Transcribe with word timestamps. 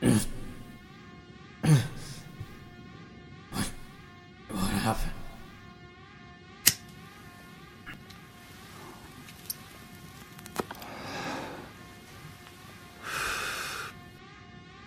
what? 0.00 0.26
What 4.48 4.70
happened? 4.70 5.12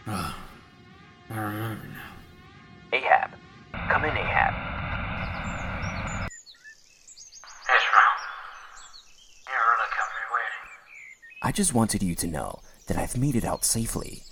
Ah, 0.08 0.36
I 1.30 1.38
remember 1.38 1.86
now. 1.88 2.98
Ahab. 2.98 3.32
Come 3.72 4.06
in, 4.06 4.18
Ahab. 4.18 4.54
Ishmael, 7.70 8.14
you 9.48 9.54
really 9.54 9.90
kept 9.96 10.12
me 10.12 10.24
waiting. 10.34 10.66
I 11.44 11.52
just 11.52 11.74
wanted 11.74 12.04
you 12.04 12.16
to 12.16 12.28
know 12.28 12.60
that 12.88 12.98
I've 12.98 13.16
made 13.18 13.36
it 13.36 13.46
out 13.46 13.64
safely. 13.64 14.24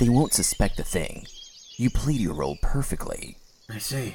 They 0.00 0.08
won't 0.08 0.32
suspect 0.32 0.80
a 0.80 0.82
thing. 0.82 1.26
You 1.76 1.90
played 1.90 2.22
your 2.22 2.32
role 2.32 2.56
perfectly. 2.62 3.36
I 3.68 3.76
see. 3.76 4.14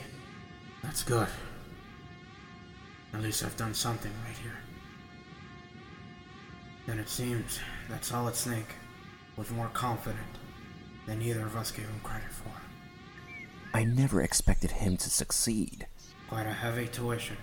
That's 0.82 1.04
good. 1.04 1.28
At 3.14 3.22
least 3.22 3.44
I've 3.44 3.56
done 3.56 3.76
something 3.76 4.12
right 4.28 4.36
here. 4.36 4.58
Then 6.88 6.98
it 6.98 7.08
seems 7.08 7.60
that 7.88 8.04
Solid 8.04 8.34
Snake 8.34 8.74
was 9.38 9.52
more 9.52 9.70
confident 9.74 10.40
than 11.06 11.22
either 11.22 11.46
of 11.46 11.56
us 11.56 11.70
gave 11.70 11.86
him 11.86 12.00
credit 12.02 12.32
for. 12.32 12.52
I 13.72 13.84
never 13.84 14.24
expected 14.24 14.72
him 14.72 14.98
to 14.98 15.10
succeed. 15.12 15.86
Quite 16.28 16.48
a 16.48 16.54
heavy 16.54 16.88
tuition 16.88 17.38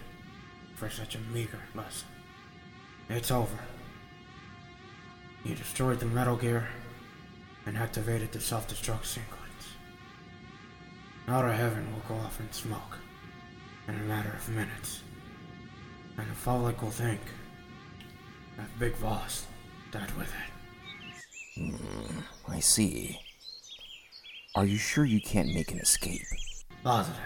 for 0.74 0.91
such 0.91 1.14
a 1.14 1.20
meager 1.33 1.61
lesson. 1.77 2.09
It's 3.09 3.30
over. 3.30 3.59
You 5.45 5.55
destroyed 5.55 6.00
the 6.00 6.06
Metal 6.06 6.34
Gear 6.34 6.66
and 7.66 7.77
activated 7.77 8.32
the 8.32 8.41
self-destruct 8.41 9.05
sequence. 9.05 9.38
Outer 11.28 11.52
Heaven 11.52 11.92
will 11.92 12.02
go 12.08 12.14
off 12.14 12.41
in 12.41 12.50
smoke 12.52 12.98
in 13.88 13.94
a 13.94 14.02
matter 14.02 14.30
of 14.30 14.48
minutes. 14.48 15.02
And 16.19 16.28
the 16.28 16.34
Fallic 16.34 16.82
will 16.82 16.91
think 16.91 17.20
that 18.56 18.78
Big 18.78 19.00
Boss 19.00 19.46
died 19.91 20.10
with 20.19 20.28
it. 20.28 21.60
Hmm, 21.60 22.19
I 22.48 22.60
see. 22.60 23.19
Are 24.54 24.66
you 24.66 24.76
sure 24.76 25.04
you 25.04 25.20
can't 25.20 25.54
make 25.54 25.72
an 25.72 25.78
escape? 25.78 26.22
Positive. 26.82 27.20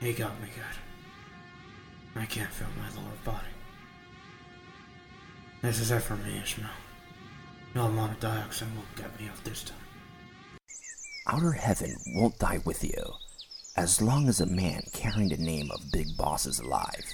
He 0.00 0.12
got 0.12 0.38
me 0.40 0.48
good. 0.54 2.20
I 2.20 2.26
can't 2.26 2.50
feel 2.50 2.68
my 2.78 2.88
lower 3.00 3.12
body. 3.24 3.46
This 5.62 5.80
is 5.80 5.90
it 5.90 6.00
for 6.00 6.16
me, 6.16 6.40
Ishmael. 6.42 6.68
No 7.74 7.86
amount 7.86 8.12
of 8.12 8.20
dioxin 8.20 8.74
will 8.76 8.84
get 8.94 9.18
me 9.20 9.28
out 9.28 9.42
this 9.44 9.64
time. 9.64 9.78
Outer 11.26 11.52
Heaven 11.52 11.96
won't 12.14 12.38
die 12.38 12.60
with 12.64 12.84
you, 12.84 13.02
as 13.76 14.00
long 14.00 14.28
as 14.28 14.40
a 14.40 14.46
man 14.46 14.82
carrying 14.92 15.30
the 15.30 15.36
name 15.36 15.70
of 15.72 15.90
Big 15.92 16.16
Boss 16.16 16.46
is 16.46 16.60
alive. 16.60 17.04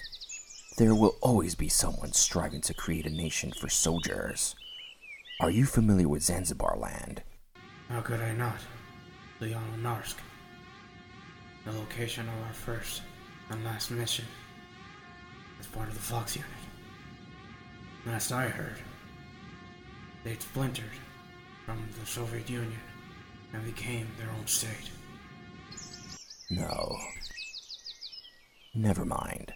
There 0.77 0.95
will 0.95 1.17
always 1.23 1.55
be 1.55 1.69
someone 1.69 2.13
striving 2.13 2.61
to 2.63 2.75
create 2.75 3.07
a 3.07 3.11
nation 3.11 3.53
for 3.59 3.69
soldiers. 3.69 4.55
Are 5.41 5.51
you 5.51 5.65
familiar 5.65 6.09
with 6.09 6.23
Zanzibar 6.23 6.77
land? 6.77 7.23
How 7.89 8.03
could 8.03 8.21
I 8.21 8.33
not? 8.33 8.59
Leon 9.41 9.81
Narsk. 9.83 10.17
The 11.65 11.73
location 11.73 12.29
of 12.29 12.47
our 12.47 12.53
first 12.53 13.03
and 13.49 13.65
last 13.65 13.91
mission 13.91 14.27
as 15.59 15.67
part 15.67 15.89
of 15.89 15.95
the 15.95 16.01
Fox 16.01 16.37
unit. 16.37 16.51
Last 18.07 18.33
I 18.33 18.49
heard, 18.49 18.77
they'd 20.25 20.41
splintered 20.41 20.85
from 21.65 21.79
the 21.99 22.07
Soviet 22.07 22.49
Union 22.49 22.81
and 23.53 23.65
became 23.65 24.07
their 24.19 24.31
own 24.39 24.47
state. 24.47 24.91
No. 26.51 26.97
Never 28.75 29.05
mind. 29.05 29.53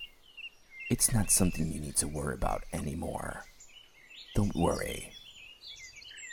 It's 0.90 1.12
not 1.12 1.30
something 1.30 1.72
you 1.72 1.80
need 1.80 1.96
to 1.96 2.08
worry 2.08 2.34
about 2.34 2.64
anymore. 2.72 3.44
Don't 4.34 4.54
worry. 4.54 5.12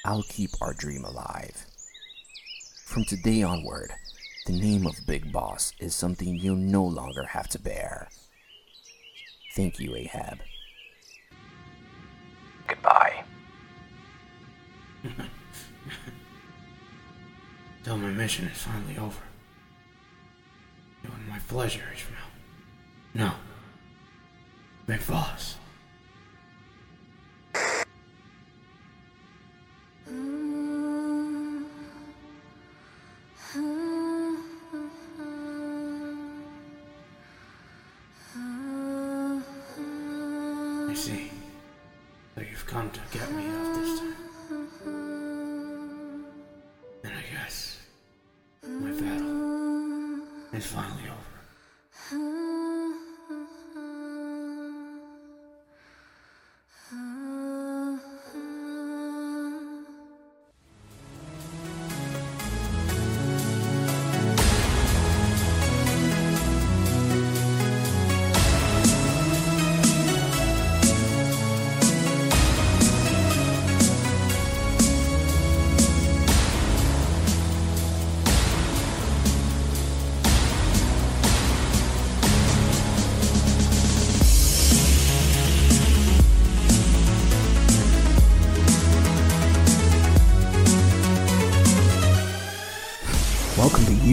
I'll 0.06 0.24
keep 0.24 0.50
our 0.62 0.74
dream 0.74 1.06
alive. 1.06 1.66
From 2.86 3.06
today 3.06 3.44
onward, 3.44 3.92
the 4.48 4.54
name 4.54 4.88
of 4.88 5.06
Big 5.08 5.32
Boss 5.32 5.74
is 5.80 5.96
something 5.96 6.36
you'll 6.36 6.56
no 6.56 6.84
longer 6.84 7.24
have 7.24 7.48
to 7.50 7.60
bear. 7.60 8.10
Thank 9.56 9.80
you, 9.80 9.96
Ahab. 9.96 10.40
Goodbye. 12.68 13.24
Till 17.84 17.98
my 17.98 18.10
mission 18.10 18.48
is 18.48 18.58
finally 18.58 18.98
over. 18.98 19.22
Was 21.04 21.14
my 21.28 21.40
pleasure, 21.48 21.84
is 21.94 22.02
Ishmael. 22.02 22.20
No. 23.14 23.32
Big 24.86 25.06
Boss. 25.08 25.56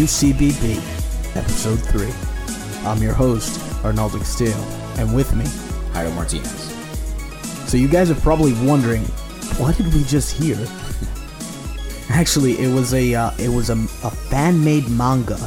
UCBB, 0.08 0.78
Episode 1.36 1.76
3. 1.76 2.88
I'm 2.88 3.02
your 3.02 3.12
host, 3.12 3.60
Arnaldo 3.84 4.16
Castillo, 4.16 4.56
and 4.96 5.14
with 5.14 5.34
me, 5.34 5.44
Jairo 5.92 6.14
Martinez. 6.14 6.72
so 7.68 7.76
you 7.76 7.88
guys 7.88 8.10
are 8.10 8.14
probably 8.14 8.54
wondering, 8.66 9.02
what 9.58 9.76
did 9.76 9.92
we 9.92 10.02
just 10.04 10.34
hear? 10.34 10.56
Actually, 12.08 12.58
it 12.58 12.72
was 12.74 12.94
a 12.94 13.14
uh, 13.14 13.32
it 13.38 13.50
was 13.50 13.68
a, 13.68 13.74
a 13.74 14.10
fan-made 14.30 14.88
manga 14.88 15.38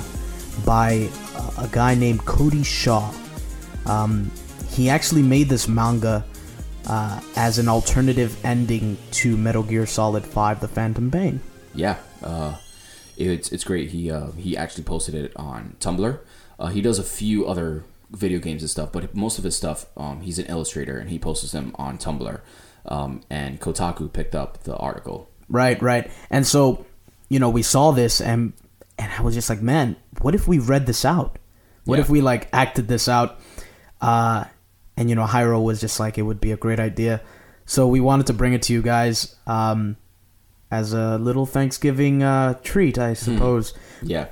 by 0.63 1.09
uh, 1.35 1.65
a 1.65 1.67
guy 1.71 1.95
named 1.95 2.23
Cody 2.25 2.61
Shaw. 2.61 3.11
Um, 3.87 4.29
he 4.69 4.91
actually 4.91 5.23
made 5.23 5.49
this 5.49 5.67
manga 5.67 6.23
uh, 6.85 7.19
as 7.35 7.57
an 7.57 7.67
alternative 7.67 8.37
ending 8.45 8.95
to 9.13 9.35
Metal 9.37 9.63
Gear 9.63 9.87
Solid 9.87 10.23
5: 10.23 10.59
The 10.59 10.67
Phantom 10.67 11.09
Pain. 11.09 11.41
Yeah, 11.73 11.97
uh, 12.21 12.57
it's 13.17 13.51
it's 13.51 13.63
great. 13.63 13.89
He 13.91 14.09
uh, 14.11 14.31
he 14.31 14.55
actually 14.57 14.83
posted 14.83 15.15
it 15.15 15.31
on 15.35 15.75
Tumblr. 15.79 16.19
Uh, 16.59 16.67
he 16.67 16.81
does 16.81 16.99
a 16.99 17.03
few 17.03 17.45
other 17.47 17.83
video 18.11 18.39
games 18.39 18.61
and 18.61 18.69
stuff, 18.69 18.91
but 18.91 19.15
most 19.15 19.37
of 19.37 19.43
his 19.43 19.55
stuff, 19.55 19.85
um, 19.97 20.21
he's 20.21 20.37
an 20.37 20.45
illustrator 20.47 20.97
and 20.97 21.09
he 21.09 21.17
posts 21.17 21.51
them 21.51 21.73
on 21.75 21.97
Tumblr. 21.97 22.41
Um, 22.85 23.21
and 23.29 23.59
Kotaku 23.59 24.11
picked 24.11 24.35
up 24.35 24.63
the 24.63 24.75
article. 24.75 25.29
Right, 25.47 25.81
right. 25.81 26.11
And 26.29 26.45
so, 26.45 26.85
you 27.29 27.39
know, 27.39 27.49
we 27.49 27.61
saw 27.63 27.91
this 27.91 28.19
and 28.21 28.53
and 28.99 29.11
I 29.17 29.21
was 29.21 29.33
just 29.33 29.49
like, 29.49 29.61
man, 29.61 29.95
what 30.21 30.35
if 30.35 30.47
we 30.47 30.59
read 30.59 30.85
this 30.87 31.05
out? 31.05 31.39
What 31.85 31.95
Yeah. 31.97 32.01
if 32.01 32.09
we 32.09 32.21
like 32.21 32.47
acted 32.53 32.87
this 32.87 33.07
out? 33.07 33.39
Uh 34.01 34.45
and 34.97 35.09
you 35.09 35.15
know, 35.15 35.25
Jairo 35.25 35.63
was 35.63 35.79
just 35.79 35.99
like 35.99 36.17
it 36.17 36.23
would 36.23 36.41
be 36.41 36.51
a 36.51 36.57
great 36.57 36.79
idea. 36.79 37.21
So 37.65 37.87
we 37.87 38.01
wanted 38.01 38.27
to 38.27 38.33
bring 38.33 38.53
it 38.53 38.63
to 38.63 38.73
you 38.73 38.81
guys 38.81 39.35
um 39.47 39.95
as 40.71 40.93
a 40.93 41.17
little 41.17 41.45
Thanksgiving 41.45 42.23
uh 42.23 42.55
treat, 42.63 42.97
I 42.97 43.13
suppose. 43.13 43.73
Yeah. 44.01 44.27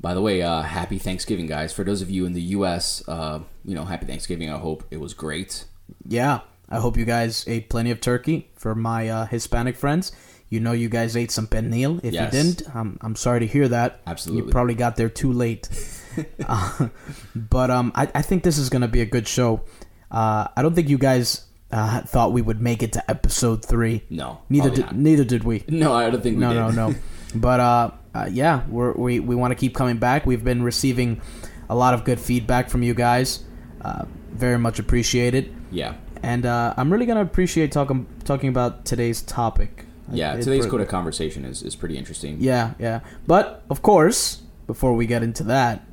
By 0.00 0.14
the 0.14 0.20
way, 0.22 0.42
uh, 0.42 0.62
happy 0.62 0.98
Thanksgiving, 0.98 1.48
guys. 1.48 1.72
For 1.72 1.82
those 1.82 2.02
of 2.02 2.08
you 2.08 2.24
in 2.24 2.32
the 2.32 2.42
U.S., 2.58 3.02
uh, 3.08 3.40
you 3.64 3.74
know, 3.74 3.84
happy 3.84 4.06
Thanksgiving. 4.06 4.48
I 4.48 4.56
hope 4.58 4.84
it 4.92 5.00
was 5.00 5.12
great. 5.12 5.64
Yeah. 6.06 6.40
I 6.68 6.78
hope 6.78 6.96
you 6.96 7.04
guys 7.04 7.44
ate 7.48 7.68
plenty 7.68 7.90
of 7.90 8.00
turkey. 8.00 8.48
For 8.54 8.76
my 8.76 9.08
uh, 9.08 9.26
Hispanic 9.26 9.74
friends, 9.76 10.12
you 10.50 10.60
know 10.60 10.70
you 10.70 10.88
guys 10.88 11.16
ate 11.16 11.32
some 11.32 11.48
pernil. 11.48 11.98
If 12.04 12.14
Yes. 12.14 12.32
you 12.32 12.42
didn't, 12.42 12.62
I'm 12.76 12.98
I'm 13.00 13.16
sorry 13.16 13.40
to 13.40 13.46
hear 13.46 13.66
that. 13.68 14.00
Absolutely. 14.06 14.46
you 14.46 14.52
probably 14.52 14.74
got 14.74 14.94
there 14.94 15.08
too 15.08 15.32
late. 15.32 15.68
uh, 16.46 16.88
but 17.34 17.70
um, 17.70 17.90
I 17.94 18.08
I 18.14 18.22
think 18.22 18.42
this 18.44 18.58
is 18.58 18.68
gonna 18.70 18.88
be 18.88 19.00
a 19.00 19.06
good 19.06 19.26
show. 19.26 19.62
Uh, 20.10 20.46
I 20.56 20.62
don't 20.62 20.74
think 20.74 20.88
you 20.88 20.98
guys 20.98 21.47
uh, 21.70 22.00
thought 22.02 22.32
we 22.32 22.40
would 22.42 22.60
make 22.60 22.82
it 22.82 22.92
to 22.94 23.10
episode 23.10 23.64
three. 23.64 24.02
No, 24.10 24.40
neither 24.48 24.70
did 24.70 24.86
not. 24.86 24.96
neither 24.96 25.24
did 25.24 25.44
we. 25.44 25.64
No, 25.68 25.92
I 25.94 26.08
don't 26.10 26.22
think 26.22 26.36
we 26.36 26.40
No, 26.40 26.52
did. 26.70 26.76
no, 26.76 26.88
no. 26.90 26.94
But 27.34 27.60
uh, 27.60 27.90
uh, 28.14 28.28
yeah, 28.30 28.62
we're, 28.68 28.92
we 28.94 29.20
we 29.20 29.34
want 29.34 29.50
to 29.50 29.54
keep 29.54 29.74
coming 29.74 29.98
back. 29.98 30.24
We've 30.24 30.42
been 30.42 30.62
receiving 30.62 31.20
a 31.68 31.74
lot 31.74 31.92
of 31.92 32.04
good 32.04 32.18
feedback 32.18 32.70
from 32.70 32.82
you 32.82 32.94
guys. 32.94 33.44
Uh, 33.82 34.06
very 34.32 34.58
much 34.58 34.78
appreciated. 34.78 35.54
yeah, 35.70 35.94
And 36.22 36.46
uh, 36.46 36.72
I'm 36.76 36.90
really 36.92 37.04
gonna 37.06 37.20
appreciate 37.22 37.70
talking 37.70 38.06
talking 38.24 38.48
about 38.48 38.84
today's 38.86 39.20
topic. 39.22 39.84
yeah. 40.10 40.34
It- 40.34 40.42
Today's 40.42 40.64
it- 40.64 40.70
codec 40.72 40.88
conversation 40.88 41.44
is, 41.44 41.62
is 41.62 41.76
pretty 41.76 41.98
interesting. 41.98 42.38
Yeah, 42.40 42.72
yeah. 42.78 43.00
But 43.26 43.62
of 43.68 43.82
course, 43.82 44.40
before 44.66 44.94
we 44.94 45.06
get 45.06 45.22
into 45.22 45.44
that, 45.44 45.84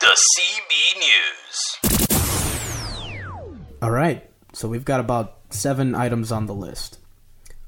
The 0.00 0.14
CB 0.32 0.72
News. 0.98 1.47
All 3.82 3.90
right. 3.90 4.28
So 4.52 4.68
we've 4.68 4.84
got 4.84 5.00
about 5.00 5.38
seven 5.50 5.94
items 5.94 6.32
on 6.32 6.46
the 6.46 6.54
list. 6.54 6.98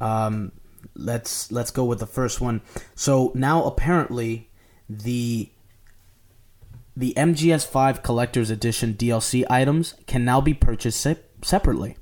Um, 0.00 0.52
let's 0.94 1.50
let's 1.52 1.70
go 1.70 1.84
with 1.84 1.98
the 1.98 2.06
first 2.06 2.40
one. 2.40 2.62
So 2.94 3.32
now 3.34 3.64
apparently 3.64 4.48
the 4.88 5.50
the 6.96 7.14
MGS5 7.16 8.02
Collector's 8.02 8.50
Edition 8.50 8.94
DLC 8.94 9.44
items 9.48 9.94
can 10.06 10.24
now 10.24 10.40
be 10.40 10.54
purchased 10.54 11.00
sep- 11.00 11.44
separately. 11.44 11.96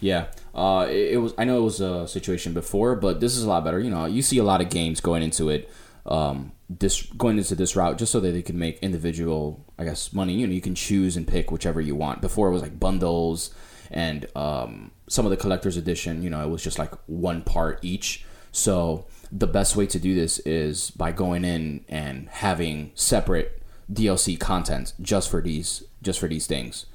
Yeah, 0.00 0.26
uh, 0.54 0.86
it, 0.88 1.12
it 1.12 1.16
was. 1.18 1.32
I 1.38 1.44
know 1.44 1.58
it 1.58 1.62
was 1.62 1.80
a 1.80 2.08
situation 2.08 2.54
before, 2.54 2.96
but 2.96 3.20
this 3.20 3.36
is 3.36 3.44
a 3.44 3.48
lot 3.48 3.64
better. 3.64 3.78
You 3.78 3.90
know, 3.90 4.06
you 4.06 4.22
see 4.22 4.38
a 4.38 4.44
lot 4.44 4.60
of 4.60 4.68
games 4.68 5.00
going 5.00 5.22
into 5.22 5.48
it, 5.48 5.70
um, 6.06 6.52
this 6.68 7.02
going 7.02 7.38
into 7.38 7.54
this 7.54 7.76
route 7.76 7.98
just 7.98 8.12
so 8.12 8.20
that 8.20 8.32
they 8.32 8.42
can 8.42 8.58
make 8.58 8.78
individual, 8.80 9.64
I 9.78 9.84
guess, 9.84 10.12
money. 10.12 10.34
You 10.34 10.46
know, 10.46 10.52
you 10.52 10.60
can 10.60 10.74
choose 10.74 11.16
and 11.16 11.26
pick 11.26 11.50
whichever 11.50 11.80
you 11.80 11.94
want. 11.94 12.20
Before 12.20 12.48
it 12.48 12.52
was 12.52 12.62
like 12.62 12.78
bundles 12.80 13.54
and 13.90 14.26
um, 14.34 14.90
some 15.08 15.26
of 15.26 15.30
the 15.30 15.36
collector's 15.36 15.76
edition. 15.76 16.22
You 16.22 16.30
know, 16.30 16.42
it 16.42 16.50
was 16.50 16.62
just 16.62 16.78
like 16.78 16.92
one 17.06 17.42
part 17.42 17.78
each. 17.82 18.24
So 18.50 19.06
the 19.30 19.46
best 19.46 19.76
way 19.76 19.86
to 19.86 19.98
do 19.98 20.14
this 20.14 20.38
is 20.40 20.90
by 20.90 21.12
going 21.12 21.44
in 21.44 21.84
and 21.88 22.28
having 22.28 22.92
separate 22.94 23.62
DLC 23.92 24.38
content 24.38 24.94
just 25.00 25.30
for 25.30 25.40
these, 25.40 25.84
just 26.02 26.18
for 26.18 26.28
these 26.28 26.46
things. 26.46 26.86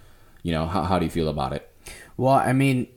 You 0.43 0.51
know, 0.51 0.67
how, 0.67 0.83
how 0.83 0.99
do 0.99 1.05
you 1.05 1.11
feel 1.11 1.29
about 1.29 1.53
it? 1.53 1.71
Well, 2.15 2.33
I 2.33 2.53
mean, 2.53 2.87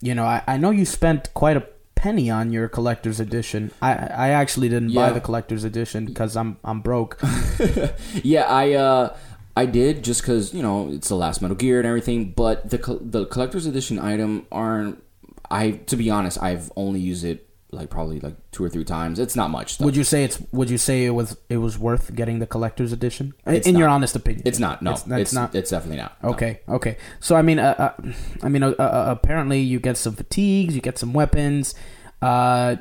you 0.00 0.14
know, 0.14 0.24
I, 0.24 0.42
I 0.46 0.56
know 0.56 0.70
you 0.70 0.84
spent 0.84 1.32
quite 1.34 1.56
a 1.56 1.66
penny 2.02 2.28
on 2.28 2.52
your 2.52 2.68
collector's 2.68 3.20
edition. 3.20 3.70
I 3.80 3.92
I 3.92 4.28
actually 4.30 4.68
didn't 4.68 4.92
buy 4.92 5.10
the 5.12 5.20
collector's 5.20 5.62
edition 5.62 6.04
because 6.04 6.36
I'm 6.36 6.58
I'm 6.64 6.80
broke. 6.80 7.20
Yeah, 8.22 8.44
I 8.44 8.72
uh 8.72 9.16
I 9.56 9.66
did 9.66 10.02
just 10.02 10.22
because 10.22 10.52
you 10.52 10.62
know 10.62 10.90
it's 10.90 11.08
the 11.08 11.14
last 11.14 11.40
Metal 11.40 11.56
Gear 11.56 11.78
and 11.78 11.86
everything, 11.86 12.32
but 12.32 12.68
the 12.70 12.78
the 13.00 13.26
collector's 13.26 13.66
edition 13.66 13.98
item 13.98 14.46
aren't. 14.50 15.02
I 15.50 15.72
to 15.92 15.96
be 15.96 16.10
honest, 16.10 16.42
I've 16.42 16.72
only 16.76 16.98
used 17.00 17.24
it 17.24 17.48
like 17.72 17.88
probably 17.88 18.20
like 18.20 18.36
two 18.52 18.62
or 18.62 18.68
three 18.68 18.84
times. 18.84 19.18
It's 19.18 19.34
not 19.34 19.50
much. 19.50 19.74
Stuff. 19.74 19.86
would 19.86 19.96
you 19.96 20.04
say 20.04 20.24
it's 20.24 20.40
Would 20.52 20.68
you 20.68 20.78
say 20.78 21.06
it 21.06 21.10
was 21.10 21.36
it 21.48 21.56
was 21.56 21.78
worth 21.78 22.14
getting 22.14 22.38
the 22.38 22.46
collector's 22.46 22.92
edition? 22.92 23.32
In 23.46 23.54
It's 23.54 23.66
your 23.68 23.88
honest 23.88 24.14
opinion, 24.14 24.42
It's 24.44 24.58
not. 24.58 24.82
No, 24.82 24.92
it's, 24.92 25.02
it's, 25.06 25.12
it's 25.16 25.32
not. 25.32 25.54
It's 25.54 25.70
definitely 25.70 25.96
not. 25.96 26.22
no. 26.22 26.30
Okay, 26.30 26.60
okay. 26.68 26.98
So 27.20 27.34
I 27.34 27.42
mean, 27.42 27.58
uh, 27.58 27.74
uh, 27.98 28.12
I 28.42 28.48
mean, 28.50 28.62
uh, 28.62 28.70
uh, 28.78 29.06
apparently 29.08 29.60
you 29.60 29.80
get 29.80 29.96
some 29.96 30.14
fatigues, 30.14 30.74
you 30.74 30.82
get 30.82 30.98
some 30.98 31.14
weapons. 31.14 31.74
Uh, 32.20 32.76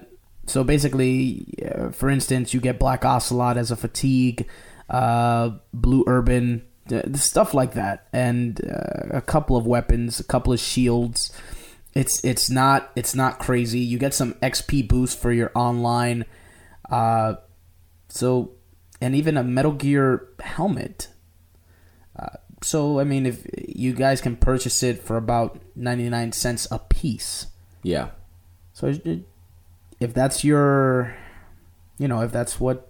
so 0.45 0.63
basically, 0.63 1.45
uh, 1.73 1.91
for 1.91 2.09
instance, 2.09 2.53
you 2.53 2.59
get 2.59 2.77
Black 2.77 3.05
Ocelot 3.05 3.57
as 3.57 3.71
a 3.71 3.75
fatigue, 3.77 4.47
uh, 4.89 5.51
Blue 5.73 6.03
Urban, 6.05 6.63
uh, 6.91 7.01
stuff 7.13 7.53
like 7.53 7.73
that, 7.75 8.07
and 8.11 8.59
uh, 8.65 9.17
a 9.17 9.21
couple 9.21 9.55
of 9.55 9.65
weapons, 9.65 10.19
a 10.19 10.23
couple 10.25 10.51
of 10.51 10.59
shields. 10.59 11.31
It's 11.93 12.23
it's 12.23 12.49
not 12.49 12.91
it's 12.95 13.13
not 13.15 13.39
crazy. 13.39 13.79
You 13.79 13.97
get 13.97 14.13
some 14.13 14.33
XP 14.35 14.87
boost 14.87 15.19
for 15.19 15.31
your 15.31 15.51
online. 15.55 16.25
Uh, 16.89 17.35
so 18.09 18.51
and 19.01 19.15
even 19.15 19.37
a 19.37 19.43
Metal 19.43 19.71
Gear 19.73 20.27
helmet 20.39 21.07
so 22.63 22.99
I 22.99 23.03
mean, 23.03 23.25
if 23.25 23.45
you 23.67 23.93
guys 23.93 24.21
can 24.21 24.35
purchase 24.35 24.83
it 24.83 25.01
for 25.01 25.17
about 25.17 25.59
ninety 25.75 26.07
nine 26.09 26.31
cents 26.31 26.67
a 26.71 26.79
piece, 26.79 27.47
Yeah. 27.83 28.09
so 28.73 28.93
if 29.99 30.13
that's 30.13 30.43
your, 30.43 31.15
you 31.97 32.07
know, 32.07 32.21
if 32.21 32.31
that's 32.31 32.59
what 32.59 32.87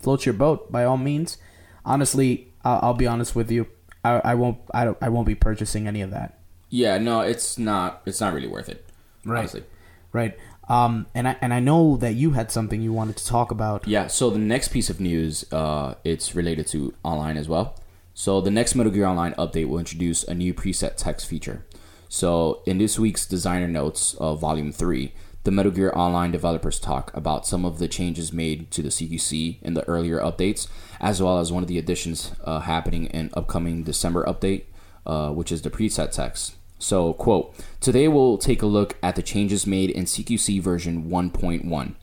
floats 0.00 0.24
your 0.26 0.34
boat, 0.34 0.70
by 0.70 0.84
all 0.84 0.96
means. 0.96 1.38
Honestly, 1.84 2.52
I'll, 2.64 2.78
I'll 2.82 2.94
be 2.94 3.06
honest 3.06 3.34
with 3.34 3.50
you. 3.50 3.66
I, 4.04 4.20
I 4.24 4.34
won't. 4.34 4.58
I 4.72 4.84
don't. 4.84 4.98
I 5.00 5.08
won't 5.08 5.26
be 5.26 5.34
purchasing 5.34 5.88
any 5.88 6.00
of 6.00 6.10
that. 6.10 6.38
Yeah. 6.72 6.96
No, 6.98 7.20
it's 7.20 7.58
not. 7.58 8.02
It's 8.06 8.20
not 8.20 8.32
really 8.32 8.48
worth 8.48 8.68
it. 8.68 8.84
Right. 9.24 9.40
Honestly. 9.40 9.64
Right. 10.12 10.36
Um. 10.68 11.06
And 11.14 11.28
I 11.28 11.36
and 11.40 11.52
I 11.52 11.60
know 11.60 11.96
that 11.98 12.14
you 12.14 12.30
had 12.32 12.50
something 12.50 12.80
you 12.80 12.92
wanted 12.92 13.16
to 13.18 13.26
talk 13.26 13.50
about. 13.50 13.86
Yeah, 13.86 14.06
so 14.06 14.30
the 14.30 14.38
next 14.38 14.68
piece 14.68 14.88
of 14.90 15.00
news, 15.00 15.44
uh, 15.52 15.94
it's 16.02 16.34
related 16.34 16.66
to 16.68 16.94
online 17.02 17.36
as 17.36 17.48
well. 17.48 17.76
So 18.14 18.40
the 18.40 18.50
next 18.50 18.74
Metal 18.74 18.92
Gear 18.92 19.06
Online 19.06 19.32
update 19.34 19.68
will 19.68 19.78
introduce 19.78 20.22
a 20.24 20.34
new 20.34 20.52
preset 20.54 20.96
text 20.96 21.26
feature. 21.26 21.64
So 22.08 22.62
in 22.66 22.78
this 22.78 22.98
week's 22.98 23.26
designer 23.26 23.68
notes 23.68 24.14
of 24.14 24.40
Volume 24.40 24.70
Three, 24.72 25.12
the 25.44 25.50
Metal 25.50 25.72
Gear 25.72 25.92
Online 25.94 26.30
developers 26.30 26.78
talk 26.78 27.10
about 27.16 27.46
some 27.46 27.64
of 27.64 27.78
the 27.78 27.88
changes 27.88 28.32
made 28.32 28.70
to 28.70 28.82
the 28.82 28.90
CQC 28.90 29.62
in 29.62 29.74
the 29.74 29.82
earlier 29.88 30.20
updates, 30.20 30.68
as 31.00 31.22
well 31.22 31.38
as 31.38 31.50
one 31.50 31.62
of 31.64 31.68
the 31.68 31.78
additions 31.78 32.32
uh, 32.44 32.60
happening 32.60 33.06
in 33.06 33.30
upcoming 33.34 33.82
December 33.82 34.24
update, 34.24 34.64
uh, 35.06 35.30
which 35.30 35.50
is 35.50 35.62
the 35.62 35.70
preset 35.70 36.12
text. 36.12 36.54
So, 36.82 37.12
quote, 37.12 37.54
today 37.78 38.08
we'll 38.08 38.38
take 38.38 38.60
a 38.60 38.66
look 38.66 38.96
at 39.04 39.14
the 39.14 39.22
changes 39.22 39.68
made 39.68 39.90
in 39.90 40.04
CQC 40.04 40.60
version 40.60 41.08
1.1 41.08 41.94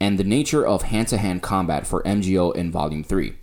and 0.00 0.18
the 0.18 0.24
nature 0.24 0.66
of 0.66 0.82
hand 0.82 1.06
to 1.08 1.18
hand 1.18 1.40
combat 1.40 1.86
for 1.86 2.02
MGO 2.02 2.54
in 2.56 2.72
Volume 2.72 3.04
3. 3.04 3.36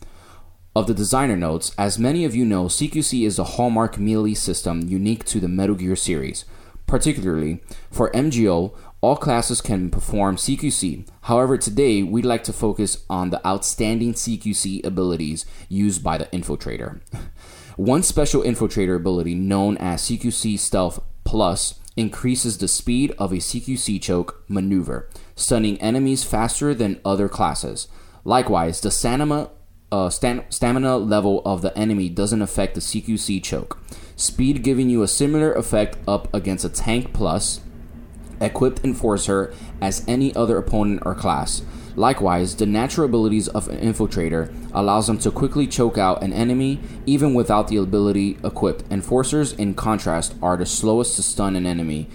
Of 0.75 0.87
the 0.87 0.93
designer 0.93 1.37
notes, 1.37 1.73
as 1.77 1.97
many 1.97 2.25
of 2.25 2.35
you 2.35 2.43
know, 2.43 2.65
CQC 2.65 3.25
is 3.25 3.39
a 3.39 3.55
hallmark 3.55 3.97
melee 3.97 4.33
system 4.33 4.81
unique 4.81 5.23
to 5.25 5.39
the 5.39 5.47
Metal 5.47 5.75
Gear 5.75 5.95
series. 5.95 6.43
Particularly, 6.87 7.63
for 7.89 8.11
MGO, 8.11 8.75
all 8.99 9.15
classes 9.15 9.61
can 9.61 9.89
perform 9.89 10.35
CQC. 10.35 11.07
However, 11.21 11.57
today 11.57 12.03
we'd 12.03 12.25
like 12.25 12.43
to 12.43 12.53
focus 12.53 13.05
on 13.09 13.29
the 13.29 13.45
outstanding 13.47 14.13
CQC 14.13 14.85
abilities 14.85 15.45
used 15.69 16.03
by 16.03 16.17
the 16.17 16.25
Infiltrator. 16.25 16.99
One 17.77 18.03
special 18.03 18.41
Infiltrator 18.41 18.95
ability, 18.95 19.35
known 19.35 19.75
as 19.77 20.03
CQC 20.03 20.57
Stealth 20.57 21.03
Plus, 21.25 21.77
increases 21.97 22.57
the 22.57 22.69
speed 22.69 23.13
of 23.17 23.33
a 23.33 23.37
CQC 23.37 24.01
choke 24.01 24.43
maneuver, 24.47 25.09
stunning 25.35 25.79
enemies 25.81 26.23
faster 26.23 26.73
than 26.73 27.01
other 27.03 27.27
classes. 27.27 27.89
Likewise, 28.23 28.79
the 28.79 28.91
stamina, 28.91 29.49
uh, 29.91 30.09
stam- 30.09 30.43
stamina 30.49 30.97
level 30.97 31.41
of 31.43 31.61
the 31.61 31.77
enemy 31.77 32.07
doesn't 32.07 32.41
affect 32.41 32.75
the 32.75 32.81
CQC 32.81 33.43
choke. 33.43 33.77
Speed 34.15 34.63
giving 34.63 34.89
you 34.89 35.03
a 35.03 35.07
similar 35.07 35.51
effect 35.51 35.97
up 36.07 36.33
against 36.33 36.63
a 36.63 36.69
tank 36.69 37.11
plus, 37.11 37.59
equipped 38.39 38.85
enforcer 38.85 39.53
as 39.81 40.05
any 40.07 40.33
other 40.33 40.57
opponent 40.57 41.01
or 41.05 41.13
class. 41.13 41.61
Likewise, 41.95 42.55
the 42.55 42.65
natural 42.65 43.05
abilities 43.05 43.47
of 43.47 43.67
an 43.69 43.77
infiltrator 43.77 44.53
allows 44.73 45.07
them 45.07 45.17
to 45.19 45.31
quickly 45.31 45.65
choke 45.65 45.97
out 45.97 46.21
an 46.21 46.33
enemy 46.33 46.79
even 47.05 47.33
without 47.33 47.67
the 47.69 47.77
ability 47.77 48.37
equipped. 48.43 48.83
Enforcers, 48.91 49.53
in 49.53 49.73
contrast, 49.73 50.35
are 50.41 50.57
the 50.57 50.65
slowest 50.65 51.15
to 51.15 51.23
stun 51.23 51.55
an 51.55 51.65
enemy 51.65 52.07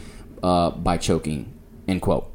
uh, 0.42 0.70
by 0.70 0.96
choking. 0.96 1.52
End 1.88 2.02
quote. 2.02 2.26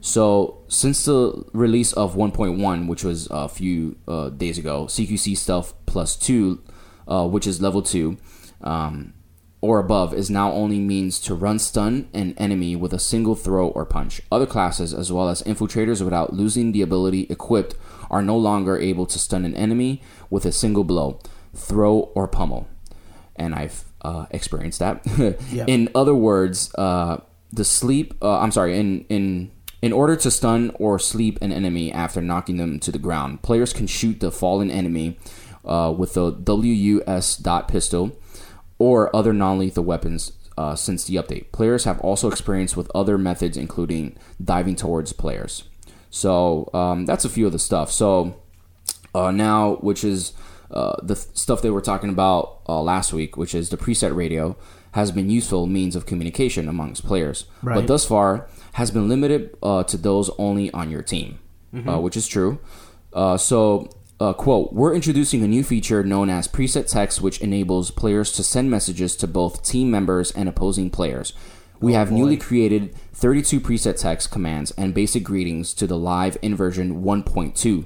So, 0.00 0.62
since 0.68 1.04
the 1.04 1.44
release 1.52 1.92
of 1.92 2.14
1.1, 2.14 2.86
which 2.86 3.04
was 3.04 3.28
a 3.30 3.48
few 3.48 3.96
uh, 4.06 4.30
days 4.30 4.56
ago, 4.56 4.86
CQC 4.86 5.36
Stealth 5.36 5.74
Plus 5.86 6.16
2, 6.16 6.62
uh, 7.08 7.26
which 7.26 7.46
is 7.46 7.60
level 7.60 7.82
2, 7.82 8.16
um, 8.62 9.12
or 9.60 9.78
above, 9.78 10.14
is 10.14 10.30
now 10.30 10.52
only 10.52 10.78
means 10.78 11.18
to 11.20 11.34
run 11.34 11.58
stun 11.58 12.08
an 12.14 12.34
enemy 12.38 12.76
with 12.76 12.92
a 12.92 12.98
single 12.98 13.34
throw 13.34 13.68
or 13.68 13.84
punch. 13.84 14.20
Other 14.30 14.46
classes, 14.46 14.94
as 14.94 15.10
well 15.10 15.28
as 15.28 15.42
infiltrators 15.42 16.02
without 16.02 16.32
losing 16.32 16.72
the 16.72 16.82
ability 16.82 17.26
equipped, 17.28 17.74
are 18.10 18.22
no 18.22 18.36
longer 18.36 18.78
able 18.78 19.06
to 19.06 19.18
stun 19.18 19.44
an 19.44 19.54
enemy 19.54 20.00
with 20.30 20.44
a 20.44 20.52
single 20.52 20.84
blow, 20.84 21.20
throw, 21.54 22.10
or 22.14 22.28
pummel. 22.28 22.68
And 23.36 23.54
I've 23.54 23.84
uh, 24.02 24.26
experienced 24.30 24.78
that. 24.78 25.04
In 25.68 25.88
other 25.94 26.14
words, 26.14 26.72
uh, 26.76 27.18
the 27.52 27.64
sleep. 27.64 28.14
Uh, 28.22 28.38
I'm 28.38 28.52
sorry. 28.52 28.78
In 28.78 29.04
in 29.08 29.50
in 29.80 29.92
order 29.92 30.16
to 30.16 30.30
stun 30.30 30.72
or 30.74 30.98
sleep 30.98 31.38
an 31.40 31.52
enemy 31.52 31.92
after 31.92 32.20
knocking 32.20 32.56
them 32.56 32.80
to 32.80 32.92
the 32.92 32.98
ground, 32.98 33.42
players 33.42 33.72
can 33.72 33.86
shoot 33.86 34.20
the 34.20 34.30
fallen 34.32 34.70
enemy 34.70 35.18
uh, 35.64 35.94
with 35.96 36.14
the 36.14 36.32
WUS 36.32 37.36
dot 37.36 37.68
pistol 37.68 38.18
or 38.78 39.14
other 39.14 39.32
non-lethal 39.32 39.84
weapons 39.84 40.32
uh, 40.56 40.74
since 40.74 41.04
the 41.04 41.16
update. 41.16 41.50
Players 41.52 41.84
have 41.84 42.00
also 42.00 42.28
experienced 42.28 42.76
with 42.76 42.90
other 42.94 43.16
methods, 43.18 43.56
including 43.56 44.16
diving 44.42 44.76
towards 44.76 45.12
players. 45.12 45.64
So 46.10 46.68
um, 46.74 47.06
that's 47.06 47.24
a 47.24 47.28
few 47.28 47.46
of 47.46 47.52
the 47.52 47.58
stuff. 47.58 47.90
So 47.92 48.40
uh, 49.14 49.30
now, 49.30 49.76
which 49.76 50.04
is 50.04 50.32
uh, 50.70 50.96
the 51.02 51.14
th- 51.14 51.28
stuff 51.34 51.62
they 51.62 51.70
were 51.70 51.80
talking 51.80 52.10
about 52.10 52.60
uh, 52.68 52.80
last 52.82 53.12
week, 53.12 53.36
which 53.36 53.54
is 53.54 53.68
the 53.70 53.76
preset 53.76 54.14
radio, 54.14 54.56
has 54.92 55.12
been 55.12 55.28
useful 55.30 55.66
means 55.66 55.94
of 55.94 56.06
communication 56.06 56.68
amongst 56.68 57.04
players, 57.06 57.44
Right. 57.62 57.74
but 57.74 57.86
thus 57.86 58.04
far 58.06 58.48
has 58.72 58.90
been 58.90 59.08
limited 59.08 59.56
uh, 59.62 59.82
to 59.84 59.96
those 59.96 60.30
only 60.38 60.70
on 60.72 60.90
your 60.90 61.02
team, 61.02 61.38
uh, 61.86 61.98
which 62.00 62.16
is 62.16 62.26
true. 62.26 62.58
Uh, 63.12 63.36
so, 63.36 63.90
uh, 64.20 64.32
quote, 64.32 64.72
we're 64.72 64.94
introducing 64.94 65.42
a 65.42 65.48
new 65.48 65.62
feature 65.62 66.02
known 66.02 66.28
as 66.28 66.48
preset 66.48 66.88
text, 66.90 67.22
which 67.22 67.40
enables 67.40 67.90
players 67.90 68.32
to 68.32 68.42
send 68.42 68.70
messages 68.70 69.14
to 69.16 69.26
both 69.26 69.62
team 69.62 69.90
members 69.90 70.32
and 70.32 70.48
opposing 70.48 70.90
players. 70.90 71.32
We 71.80 71.92
have 71.92 72.10
newly 72.10 72.36
created 72.36 72.94
32 73.12 73.60
preset 73.60 74.00
text 74.00 74.32
commands 74.32 74.72
and 74.72 74.92
basic 74.92 75.22
greetings 75.22 75.72
to 75.74 75.86
the 75.86 75.96
live 75.96 76.36
inversion 76.42 77.04
1.2 77.04 77.84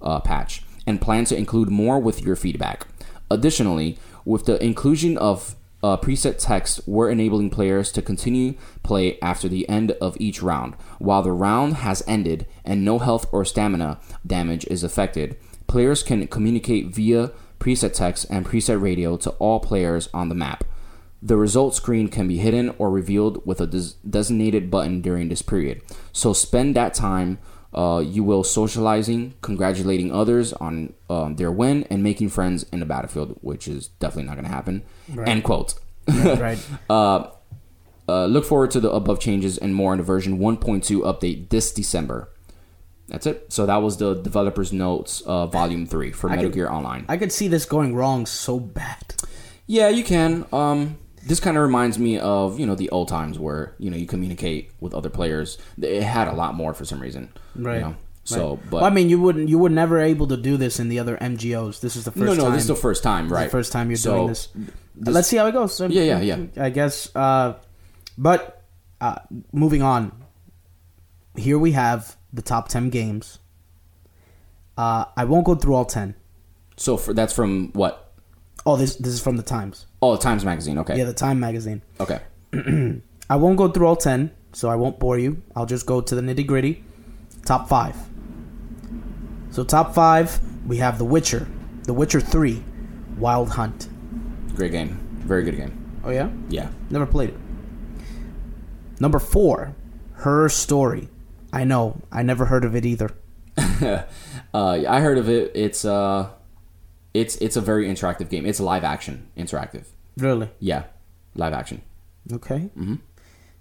uh, 0.00 0.20
patch 0.20 0.62
and 0.86 1.00
plan 1.00 1.24
to 1.24 1.36
include 1.36 1.68
more 1.68 1.98
with 1.98 2.22
your 2.22 2.36
feedback. 2.36 2.86
Additionally, 3.28 3.98
with 4.24 4.44
the 4.44 4.62
inclusion 4.62 5.18
of 5.18 5.56
uh, 5.82 5.96
preset 5.96 6.38
text, 6.38 6.80
we're 6.86 7.10
enabling 7.10 7.50
players 7.50 7.90
to 7.90 8.00
continue 8.00 8.54
play 8.84 9.18
after 9.20 9.48
the 9.48 9.68
end 9.68 9.90
of 9.92 10.16
each 10.20 10.40
round. 10.40 10.74
While 11.00 11.22
the 11.22 11.32
round 11.32 11.74
has 11.78 12.04
ended 12.06 12.46
and 12.64 12.84
no 12.84 13.00
health 13.00 13.26
or 13.32 13.44
stamina 13.44 13.98
damage 14.24 14.64
is 14.66 14.84
affected, 14.84 15.36
players 15.72 16.02
can 16.02 16.26
communicate 16.26 16.88
via 16.88 17.32
preset 17.58 17.94
text 17.94 18.26
and 18.28 18.44
preset 18.44 18.80
radio 18.80 19.16
to 19.16 19.30
all 19.40 19.58
players 19.58 20.10
on 20.12 20.28
the 20.28 20.34
map. 20.34 20.64
The 21.22 21.38
result 21.38 21.74
screen 21.74 22.08
can 22.08 22.28
be 22.28 22.36
hidden 22.36 22.74
or 22.76 22.90
revealed 22.90 23.46
with 23.46 23.58
a 23.58 23.66
des- 23.66 23.94
designated 24.08 24.70
button 24.70 25.00
during 25.00 25.30
this 25.30 25.40
period. 25.40 25.80
So 26.12 26.34
spend 26.34 26.76
that 26.76 26.92
time, 26.92 27.38
uh, 27.72 28.02
you 28.04 28.22
will 28.22 28.44
socializing, 28.44 29.32
congratulating 29.40 30.12
others 30.12 30.52
on 30.52 30.92
um, 31.08 31.36
their 31.36 31.50
win, 31.50 31.84
and 31.88 32.02
making 32.02 32.28
friends 32.28 32.64
in 32.64 32.80
the 32.80 32.86
battlefield, 32.86 33.38
which 33.40 33.66
is 33.66 33.88
definitely 33.98 34.24
not 34.24 34.34
going 34.34 34.44
to 34.44 34.54
happen. 34.54 34.82
End 35.26 35.42
quote. 35.42 35.74
right. 36.06 36.58
Uh, 38.08 38.26
look 38.26 38.44
forward 38.44 38.70
to 38.72 38.80
the 38.80 38.90
above 38.90 39.20
changes 39.20 39.56
and 39.56 39.76
more 39.76 39.92
in 39.92 39.98
the 39.98 40.04
version 40.04 40.38
1.2 40.38 40.82
update 41.02 41.48
this 41.50 41.72
December. 41.72 42.28
That's 43.12 43.26
it. 43.26 43.52
So 43.52 43.66
that 43.66 43.76
was 43.76 43.98
the 43.98 44.14
developers' 44.14 44.72
notes, 44.72 45.20
uh, 45.26 45.46
volume 45.46 45.86
three 45.86 46.10
for 46.12 46.28
Metal 46.30 46.44
could- 46.46 46.54
Gear 46.54 46.68
Online. 46.70 47.04
I 47.08 47.18
could 47.18 47.30
see 47.30 47.46
this 47.46 47.66
going 47.66 47.94
wrong 47.94 48.24
so 48.26 48.58
bad. 48.58 49.14
Yeah, 49.66 49.88
you 49.90 50.02
can. 50.02 50.46
Um, 50.52 50.96
this 51.26 51.38
kind 51.38 51.56
of 51.58 51.62
reminds 51.62 51.98
me 51.98 52.18
of 52.18 52.58
you 52.58 52.64
know 52.66 52.74
the 52.74 52.88
old 52.90 53.08
times 53.08 53.38
where 53.38 53.74
you 53.78 53.90
know 53.90 53.96
you 53.98 54.06
communicate 54.06 54.70
with 54.80 54.94
other 54.94 55.10
players. 55.10 55.58
It 55.80 56.02
had 56.02 56.26
a 56.26 56.32
lot 56.32 56.54
more 56.54 56.72
for 56.74 56.84
some 56.86 57.00
reason, 57.00 57.28
you 57.54 57.64
Right. 57.66 57.80
know? 57.82 57.94
So, 58.24 58.58
but 58.70 58.82
Well, 58.82 58.84
I 58.84 58.90
mean, 58.90 59.08
you 59.10 59.20
wouldn't, 59.20 59.48
you 59.48 59.58
were 59.58 59.68
never 59.68 59.98
able 59.98 60.28
to 60.28 60.36
do 60.36 60.56
this 60.56 60.78
in 60.78 60.88
the 60.88 61.00
other 61.00 61.16
MGOs. 61.20 61.80
This 61.80 61.96
is 61.96 62.04
the 62.04 62.12
first 62.12 62.24
no, 62.24 62.34
no, 62.34 62.44
time. 62.44 62.52
this 62.52 62.62
is 62.62 62.68
the 62.68 62.76
first 62.76 63.02
time, 63.02 63.24
This 63.28 63.32
right? 63.34 63.44
the 63.44 63.50
first 63.50 63.72
time 63.72 63.90
you're 63.90 63.96
So, 63.96 64.14
doing 64.14 64.28
this. 64.28 64.48
Let's 64.96 65.26
see 65.28 65.36
how 65.38 65.46
it 65.48 65.52
goes. 65.52 65.74
So, 65.74 65.86
Yeah, 65.88 66.20
yeah, 66.20 66.20
yeah. 66.20 66.64
I 66.64 66.70
guess. 66.70 67.10
Uh, 67.16 67.54
but 68.16 68.62
uh, 69.00 69.16
moving 69.52 69.82
on, 69.82 70.12
here 71.36 71.58
we 71.58 71.72
have 71.72 72.16
the 72.32 72.42
top 72.42 72.68
ten 72.68 72.90
games. 72.90 73.38
Uh, 74.76 75.04
I 75.16 75.24
won't 75.24 75.44
go 75.44 75.54
through 75.54 75.74
all 75.74 75.84
ten. 75.84 76.14
So 76.76 76.96
for, 76.96 77.12
that's 77.14 77.32
from 77.34 77.70
what? 77.72 78.12
Oh, 78.64 78.76
this 78.76 78.96
this 78.96 79.12
is 79.12 79.20
from 79.20 79.36
the 79.36 79.42
Times. 79.42 79.86
Oh, 80.00 80.12
the 80.16 80.22
Times 80.22 80.44
Magazine. 80.44 80.78
Okay, 80.78 80.96
Yeah, 80.96 81.04
the 81.04 81.12
Time 81.12 81.38
magazine. 81.40 81.82
okay. 82.00 82.20
I 83.30 83.36
won't 83.36 83.56
go 83.56 83.68
through 83.68 83.86
all 83.86 83.96
10, 83.96 84.30
so 84.52 84.68
I 84.68 84.74
won't 84.76 84.98
bore 84.98 85.18
you. 85.18 85.42
I'll 85.56 85.64
just 85.66 85.86
go 85.86 86.00
to 86.02 86.14
the 86.14 86.20
nitty 86.20 86.46
gritty. 86.46 86.84
Top 87.46 87.66
5. 87.68 87.96
So, 89.50 89.64
top 89.64 89.94
5, 89.94 90.40
we 90.66 90.76
have 90.78 90.98
The 90.98 91.04
Witcher, 91.04 91.48
The 91.84 91.94
Witcher 91.94 92.20
3, 92.20 92.62
Wild 93.16 93.48
Hunt. 93.50 93.88
Great 94.54 94.72
game. 94.72 94.98
Very 95.24 95.44
good 95.44 95.56
game. 95.56 96.00
Oh, 96.04 96.10
yeah? 96.10 96.30
Yeah. 96.50 96.68
Never 96.90 97.06
played 97.06 97.30
it. 97.30 97.36
Number 99.00 99.18
4, 99.18 99.74
Her 100.14 100.48
Story. 100.50 101.08
I 101.52 101.64
know, 101.64 102.00
I 102.10 102.22
never 102.22 102.46
heard 102.46 102.64
of 102.64 102.74
it 102.76 102.84
either. 102.86 103.10
Uh, 104.54 104.84
I 104.86 105.00
heard 105.00 105.16
of 105.16 105.30
it. 105.30 105.50
It's 105.54 105.82
uh, 105.82 106.28
it's 107.14 107.36
it's 107.36 107.56
a 107.56 107.60
very 107.62 107.86
interactive 107.86 108.28
game. 108.28 108.44
It's 108.44 108.60
live 108.60 108.84
action 108.84 109.28
interactive. 109.34 109.84
Really? 110.18 110.50
Yeah, 110.58 110.84
live 111.34 111.54
action. 111.54 111.80
Okay. 112.30 112.70
Mm-hmm. 112.76 112.96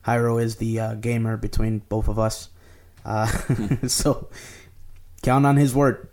Jairo 0.06 0.42
is 0.42 0.58
the 0.58 0.80
uh, 0.80 0.94
gamer 0.96 1.38
between 1.38 1.80
both 1.90 2.10
of 2.10 2.20
us. 2.20 2.50
Uh, 3.06 3.26
so 3.88 4.30
count 5.22 5.46
on 5.46 5.56
his 5.56 5.74
word. 5.74 6.10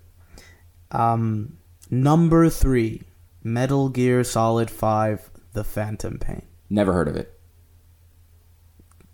Um, 0.90 1.58
number 1.90 2.49
three, 2.49 3.02
Metal 3.42 3.88
Gear 3.88 4.25
Solid 4.25 4.70
5 4.70 5.30
The 5.52 5.64
Phantom 5.64 6.18
Pain. 6.18 6.42
Never 6.70 6.92
heard 6.92 7.08
of 7.08 7.16
it. 7.16 7.38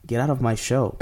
Get 0.06 0.21
out 0.21 0.30
of 0.30 0.42
my 0.42 0.54
show. 0.54 0.99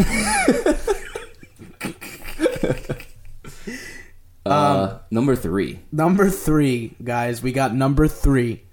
Uh, 4.45 4.99
number 5.11 5.37
three. 5.37 5.81
number 5.93 6.29
three, 6.31 6.97
guys. 7.03 7.43
We 7.43 7.53
got 7.53 7.75
number 7.75 8.09
three. 8.09 8.65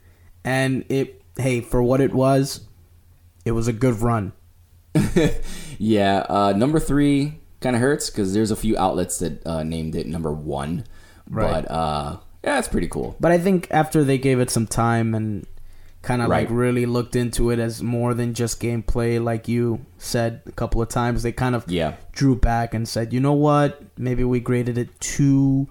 And 0.43 0.85
it, 0.89 1.21
hey, 1.37 1.61
for 1.61 1.83
what 1.83 2.01
it 2.01 2.13
was, 2.13 2.61
it 3.45 3.51
was 3.51 3.67
a 3.67 3.73
good 3.73 4.01
run. 4.01 4.33
Yeah, 5.79 6.25
uh, 6.29 6.53
number 6.55 6.77
three 6.79 7.39
kind 7.61 7.73
of 7.75 7.81
hurts 7.81 8.09
because 8.09 8.33
there's 8.33 8.51
a 8.51 8.55
few 8.55 8.77
outlets 8.77 9.19
that 9.19 9.45
uh, 9.47 9.63
named 9.63 9.95
it 9.95 10.05
number 10.05 10.31
one. 10.31 10.83
Right. 11.27 11.63
But 11.63 11.71
uh, 11.71 12.17
yeah, 12.43 12.59
it's 12.59 12.67
pretty 12.67 12.89
cool. 12.89 13.15
But 13.19 13.31
I 13.31 13.37
think 13.37 13.67
after 13.71 14.03
they 14.03 14.17
gave 14.17 14.41
it 14.41 14.49
some 14.49 14.67
time 14.67 15.15
and 15.15 15.47
kind 16.01 16.21
of 16.21 16.29
like 16.29 16.47
really 16.49 16.85
looked 16.85 17.15
into 17.15 17.49
it 17.51 17.59
as 17.59 17.83
more 17.83 18.13
than 18.13 18.33
just 18.33 18.61
gameplay, 18.61 19.21
like 19.21 19.47
you 19.49 19.85
said 19.97 20.41
a 20.45 20.51
couple 20.53 20.81
of 20.81 20.87
times, 20.89 21.23
they 21.23 21.31
kind 21.33 21.55
of 21.55 21.69
Yeah. 21.69 21.95
drew 22.13 22.35
back 22.37 22.73
and 22.73 22.87
said, 22.87 23.11
you 23.13 23.19
know 23.19 23.33
what? 23.33 23.81
Maybe 23.97 24.23
we 24.23 24.39
graded 24.39 24.77
it 24.77 24.97
too 25.01 25.67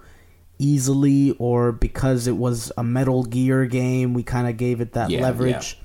easily, 0.59 1.35
or 1.39 1.71
because 1.71 2.27
it 2.27 2.35
was 2.37 2.71
a 2.77 2.83
Metal 2.83 3.23
Gear 3.23 3.65
game, 3.65 4.13
we 4.13 4.23
kind 4.23 4.47
of 4.47 4.57
gave 4.57 4.81
it 4.81 4.93
that 4.93 5.09
Yeah, 5.09 5.21
leverage. 5.21 5.79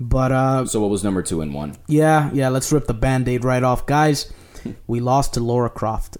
But 0.00 0.30
uh, 0.32 0.66
So 0.66 0.80
what 0.80 0.90
was 0.90 1.02
number 1.02 1.20
two 1.22 1.40
and 1.42 1.52
one? 1.52 1.74
yeah, 1.88 2.30
yeah, 2.32 2.48
let's 2.48 2.70
rip 2.72 2.86
the 2.86 2.94
band 2.94 3.28
aid 3.28 3.44
right 3.44 3.62
off. 3.62 3.84
Guys, 3.86 4.32
we 4.86 5.00
lost 5.00 5.34
to 5.34 5.40
Lara 5.40 5.68
Croft. 5.70 6.16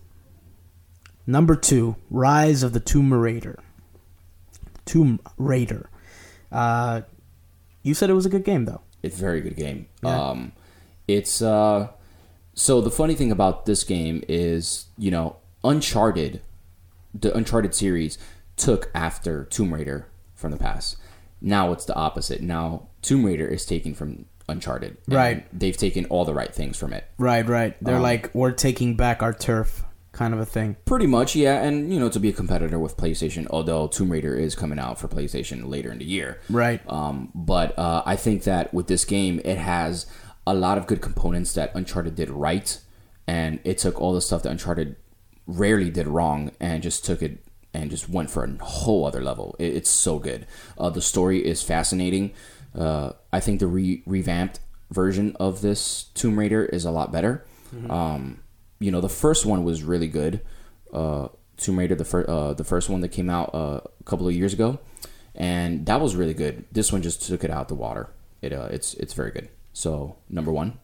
Number 1.26 1.54
two, 1.54 1.96
Rise 2.10 2.62
of 2.62 2.72
the 2.72 2.80
Tomb 2.80 3.14
Raider. 3.14 3.58
Tomb 4.84 5.20
Raider. 5.36 5.88
Uh, 6.50 7.02
you 7.88 7.94
said 7.94 8.10
it 8.10 8.14
was 8.14 8.26
a 8.26 8.30
good 8.30 8.44
game, 8.44 8.64
though. 8.66 8.82
It's 9.02 9.16
a 9.16 9.20
very 9.20 9.40
good 9.40 9.56
game. 9.56 9.86
Yeah. 10.02 10.28
Um, 10.30 10.52
it's 11.06 11.40
uh, 11.42 11.88
so 12.54 12.80
the 12.80 12.90
funny 12.90 13.14
thing 13.14 13.32
about 13.32 13.66
this 13.66 13.82
game 13.84 14.22
is 14.28 14.86
you 14.98 15.10
know 15.10 15.36
Uncharted, 15.64 16.40
the 17.14 17.34
Uncharted 17.36 17.74
series 17.74 18.18
took 18.56 18.90
after 18.94 19.44
Tomb 19.44 19.72
Raider 19.72 20.06
from 20.34 20.50
the 20.50 20.56
past. 20.58 20.96
Now 21.40 21.72
it's 21.72 21.84
the 21.84 21.94
opposite. 21.94 22.40
Now 22.42 22.88
Tomb 23.02 23.24
Raider 23.24 23.46
is 23.46 23.64
taken 23.64 23.94
from 23.94 24.26
Uncharted. 24.48 24.96
Right. 25.06 25.46
They've 25.56 25.76
taken 25.76 26.04
all 26.06 26.24
the 26.24 26.34
right 26.34 26.52
things 26.54 26.76
from 26.76 26.92
it. 26.92 27.04
Right, 27.18 27.46
right. 27.48 27.76
They're 27.82 27.96
Um, 27.96 28.02
like, 28.02 28.30
we're 28.34 28.52
taking 28.52 28.96
back 28.96 29.22
our 29.22 29.32
turf, 29.32 29.84
kind 30.18 30.34
of 30.34 30.40
a 30.40 30.44
thing. 30.44 30.76
Pretty 30.84 31.06
much, 31.06 31.36
yeah, 31.36 31.62
and 31.62 31.92
you 31.92 32.00
know 32.00 32.08
to 32.08 32.18
be 32.18 32.28
a 32.28 32.32
competitor 32.32 32.78
with 32.78 32.96
PlayStation, 32.96 33.46
although 33.50 33.86
Tomb 33.86 34.10
Raider 34.10 34.34
is 34.34 34.56
coming 34.56 34.78
out 34.78 34.98
for 34.98 35.06
PlayStation 35.06 35.68
later 35.68 35.92
in 35.92 35.98
the 35.98 36.04
year. 36.04 36.40
Right. 36.50 36.80
Um, 36.90 37.30
but 37.34 37.78
uh, 37.78 38.02
I 38.04 38.16
think 38.16 38.42
that 38.42 38.74
with 38.74 38.88
this 38.88 39.04
game, 39.04 39.40
it 39.44 39.58
has 39.58 40.06
a 40.44 40.54
lot 40.54 40.76
of 40.76 40.88
good 40.88 41.00
components 41.00 41.54
that 41.54 41.70
Uncharted 41.74 42.16
did 42.16 42.30
right, 42.30 42.80
and 43.28 43.60
it 43.62 43.78
took 43.78 44.00
all 44.00 44.12
the 44.12 44.20
stuff 44.20 44.42
that 44.42 44.50
Uncharted 44.50 44.96
rarely 45.46 45.88
did 45.88 46.08
wrong 46.08 46.50
and 46.58 46.82
just 46.82 47.04
took 47.04 47.22
it 47.22 47.38
and 47.72 47.88
just 47.88 48.08
went 48.08 48.28
for 48.28 48.42
a 48.44 48.64
whole 48.64 49.06
other 49.06 49.22
level. 49.22 49.54
It, 49.60 49.76
it's 49.76 49.90
so 49.90 50.18
good. 50.18 50.46
Uh, 50.76 50.90
the 50.90 51.00
story 51.00 51.46
is 51.46 51.62
fascinating. 51.62 52.32
Uh, 52.74 53.12
I 53.32 53.38
think 53.38 53.60
the 53.60 53.68
re- 53.68 54.02
revamped 54.04 54.58
version 54.90 55.36
of 55.38 55.60
this 55.60 56.04
Tomb 56.14 56.38
Raider 56.38 56.64
is 56.64 56.84
a 56.84 56.90
lot 56.90 57.12
better. 57.12 57.46
Um, 57.90 58.40
you 58.80 58.90
know, 58.90 59.00
the 59.00 59.08
first 59.08 59.44
one 59.46 59.64
was 59.64 59.82
really 59.82 60.08
good. 60.08 60.40
Uh, 60.92 61.28
Tomb 61.56 61.78
Raider, 61.78 61.94
the 61.96 62.04
first, 62.04 62.28
uh, 62.28 62.54
the 62.54 62.64
first 62.64 62.88
one 62.88 63.00
that 63.00 63.08
came 63.08 63.28
out 63.28 63.54
uh, 63.54 63.80
a 64.00 64.04
couple 64.04 64.28
of 64.28 64.34
years 64.34 64.52
ago, 64.52 64.78
and 65.34 65.86
that 65.86 66.00
was 66.00 66.14
really 66.16 66.34
good. 66.34 66.64
This 66.72 66.92
one 66.92 67.02
just 67.02 67.22
took 67.22 67.42
it 67.44 67.50
out 67.50 67.68
the 67.68 67.74
water. 67.74 68.10
It 68.40 68.52
uh, 68.52 68.68
it's 68.70 68.94
it's 68.94 69.14
very 69.14 69.30
good. 69.32 69.48
So 69.72 70.16
number 70.30 70.52
one, 70.52 70.78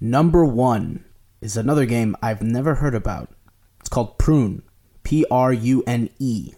Number 0.00 0.44
one 0.44 1.04
is 1.40 1.56
another 1.56 1.86
game 1.86 2.16
I've 2.22 2.42
never 2.42 2.76
heard 2.76 2.94
about. 2.94 3.30
It's 3.80 3.88
called 3.88 4.18
Prune. 4.18 4.62
P 5.04 5.24
R 5.30 5.52
U 5.52 5.82
N 5.86 6.10
E. 6.18 6.52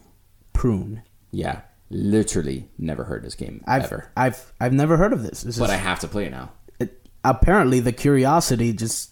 Prune. 0.53 1.03
yeah, 1.31 1.61
literally 1.89 2.69
never 2.79 3.05
heard 3.05 3.23
this 3.23 3.35
game 3.35 3.63
I've, 3.67 3.85
ever, 3.85 4.11
I've 4.17 4.53
I've 4.61 4.73
never 4.73 4.97
heard 4.97 5.13
of 5.13 5.23
this. 5.23 5.43
this 5.43 5.59
but 5.59 5.67
is, 5.67 5.71
I 5.71 5.77
have 5.77 6.01
to 6.01 6.09
play 6.09 6.27
it 6.27 6.31
now. 6.31 6.51
it- 6.79 7.09
apparently 7.25 7.81
the 7.81 7.93
curiosity 7.93 8.73
just 8.73 9.10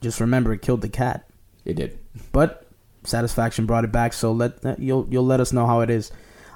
just 0.00 0.20
remember 0.20 0.52
it 0.52 0.62
killed 0.62 0.80
the 0.82 0.88
cat. 0.88 1.28
It 1.64 1.74
did. 1.74 1.98
but 2.32 2.66
satisfaction 3.04 3.66
brought 3.66 3.84
it 3.84 3.92
back. 3.92 4.12
So 4.12 4.32
let 4.32 4.62
that- 4.62 4.78
you'll 4.80 5.06
you'll 5.10 5.26
let 5.26 5.40
us 5.40 5.52
know 5.52 5.66
how 5.66 5.80
it 5.80 5.90
is. 5.90 6.10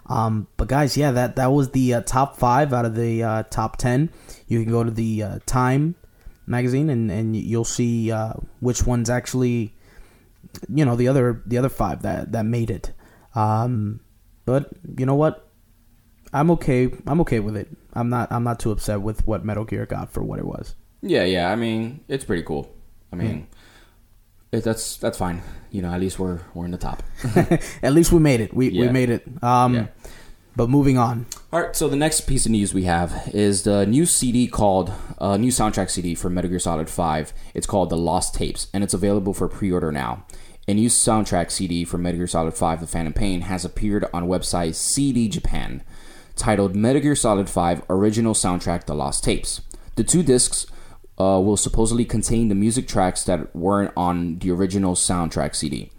Um, 0.08 0.46
but 0.56 0.68
guys, 0.68 0.96
yeah, 0.96 1.10
that 1.12 1.36
that 1.36 1.52
was 1.52 1.70
the 1.70 1.94
uh, 1.94 2.00
top 2.02 2.36
five 2.36 2.72
out 2.72 2.84
of 2.84 2.94
the 2.94 3.22
uh, 3.22 3.42
top 3.44 3.76
ten. 3.76 4.10
You 4.46 4.62
can 4.62 4.70
go 4.70 4.84
to 4.84 4.90
the 4.90 5.22
uh, 5.22 5.38
Time 5.46 5.94
magazine 6.46 6.90
and 6.90 7.10
and 7.10 7.34
you'll 7.36 7.64
see 7.64 8.12
uh, 8.12 8.34
which 8.60 8.86
ones 8.86 9.10
actually, 9.10 9.74
you 10.68 10.84
know, 10.84 10.94
the 10.96 11.08
other 11.08 11.42
the 11.46 11.58
other 11.58 11.68
five 11.68 12.02
that 12.02 12.32
that 12.32 12.44
made 12.46 12.70
it. 12.70 12.92
Um, 13.34 14.00
but 14.44 14.70
you 14.96 15.06
know 15.06 15.16
what? 15.16 15.48
I'm 16.32 16.50
okay. 16.52 16.90
I'm 17.06 17.20
okay 17.22 17.40
with 17.40 17.56
it. 17.56 17.68
I'm 17.92 18.08
not. 18.10 18.30
I'm 18.30 18.44
not 18.44 18.60
too 18.60 18.70
upset 18.70 19.00
with 19.00 19.26
what 19.26 19.44
Metal 19.44 19.64
Gear 19.64 19.86
got 19.86 20.12
for 20.12 20.22
what 20.22 20.38
it 20.38 20.44
was. 20.46 20.74
Yeah, 21.02 21.24
yeah. 21.24 21.50
I 21.50 21.56
mean, 21.56 22.00
it's 22.08 22.24
pretty 22.24 22.42
cool. 22.42 22.72
I 23.20 23.24
mean, 23.24 23.46
it, 24.52 24.64
that's 24.64 24.96
that's 24.96 25.18
fine. 25.18 25.42
You 25.70 25.82
know, 25.82 25.90
at 25.92 26.00
least 26.00 26.18
we're 26.18 26.40
we're 26.54 26.64
in 26.64 26.70
the 26.70 26.78
top. 26.78 27.02
At 27.82 27.92
least 27.92 28.12
we 28.12 28.18
made 28.20 28.40
it. 28.40 28.54
We 28.54 28.70
we 28.70 28.88
made 28.88 29.10
it. 29.10 29.24
Um, 29.42 29.74
Yeah. 29.74 29.86
but 30.56 30.70
moving 30.70 30.96
on. 30.98 31.26
All 31.52 31.60
right, 31.60 31.74
so 31.76 31.88
the 31.88 31.96
next 31.96 32.22
piece 32.22 32.46
of 32.46 32.52
news 32.52 32.72
we 32.74 32.84
have 32.84 33.30
is 33.34 33.62
the 33.64 33.86
new 33.86 34.06
CD 34.06 34.46
called 34.46 34.92
uh, 35.18 35.36
new 35.36 35.50
soundtrack 35.50 35.90
CD 35.90 36.14
for 36.14 36.28
Metal 36.30 36.50
Gear 36.50 36.58
Solid 36.58 36.88
5. 36.90 37.32
It's 37.54 37.66
called 37.66 37.90
The 37.90 37.96
Lost 37.96 38.34
Tapes, 38.34 38.68
and 38.72 38.82
it's 38.84 38.94
available 38.94 39.32
for 39.34 39.48
pre-order 39.48 39.90
now. 39.92 40.24
A 40.68 40.74
new 40.74 40.88
soundtrack 40.88 41.50
CD 41.50 41.84
for 41.84 41.98
Metal 41.98 42.18
Gear 42.18 42.26
Solid 42.26 42.54
5: 42.54 42.80
The 42.80 42.86
Phantom 42.86 43.12
Pain 43.12 43.42
has 43.42 43.64
appeared 43.64 44.06
on 44.12 44.28
website 44.28 44.74
CD 44.74 45.28
Japan, 45.28 45.82
titled 46.36 46.74
Metal 46.74 47.02
Gear 47.02 47.16
Solid 47.16 47.48
5 47.50 47.82
Original 47.90 48.34
Soundtrack: 48.34 48.84
The 48.86 48.94
Lost 48.94 49.24
Tapes. 49.24 49.60
The 49.96 50.04
two 50.04 50.22
discs 50.22 50.66
uh, 51.18 51.40
will 51.42 51.56
supposedly 51.56 52.04
contain 52.04 52.48
the 52.48 52.54
music 52.54 52.86
tracks 52.86 53.24
that 53.24 53.54
weren't 53.54 53.92
on 53.96 54.38
the 54.38 54.50
original 54.50 54.94
soundtrack 54.94 55.54
CD. 55.54 55.90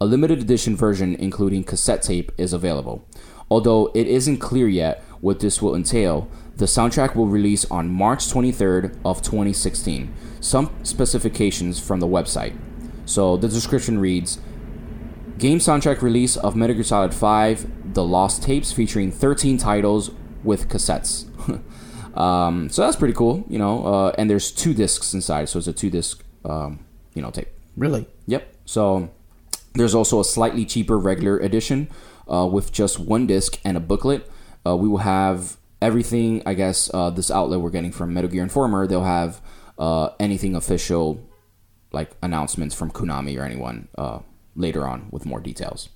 A 0.00 0.06
limited 0.06 0.40
edition 0.40 0.76
version, 0.76 1.14
including 1.14 1.64
cassette 1.64 2.02
tape, 2.02 2.32
is 2.36 2.52
available. 2.52 3.06
Although 3.50 3.92
it 3.94 4.06
isn't 4.06 4.38
clear 4.38 4.68
yet 4.68 5.02
what 5.20 5.40
this 5.40 5.62
will 5.62 5.74
entail, 5.74 6.28
the 6.56 6.64
soundtrack 6.64 7.14
will 7.14 7.26
release 7.26 7.64
on 7.70 7.88
March 7.88 8.20
23rd 8.26 8.96
of 9.04 9.22
2016. 9.22 10.12
Some 10.40 10.74
specifications 10.82 11.80
from 11.80 12.00
the 12.00 12.06
website. 12.06 12.56
So 13.04 13.36
the 13.36 13.48
description 13.48 13.98
reads: 13.98 14.40
Game 15.38 15.58
soundtrack 15.58 16.02
release 16.02 16.36
of 16.36 16.56
Metal 16.56 16.74
Gear 16.74 16.84
Solid 16.84 17.14
5: 17.14 17.94
The 17.94 18.04
Lost 18.04 18.42
Tapes, 18.42 18.72
featuring 18.72 19.10
13 19.12 19.58
titles 19.58 20.10
with 20.42 20.68
cassettes. 20.68 21.26
um, 22.14 22.68
so 22.68 22.82
that's 22.82 22.96
pretty 22.96 23.14
cool, 23.14 23.44
you 23.48 23.58
know. 23.58 23.84
Uh, 23.86 24.12
and 24.16 24.30
there's 24.30 24.50
two 24.50 24.74
discs 24.74 25.14
inside, 25.14 25.48
so 25.48 25.58
it's 25.58 25.68
a 25.68 25.72
two 25.72 25.90
disc, 25.90 26.24
um, 26.44 26.84
you 27.14 27.22
know, 27.22 27.30
tape. 27.30 27.48
Really? 27.76 28.06
Yep. 28.26 28.54
So 28.64 29.10
there's 29.74 29.94
also 29.94 30.20
a 30.20 30.24
slightly 30.24 30.64
cheaper 30.64 30.98
regular 30.98 31.38
edition 31.38 31.88
uh, 32.30 32.48
with 32.50 32.72
just 32.72 32.98
one 32.98 33.26
disc 33.26 33.60
and 33.64 33.76
a 33.76 33.80
booklet. 33.80 34.30
Uh, 34.66 34.76
we 34.76 34.88
will 34.88 34.98
have 34.98 35.56
everything. 35.82 36.42
I 36.46 36.54
guess 36.54 36.90
uh, 36.94 37.10
this 37.10 37.30
outlet 37.30 37.60
we're 37.60 37.70
getting 37.70 37.92
from 37.92 38.14
Metal 38.14 38.30
Gear 38.30 38.42
Informer. 38.42 38.86
They'll 38.86 39.04
have 39.04 39.40
uh, 39.78 40.10
anything 40.20 40.54
official, 40.54 41.20
like 41.92 42.12
announcements 42.22 42.74
from 42.74 42.90
Konami 42.90 43.38
or 43.38 43.44
anyone 43.44 43.88
uh, 43.98 44.20
later 44.54 44.86
on 44.86 45.08
with 45.10 45.26
more 45.26 45.40
details. 45.40 45.88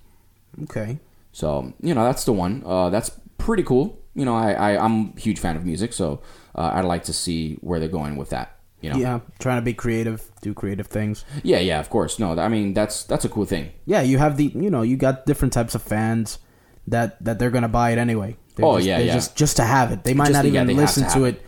Okay. 0.63 0.99
So 1.31 1.73
you 1.81 1.93
know 1.93 2.03
that's 2.03 2.25
the 2.25 2.33
one. 2.33 2.63
Uh, 2.65 2.89
that's 2.89 3.11
pretty 3.37 3.63
cool. 3.63 3.98
You 4.15 4.25
know, 4.25 4.35
I, 4.35 4.51
I 4.53 4.83
I'm 4.83 5.13
a 5.15 5.19
huge 5.19 5.39
fan 5.39 5.55
of 5.55 5.65
music, 5.65 5.93
so 5.93 6.21
uh, 6.55 6.71
I'd 6.73 6.85
like 6.85 7.03
to 7.05 7.13
see 7.13 7.55
where 7.61 7.79
they're 7.79 7.87
going 7.87 8.15
with 8.17 8.29
that. 8.31 8.55
You 8.81 8.89
know, 8.91 8.97
Yeah, 8.97 9.19
trying 9.39 9.57
to 9.57 9.61
be 9.61 9.73
creative, 9.73 10.31
do 10.41 10.53
creative 10.53 10.87
things. 10.87 11.25
yeah, 11.43 11.59
yeah. 11.59 11.79
Of 11.79 11.89
course, 11.89 12.17
no. 12.19 12.37
I 12.39 12.47
mean, 12.47 12.73
that's 12.73 13.03
that's 13.03 13.25
a 13.25 13.29
cool 13.29 13.45
thing. 13.45 13.71
Yeah, 13.85 14.01
you 14.01 14.17
have 14.17 14.37
the 14.37 14.45
you 14.55 14.69
know 14.69 14.81
you 14.83 14.95
got 14.97 15.25
different 15.25 15.53
types 15.53 15.75
of 15.75 15.81
fans 15.83 16.39
that 16.87 17.21
that 17.23 17.39
they're 17.39 17.51
gonna 17.51 17.67
buy 17.69 17.91
it 17.91 17.97
anyway. 17.97 18.37
They're 18.55 18.65
Oh, 18.65 18.77
just, 18.77 18.87
yeah, 18.87 18.99
yeah. 18.99 19.13
Just 19.13 19.35
just 19.35 19.57
to 19.57 19.63
have 19.63 19.91
it, 19.91 20.03
they 20.03 20.13
might 20.13 20.27
Just- 20.31 20.33
not 20.33 20.45
even 20.45 20.67
listen 20.75 21.03
to 21.03 21.09
to 21.09 21.19
have 21.25 21.35
it. 21.35 21.45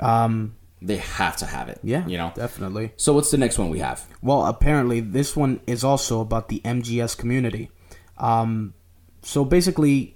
Um, 0.00 0.54
They 0.82 0.98
have 0.98 1.36
to 1.38 1.46
have 1.46 1.68
it. 1.68 1.78
yeah, 1.82 2.06
you 2.06 2.18
know. 2.18 2.32
definitely. 2.34 2.92
So 2.96 3.14
what's 3.14 3.30
the 3.30 3.38
next 3.38 3.58
one 3.58 3.70
we 3.70 3.78
have? 3.78 4.04
Well, 4.20 4.44
apparently 4.44 5.00
this 5.00 5.34
one 5.36 5.60
is 5.66 5.82
also 5.84 6.20
about 6.20 6.48
the 6.48 6.60
MGS 6.64 7.16
community. 7.16 7.70
Um, 8.18 8.74
so 9.22 9.44
basically, 9.44 10.15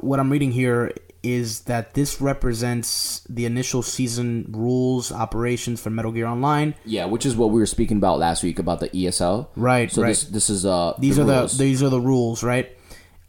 what 0.00 0.20
I'm 0.20 0.30
reading 0.30 0.52
here 0.52 0.92
is 1.22 1.62
that 1.62 1.92
this 1.94 2.20
represents 2.20 3.20
the 3.28 3.44
initial 3.44 3.82
season 3.82 4.46
rules 4.50 5.12
operations 5.12 5.80
for 5.80 5.90
Metal 5.90 6.12
Gear 6.12 6.26
Online. 6.26 6.74
Yeah, 6.86 7.04
which 7.06 7.26
is 7.26 7.36
what 7.36 7.50
we 7.50 7.60
were 7.60 7.66
speaking 7.66 7.98
about 7.98 8.18
last 8.18 8.42
week 8.42 8.58
about 8.58 8.80
the 8.80 8.88
ESL. 8.88 9.48
Right, 9.56 9.90
So 9.92 10.02
right. 10.02 10.08
this 10.08 10.24
this 10.24 10.48
is 10.50 10.64
uh 10.64 10.94
These 10.98 11.18
are 11.18 11.24
rules. 11.24 11.58
the 11.58 11.64
these 11.64 11.82
are 11.82 11.90
the 11.90 12.00
rules, 12.00 12.42
right? 12.42 12.74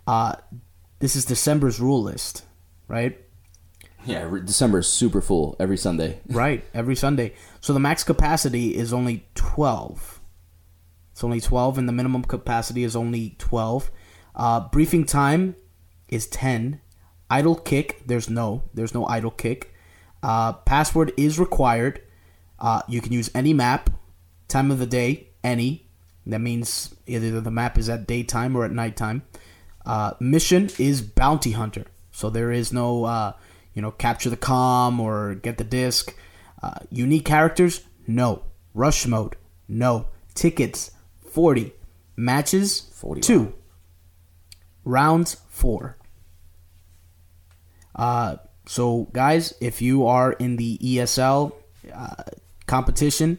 Uh, 0.08 0.36
this 1.00 1.16
is 1.16 1.26
December's 1.26 1.80
rule 1.80 2.02
list, 2.04 2.44
right? 2.88 3.18
yeah 4.04 4.28
December 4.44 4.80
is 4.80 4.88
super 4.88 5.22
full 5.22 5.56
every 5.60 5.78
Sunday. 5.78 6.20
Right, 6.30 6.64
every 6.74 6.96
Sunday. 6.96 7.34
So 7.60 7.72
the 7.74 7.80
max 7.80 8.04
capacity 8.04 8.76
is 8.76 8.94
only 8.94 9.28
12. 9.36 10.20
It's 11.12 11.24
only 11.24 11.40
12, 11.42 11.78
and 11.78 11.88
the 11.88 11.94
minimum 11.94 12.24
capacity 12.24 12.84
is 12.84 12.96
only 12.96 13.36
12. 13.38 13.92
Uh, 14.34 14.70
briefing 14.70 15.06
time 15.06 15.56
is 16.12 16.28
10. 16.28 16.80
Idle 17.30 17.56
kick, 17.56 18.04
there's 18.06 18.30
no. 18.30 18.64
There's 18.74 18.94
no 18.94 19.08
idle 19.08 19.32
kick. 19.32 19.74
Uh, 20.22 20.54
password 20.54 21.14
is 21.18 21.40
required. 21.40 22.02
Uh, 22.60 22.82
you 22.88 23.02
can 23.02 23.14
use 23.14 23.32
any 23.34 23.54
map, 23.54 23.90
time 24.48 24.70
of 24.70 24.78
the 24.78 24.86
day, 24.86 25.30
any. 25.44 25.88
That 26.28 26.40
means 26.40 26.94
either 27.08 27.42
the 27.42 27.50
map 27.50 27.78
is 27.78 27.90
at 27.90 28.06
daytime 28.06 28.56
or 28.56 28.66
at 28.66 28.72
nighttime. 28.72 29.24
Uh, 29.86 30.14
mission 30.20 30.70
is 30.78 31.02
bounty 31.02 31.52
hunter. 31.52 31.86
So 32.12 32.30
there 32.30 32.52
is 32.52 32.72
no, 32.72 33.06
uh, 33.06 33.34
you 33.74 33.82
know, 33.82 33.92
capture 33.92 34.30
the 34.30 34.38
com 34.38 35.00
or 35.00 35.36
get 35.36 35.58
the 35.58 35.64
disc. 35.64 36.16
Uh, 36.62 36.80
unique 36.92 37.26
characters? 37.26 37.82
No. 38.06 38.44
Rush 38.74 39.08
mode? 39.08 39.36
No. 39.68 40.08
Tickets? 40.36 40.92
40. 41.32 41.74
Matches? 42.16 42.82
40, 42.94 43.22
2. 43.22 43.54
Rounds? 44.84 45.38
4. 45.50 45.98
Uh, 48.02 48.38
so, 48.66 49.08
guys, 49.14 49.54
if 49.62 49.82
you 49.82 50.06
are 50.08 50.34
in 50.34 50.56
the 50.56 50.78
ESL 50.80 51.54
uh, 51.94 52.24
competition, 52.66 53.38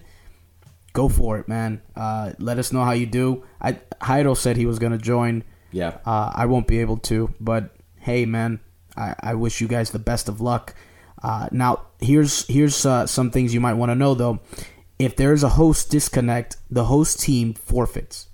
go 0.92 1.09
for 1.09 1.38
it, 1.38 1.48
man. 1.48 1.83
Uh, 1.96 2.33
let 2.38 2.59
us 2.59 2.72
know 2.72 2.85
how 2.85 2.92
you 2.92 3.07
do. 3.07 3.42
I 3.61 3.72
Jairo 4.01 4.37
said 4.37 4.57
he 4.57 4.66
was 4.66 4.79
gonna 4.79 4.98
join. 4.98 5.42
Yeah. 5.72 5.98
Uh, 6.07 6.31
I 6.35 6.46
won't 6.46 6.66
be 6.66 6.79
able 6.81 6.98
to, 7.11 7.33
but 7.40 7.75
hey, 7.98 8.25
man, 8.27 8.61
I, 8.96 9.14
I 9.20 9.35
wish 9.35 9.61
you 9.61 9.68
guys 9.68 9.90
the 9.90 9.98
best 9.98 10.29
of 10.29 10.40
luck. 10.40 10.75
Uh, 11.22 11.48
now, 11.51 11.87
here's 12.01 12.46
here's 12.46 12.85
uh, 12.87 13.07
some 13.07 13.31
things 13.31 13.55
you 13.55 13.61
might 13.61 13.75
want 13.75 13.90
to 13.90 13.94
know 13.96 14.14
though. 14.14 14.40
If 14.98 15.16
there's 15.16 15.42
a 15.42 15.48
host 15.51 15.90
disconnect, 15.90 16.57
the 16.70 16.85
host 16.85 17.18
team 17.20 17.55
forfeits. 17.55 18.29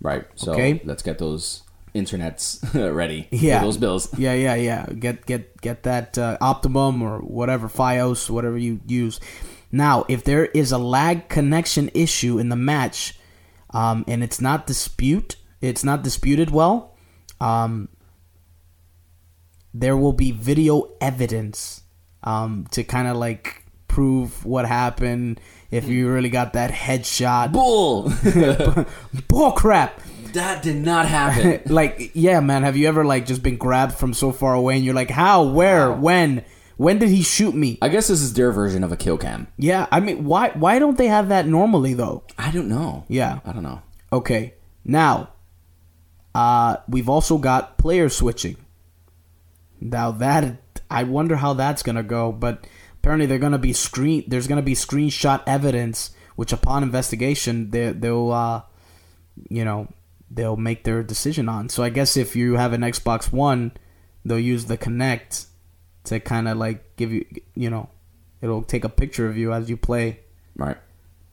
Right. 0.00 0.26
So 0.36 0.52
Okay. 0.52 0.80
let's 0.84 1.02
get 1.02 1.18
those 1.18 1.62
internets 1.98 2.62
ready. 2.94 3.28
for 3.30 3.36
Yeah, 3.36 3.62
those 3.62 3.76
bills. 3.76 4.08
Yeah, 4.18 4.34
yeah, 4.34 4.54
yeah. 4.54 4.86
Get 4.86 5.26
get 5.26 5.60
get 5.60 5.82
that 5.82 6.16
uh, 6.18 6.38
Optimum 6.40 7.02
or 7.02 7.18
whatever 7.18 7.68
FiOS, 7.68 8.30
whatever 8.30 8.56
you 8.56 8.80
use. 8.86 9.20
Now, 9.70 10.04
if 10.08 10.24
there 10.24 10.46
is 10.46 10.72
a 10.72 10.78
lag 10.78 11.28
connection 11.28 11.90
issue 11.92 12.38
in 12.38 12.48
the 12.48 12.56
match, 12.56 13.18
um, 13.70 14.04
and 14.08 14.22
it's 14.24 14.40
not 14.40 14.66
dispute, 14.66 15.36
it's 15.60 15.84
not 15.84 16.02
disputed 16.02 16.50
well, 16.50 16.96
um, 17.40 17.88
there 19.74 19.96
will 19.96 20.14
be 20.14 20.32
video 20.32 20.90
evidence 21.00 21.82
um, 22.22 22.66
to 22.70 22.82
kind 22.82 23.08
of 23.08 23.16
like 23.16 23.64
prove 23.86 24.44
what 24.44 24.66
happened. 24.66 25.40
If 25.70 25.86
you 25.86 26.08
really 26.08 26.30
got 26.30 26.54
that 26.54 26.70
headshot, 26.70 27.52
Bull. 27.52 28.10
bull 29.28 29.52
crap. 29.52 30.00
That 30.32 30.62
did 30.62 30.76
not 30.76 31.06
happen. 31.06 31.60
like 31.72 32.10
yeah 32.14 32.40
man 32.40 32.62
have 32.62 32.76
you 32.76 32.86
ever 32.88 33.04
like 33.04 33.26
just 33.26 33.42
been 33.42 33.56
grabbed 33.56 33.94
from 33.94 34.14
so 34.14 34.32
far 34.32 34.54
away 34.54 34.76
and 34.76 34.84
you're 34.84 34.94
like 34.94 35.10
how 35.10 35.42
where 35.44 35.92
when 35.92 36.44
when 36.76 36.98
did 36.98 37.08
he 37.08 37.22
shoot 37.22 37.54
me 37.54 37.78
I 37.82 37.88
guess 37.88 38.08
this 38.08 38.20
is 38.20 38.34
their 38.34 38.52
version 38.52 38.84
of 38.84 38.92
a 38.92 38.96
kill 38.96 39.18
cam. 39.18 39.48
yeah 39.56 39.86
i 39.90 40.00
mean 40.00 40.24
why 40.24 40.50
why 40.50 40.78
don't 40.78 40.96
they 40.98 41.08
have 41.08 41.28
that 41.30 41.46
normally 41.46 41.94
though 41.94 42.22
I 42.38 42.50
don't 42.50 42.68
know. 42.68 43.04
Yeah. 43.08 43.40
I 43.44 43.52
don't 43.52 43.62
know. 43.62 43.82
okay 44.12 44.54
now 44.84 45.30
uh 46.34 46.76
we've 46.88 47.08
also 47.08 47.38
got 47.38 47.78
player 47.78 48.08
switching 48.08 48.56
now 49.80 50.10
that 50.12 50.60
i 50.90 51.02
wonder 51.02 51.36
how 51.36 51.52
that's 51.54 51.82
gonna 51.82 52.02
go 52.02 52.30
but 52.32 52.66
apparently 52.98 53.26
they're 53.26 53.38
gonna 53.38 53.58
be 53.58 53.72
screen 53.72 54.24
there's 54.28 54.46
gonna 54.46 54.62
be 54.62 54.74
screenshot 54.74 55.42
evidence 55.46 56.10
which 56.36 56.52
upon 56.52 56.82
investigation 56.82 57.70
they, 57.70 57.92
they'll 57.92 58.30
uh 58.30 58.62
you 59.48 59.64
know 59.64 59.88
they'll 60.30 60.56
make 60.56 60.84
their 60.84 61.02
decision 61.02 61.48
on 61.48 61.68
so 61.68 61.82
i 61.82 61.88
guess 61.88 62.16
if 62.16 62.36
you 62.36 62.54
have 62.54 62.72
an 62.72 62.82
xbox 62.82 63.32
one 63.32 63.72
they'll 64.24 64.38
use 64.38 64.66
the 64.66 64.76
Kinect 64.76 65.46
to 66.04 66.20
kind 66.20 66.48
of 66.48 66.58
like 66.58 66.96
give 66.96 67.12
you 67.12 67.24
you 67.54 67.70
know 67.70 67.88
It'll 68.40 68.62
take 68.62 68.84
a 68.84 68.88
picture 68.88 69.26
of 69.28 69.36
you 69.36 69.52
as 69.52 69.68
you 69.68 69.76
play. 69.76 70.20
Right. 70.56 70.76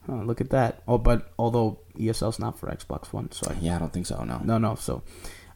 Oh, 0.08 0.16
look 0.16 0.40
at 0.40 0.50
that. 0.50 0.82
Oh, 0.86 0.98
but 0.98 1.32
although 1.38 1.80
ESL's 1.98 2.38
not 2.38 2.58
for 2.58 2.68
Xbox 2.68 3.12
One, 3.12 3.30
so 3.32 3.50
I, 3.50 3.56
Yeah, 3.60 3.76
I 3.76 3.78
don't 3.78 3.92
think 3.92 4.06
so. 4.06 4.22
No. 4.24 4.40
no, 4.44 4.58
no. 4.58 4.74
So, 4.74 5.02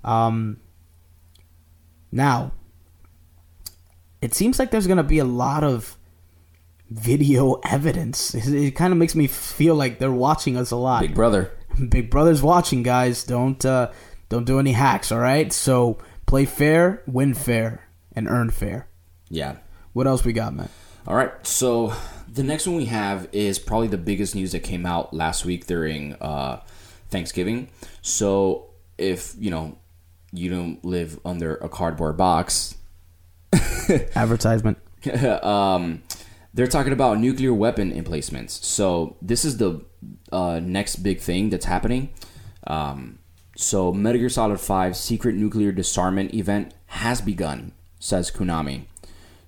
um, 0.05 0.59
now 2.12 2.53
it 4.20 4.35
seems 4.35 4.59
like 4.59 4.70
there's 4.70 4.87
gonna 4.87 5.03
be 5.05 5.18
a 5.18 5.24
lot 5.24 5.62
of 5.64 5.96
video 6.90 7.55
evidence. 7.64 8.35
It, 8.35 8.46
it 8.48 8.70
kind 8.72 8.92
of 8.92 8.98
makes 8.98 9.14
me 9.14 9.26
feel 9.26 9.74
like 9.74 9.98
they're 9.98 10.12
watching 10.12 10.57
us 10.57 10.70
a 10.70 10.76
lot. 10.76 11.00
Big 11.00 11.14
Brother. 11.14 11.53
Big 11.88 12.11
Brother's 12.11 12.42
watching, 12.42 12.83
guys. 12.83 13.24
Don't 13.24 13.64
uh, 13.64 13.90
don't 14.29 14.44
do 14.44 14.59
any 14.59 14.72
hacks. 14.72 15.11
All 15.12 15.18
right. 15.18 15.53
So 15.53 15.98
play 16.26 16.44
fair, 16.44 17.03
win 17.07 17.35
fair, 17.35 17.88
and 18.12 18.29
earn 18.29 18.50
fair. 18.50 18.88
Yeah. 19.29 19.57
What 19.92 20.07
else 20.07 20.24
we 20.24 20.33
got, 20.33 20.55
man? 20.55 20.68
All 21.07 21.16
right. 21.16 21.33
So 21.46 21.94
the 22.29 22.42
next 22.42 22.66
one 22.66 22.76
we 22.76 22.87
have 22.87 23.29
is 23.33 23.59
probably 23.59 23.88
the 23.88 23.98
biggest 23.98 24.35
news 24.35 24.53
that 24.53 24.61
came 24.61 24.85
out 24.85 25.14
last 25.14 25.44
week 25.44 25.66
during 25.66 26.14
uh, 26.14 26.61
Thanksgiving. 27.09 27.68
So 28.03 28.70
if 28.98 29.35
you 29.38 29.50
know 29.50 29.79
you 30.33 30.50
don't 30.50 30.85
live 30.85 31.18
under 31.24 31.57
a 31.57 31.68
cardboard 31.68 32.16
box, 32.16 32.76
Advertisement. 34.14 34.79
um, 35.42 36.03
they're 36.53 36.67
talking 36.67 36.93
about 36.93 37.19
nuclear 37.19 37.55
weapon 37.55 37.93
emplacements. 37.93 38.67
So 38.67 39.17
this 39.23 39.45
is 39.45 39.59
the 39.59 39.85
uh, 40.33 40.61
next 40.61 40.97
big 40.97 41.21
thing 41.21 41.51
that's 41.51 41.67
happening. 41.67 42.11
Um, 42.67 43.19
so 43.57 43.93
Metal 43.93 44.21
Gear 44.21 44.29
Solid 44.29 44.61
5 44.61 44.97
secret 44.97 45.35
nuclear 45.35 45.73
disarmament 45.73 46.35
event 46.35 46.75
has 46.87 47.21
begun, 47.21 47.73
says 47.99 48.31
Konami. 48.31 48.85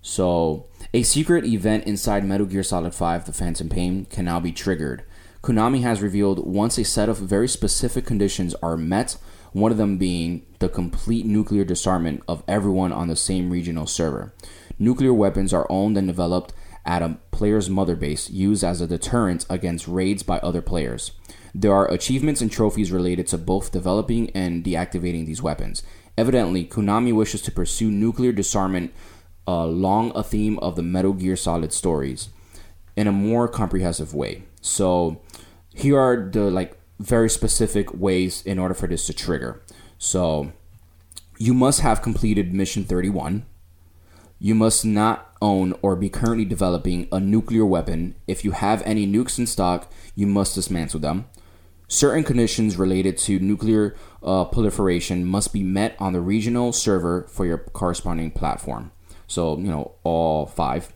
So 0.01 0.67
a 0.93 1.03
secret 1.03 1.45
event 1.45 1.85
inside 1.85 2.25
Metal 2.25 2.47
Gear 2.47 2.63
Solid 2.63 2.95
5 2.95 3.25
The 3.25 3.33
Phantom 3.33 3.69
Pain 3.69 4.05
can 4.07 4.25
now 4.25 4.41
be 4.41 4.53
triggered. 4.53 5.05
Konami 5.43 5.83
has 5.83 6.03
revealed 6.03 6.47
once 6.47 6.79
a 6.79 6.85
set 6.85 7.09
of 7.09 7.19
very 7.19 7.49
specific 7.49 8.07
conditions 8.07 8.55
are 8.63 8.77
met, 8.77 9.17
one 9.53 9.73
of 9.73 9.79
them 9.79 9.99
being 9.99 10.47
the 10.61 10.69
complete 10.69 11.27
nuclear 11.27 11.65
disarmament 11.65 12.23
of 12.29 12.45
everyone 12.47 12.93
on 12.93 13.09
the 13.09 13.17
same 13.17 13.51
regional 13.51 13.87
server. 13.87 14.33
Nuclear 14.79 15.13
weapons 15.13 15.53
are 15.53 15.67
owned 15.69 15.97
and 15.97 16.07
developed 16.07 16.53
at 16.85 17.03
a 17.03 17.19
player's 17.31 17.71
mother 17.71 17.97
base, 17.97 18.31
used 18.31 18.65
as 18.65 18.81
a 18.81 18.87
deterrent 18.87 19.47
against 19.49 19.89
raids 19.89 20.23
by 20.23 20.39
other 20.39 20.63
players. 20.63 21.13
There 21.55 21.73
are 21.73 21.87
achievements 21.89 22.41
and 22.41 22.51
trophies 22.51 22.91
related 22.91 23.27
to 23.29 23.39
both 23.39 23.73
developing 23.73 24.31
and 24.31 24.65
deactivating 24.65 25.27
these 25.27 25.43
weapons. 25.43 25.83
Evidently, 26.17 26.65
Konami 26.65 27.13
wishes 27.15 27.43
to 27.43 27.53
pursue 27.53 27.91
nuclear 27.91 28.33
disarmament 28.33 28.93
uh, 29.47 29.53
along 29.53 30.13
a 30.15 30.23
theme 30.23 30.59
of 30.61 30.77
the 30.77 30.83
Metal 30.83 31.13
Gear 31.13 31.37
Solid 31.37 31.73
stories 31.73 32.31
in 32.97 33.07
a 33.07 33.13
more 33.13 33.49
comprehensive 33.49 34.15
way. 34.15 34.43
So, 34.61 35.21
here 35.75 35.99
are 35.99 36.29
the 36.31 36.51
like 36.51 36.79
very 36.99 37.29
specific 37.29 37.93
ways 37.95 38.43
in 38.45 38.59
order 38.59 38.75
for 38.75 38.87
this 38.87 39.07
to 39.07 39.13
trigger. 39.13 39.63
So, 39.99 40.53
you 41.39 41.55
must 41.55 41.81
have 41.81 42.03
completed 42.03 42.55
mission 42.55 42.85
31. 42.85 43.45
You 44.39 44.55
must 44.55 44.85
not 44.85 45.32
own 45.43 45.75
or 45.83 45.97
be 45.97 46.09
currently 46.09 46.47
developing 46.47 47.09
a 47.13 47.21
nuclear 47.21 47.67
weapon. 47.67 48.15
If 48.27 48.45
you 48.45 48.53
have 48.53 48.83
any 48.87 49.07
nukes 49.07 49.39
in 49.39 49.47
stock, 49.47 49.93
you 50.15 50.27
must 50.27 50.55
dismantle 50.55 51.01
them. 51.01 51.27
Certain 51.89 52.25
conditions 52.25 52.79
related 52.79 53.19
to 53.19 53.39
nuclear 53.39 53.95
uh, 54.23 54.47
proliferation 54.47 55.27
must 55.27 55.53
be 55.53 55.63
met 55.63 55.95
on 55.99 56.15
the 56.15 56.21
regional 56.21 56.73
server 56.73 57.27
for 57.29 57.45
your 57.45 57.59
corresponding 57.59 58.31
platform. 58.31 58.93
So, 59.27 59.59
you 59.59 59.65
know, 59.65 59.93
all 60.05 60.47
five. 60.47 60.91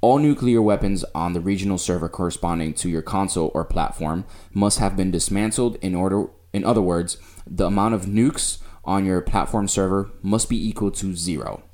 All 0.00 0.18
nuclear 0.18 0.60
weapons 0.60 1.04
on 1.14 1.34
the 1.34 1.40
regional 1.40 1.78
server 1.78 2.08
corresponding 2.08 2.74
to 2.74 2.88
your 2.88 3.02
console 3.02 3.52
or 3.54 3.64
platform 3.64 4.24
must 4.52 4.80
have 4.80 4.96
been 4.96 5.10
dismantled 5.12 5.76
in 5.76 5.94
order 5.94 6.26
in 6.54 6.64
other 6.64 6.80
words, 6.80 7.18
the 7.46 7.66
amount 7.66 7.94
of 7.94 8.06
nukes 8.06 8.58
on 8.84 9.04
your 9.04 9.20
platform 9.20 9.66
server 9.66 10.10
must 10.22 10.48
be 10.48 10.68
equal 10.68 10.92
to 10.92 11.16
zero. 11.16 11.64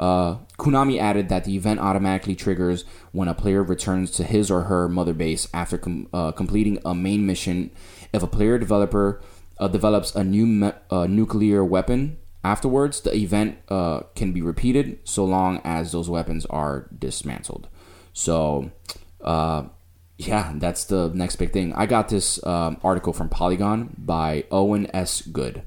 Uh, 0.00 0.38
Konami 0.58 0.98
added 0.98 1.28
that 1.28 1.44
the 1.44 1.54
event 1.54 1.78
automatically 1.78 2.34
triggers 2.34 2.86
when 3.12 3.28
a 3.28 3.34
player 3.34 3.62
returns 3.62 4.10
to 4.12 4.24
his 4.24 4.50
or 4.50 4.62
her 4.62 4.88
mother 4.88 5.12
base 5.12 5.46
after 5.52 5.76
com- 5.76 6.08
uh, 6.14 6.32
completing 6.32 6.78
a 6.86 6.94
main 6.94 7.26
mission. 7.26 7.70
If 8.12 8.22
a 8.22 8.26
player 8.26 8.58
developer 8.58 9.20
uh, 9.58 9.68
develops 9.68 10.14
a 10.14 10.24
new 10.24 10.46
me- 10.46 10.72
nuclear 10.90 11.62
weapon 11.62 12.16
afterwards, 12.42 13.02
the 13.02 13.14
event 13.14 13.58
uh, 13.68 14.00
can 14.14 14.32
be 14.32 14.40
repeated 14.40 14.98
so 15.04 15.24
long 15.24 15.60
as 15.64 15.92
those 15.92 16.08
weapons 16.08 16.46
are 16.46 16.88
dismantled. 16.98 17.68
So, 18.14 18.70
uh, 19.22 19.64
yeah, 20.16 20.54
that's 20.56 20.84
the 20.84 21.10
next 21.14 21.36
big 21.36 21.52
thing. 21.52 21.74
I 21.74 21.84
got 21.84 22.08
this 22.08 22.44
um, 22.46 22.78
article 22.82 23.12
from 23.12 23.28
Polygon 23.28 23.94
by 23.98 24.44
Owen 24.50 24.88
S. 24.94 25.20
Good. 25.20 25.62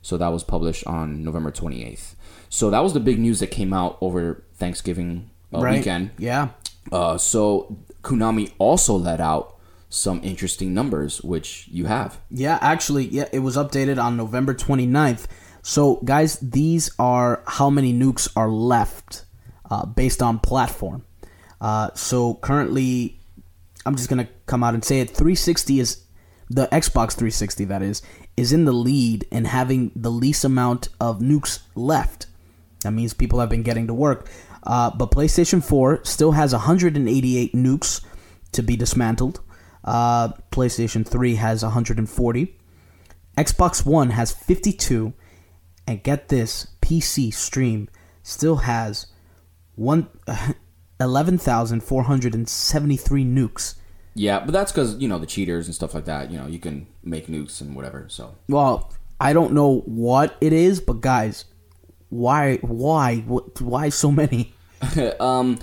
So 0.00 0.16
that 0.16 0.28
was 0.28 0.44
published 0.44 0.86
on 0.86 1.22
November 1.22 1.50
28th. 1.50 2.14
So 2.54 2.70
that 2.70 2.84
was 2.84 2.92
the 2.92 3.00
big 3.00 3.18
news 3.18 3.40
that 3.40 3.48
came 3.48 3.72
out 3.72 3.98
over 4.00 4.44
Thanksgiving 4.54 5.28
uh, 5.52 5.58
right? 5.60 5.78
weekend. 5.78 6.12
Yeah. 6.18 6.50
Uh, 6.92 7.18
so 7.18 7.76
Konami 8.02 8.52
also 8.58 8.94
let 8.94 9.20
out 9.20 9.56
some 9.88 10.20
interesting 10.22 10.72
numbers, 10.72 11.20
which 11.22 11.66
you 11.72 11.86
have. 11.86 12.20
Yeah, 12.30 12.60
actually, 12.60 13.06
yeah, 13.06 13.28
it 13.32 13.40
was 13.40 13.56
updated 13.56 14.00
on 14.00 14.16
November 14.16 14.54
29th. 14.54 15.26
So, 15.62 15.96
guys, 16.04 16.38
these 16.38 16.92
are 16.96 17.42
how 17.44 17.70
many 17.70 17.92
nukes 17.92 18.30
are 18.36 18.48
left 18.48 19.24
uh, 19.68 19.84
based 19.86 20.22
on 20.22 20.38
platform. 20.38 21.04
Uh, 21.60 21.90
so, 21.94 22.34
currently, 22.34 23.18
I'm 23.84 23.96
just 23.96 24.08
going 24.08 24.24
to 24.24 24.32
come 24.46 24.62
out 24.62 24.74
and 24.74 24.84
say 24.84 25.00
it 25.00 25.10
360 25.10 25.80
is 25.80 26.04
the 26.48 26.68
Xbox 26.68 27.14
360, 27.14 27.64
that 27.64 27.82
is, 27.82 28.00
is 28.36 28.52
in 28.52 28.64
the 28.64 28.72
lead 28.72 29.26
in 29.32 29.46
having 29.46 29.90
the 29.96 30.10
least 30.10 30.44
amount 30.44 30.86
of 31.00 31.18
nukes 31.18 31.58
left. 31.74 32.26
That 32.84 32.92
means 32.92 33.12
people 33.12 33.40
have 33.40 33.50
been 33.50 33.64
getting 33.64 33.88
to 33.88 33.94
work. 33.94 34.30
Uh, 34.62 34.90
but 34.90 35.10
PlayStation 35.10 35.62
4 35.62 36.04
still 36.04 36.32
has 36.32 36.52
188 36.52 37.52
nukes 37.52 38.02
to 38.52 38.62
be 38.62 38.76
dismantled. 38.76 39.40
Uh, 39.82 40.28
PlayStation 40.50 41.06
3 41.06 41.34
has 41.34 41.62
140. 41.62 42.56
Xbox 43.36 43.84
One 43.84 44.10
has 44.10 44.32
52. 44.32 45.12
And 45.86 46.02
get 46.02 46.28
this, 46.28 46.68
PC 46.80 47.34
Steam 47.34 47.90
still 48.22 48.56
has 48.56 49.08
one, 49.74 50.08
11,473 51.00 53.24
nukes. 53.24 53.74
Yeah, 54.14 54.40
but 54.40 54.52
that's 54.52 54.70
because 54.70 54.96
you 54.98 55.08
know 55.08 55.18
the 55.18 55.26
cheaters 55.26 55.66
and 55.66 55.74
stuff 55.74 55.92
like 55.92 56.04
that. 56.04 56.30
You 56.30 56.38
know, 56.38 56.46
you 56.46 56.60
can 56.60 56.86
make 57.02 57.26
nukes 57.26 57.60
and 57.60 57.74
whatever. 57.74 58.06
So 58.08 58.36
Well, 58.48 58.92
I 59.20 59.32
don't 59.32 59.52
know 59.52 59.80
what 59.86 60.36
it 60.40 60.52
is, 60.52 60.80
but 60.80 61.00
guys, 61.00 61.44
why, 62.14 62.58
why, 62.58 63.16
why 63.18 63.88
so 63.88 64.12
many? 64.12 64.54
um, 65.20 65.58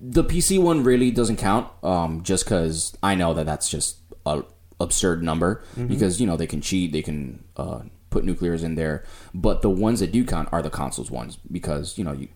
the 0.00 0.24
PC 0.24 0.60
one 0.60 0.82
really 0.82 1.10
doesn't 1.10 1.36
count. 1.36 1.70
Um, 1.82 2.22
just 2.22 2.44
because 2.44 2.96
I 3.02 3.14
know 3.14 3.34
that 3.34 3.44
that's 3.44 3.68
just 3.68 3.98
a 4.24 4.42
absurd 4.80 5.22
number 5.22 5.62
because 5.86 6.22
you 6.22 6.26
know 6.26 6.38
they 6.38 6.46
can 6.46 6.62
cheat, 6.62 6.92
they 6.92 7.02
can 7.02 7.44
uh, 7.56 7.80
put 8.08 8.24
nuclears 8.24 8.62
in 8.62 8.76
there, 8.76 9.04
but 9.34 9.60
the 9.60 9.68
ones 9.68 10.00
that 10.00 10.10
do 10.10 10.24
count 10.24 10.48
are 10.52 10.62
the 10.62 10.70
consoles 10.70 11.10
ones 11.10 11.36
because 11.50 11.98
you 11.98 12.04
know 12.04 12.12
you 12.12 12.28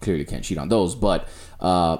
clearly 0.00 0.24
can't 0.24 0.42
cheat 0.42 0.58
on 0.58 0.68
those. 0.68 0.96
But 0.96 1.28
uh, 1.60 1.98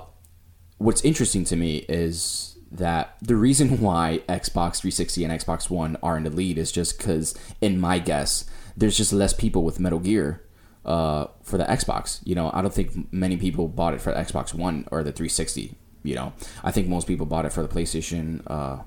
what's 0.78 1.04
interesting 1.04 1.44
to 1.44 1.56
me 1.56 1.87
is 1.88 2.58
that 2.72 3.16
the 3.22 3.37
reason 3.37 3.80
why 3.80 4.22
Xbox 4.28 4.80
360 4.80 5.24
and 5.24 5.32
Xbox 5.32 5.70
One 5.70 5.96
are 6.02 6.16
in 6.16 6.24
the 6.24 6.30
lead 6.30 6.58
is 6.58 6.72
just 6.72 6.98
because, 6.98 7.35
in 7.61 7.78
my 7.78 8.00
guess, 8.00 8.44
there's 8.76 8.96
just 8.96 9.12
less 9.12 9.32
people 9.32 9.62
with 9.62 9.78
Metal 9.78 10.00
Gear 10.00 10.42
uh, 10.84 11.26
for 11.42 11.58
the 11.58 11.64
Xbox. 11.64 12.20
You 12.24 12.34
know, 12.34 12.50
I 12.52 12.62
don't 12.62 12.74
think 12.74 13.12
many 13.12 13.36
people 13.36 13.68
bought 13.68 13.94
it 13.94 14.00
for 14.00 14.12
the 14.12 14.18
Xbox 14.18 14.54
One 14.54 14.86
or 14.90 15.02
the 15.02 15.12
360. 15.12 15.74
You 16.02 16.14
know, 16.16 16.32
I 16.64 16.72
think 16.72 16.88
most 16.88 17.06
people 17.06 17.26
bought 17.26 17.44
it 17.44 17.52
for 17.52 17.62
the 17.62 17.68
PlayStation, 17.68 18.42
uh, 18.48 18.82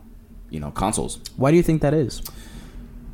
you 0.49 0.59
know, 0.59 0.71
consoles. 0.71 1.19
Why 1.37 1.51
do 1.51 1.57
you 1.57 1.63
think 1.63 1.81
that 1.81 1.93
is? 1.93 2.21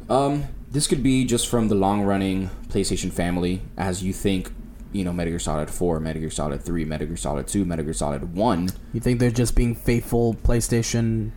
Um, 0.09 0.45
this 0.71 0.87
could 0.87 1.03
be 1.03 1.25
just 1.25 1.47
from 1.47 1.67
the 1.67 1.75
long 1.75 2.01
running 2.01 2.49
PlayStation 2.69 3.11
family, 3.11 3.61
as 3.77 4.03
you 4.03 4.11
think, 4.11 4.51
you 4.91 5.05
know, 5.05 5.13
Metal 5.13 5.31
Gear 5.31 5.39
Solid 5.39 5.69
4, 5.69 5.99
Metal 5.99 6.19
Gear 6.19 6.31
Solid 6.31 6.63
3, 6.63 6.85
Metal 6.85 7.07
Gear 7.07 7.17
Solid 7.17 7.47
2, 7.47 7.63
Metal 7.63 7.85
Gear 7.85 7.93
Solid 7.93 8.35
1. 8.35 8.69
You 8.93 8.99
think 8.99 9.19
they're 9.19 9.31
just 9.31 9.55
being 9.55 9.75
faithful 9.75 10.33
PlayStation 10.33 11.31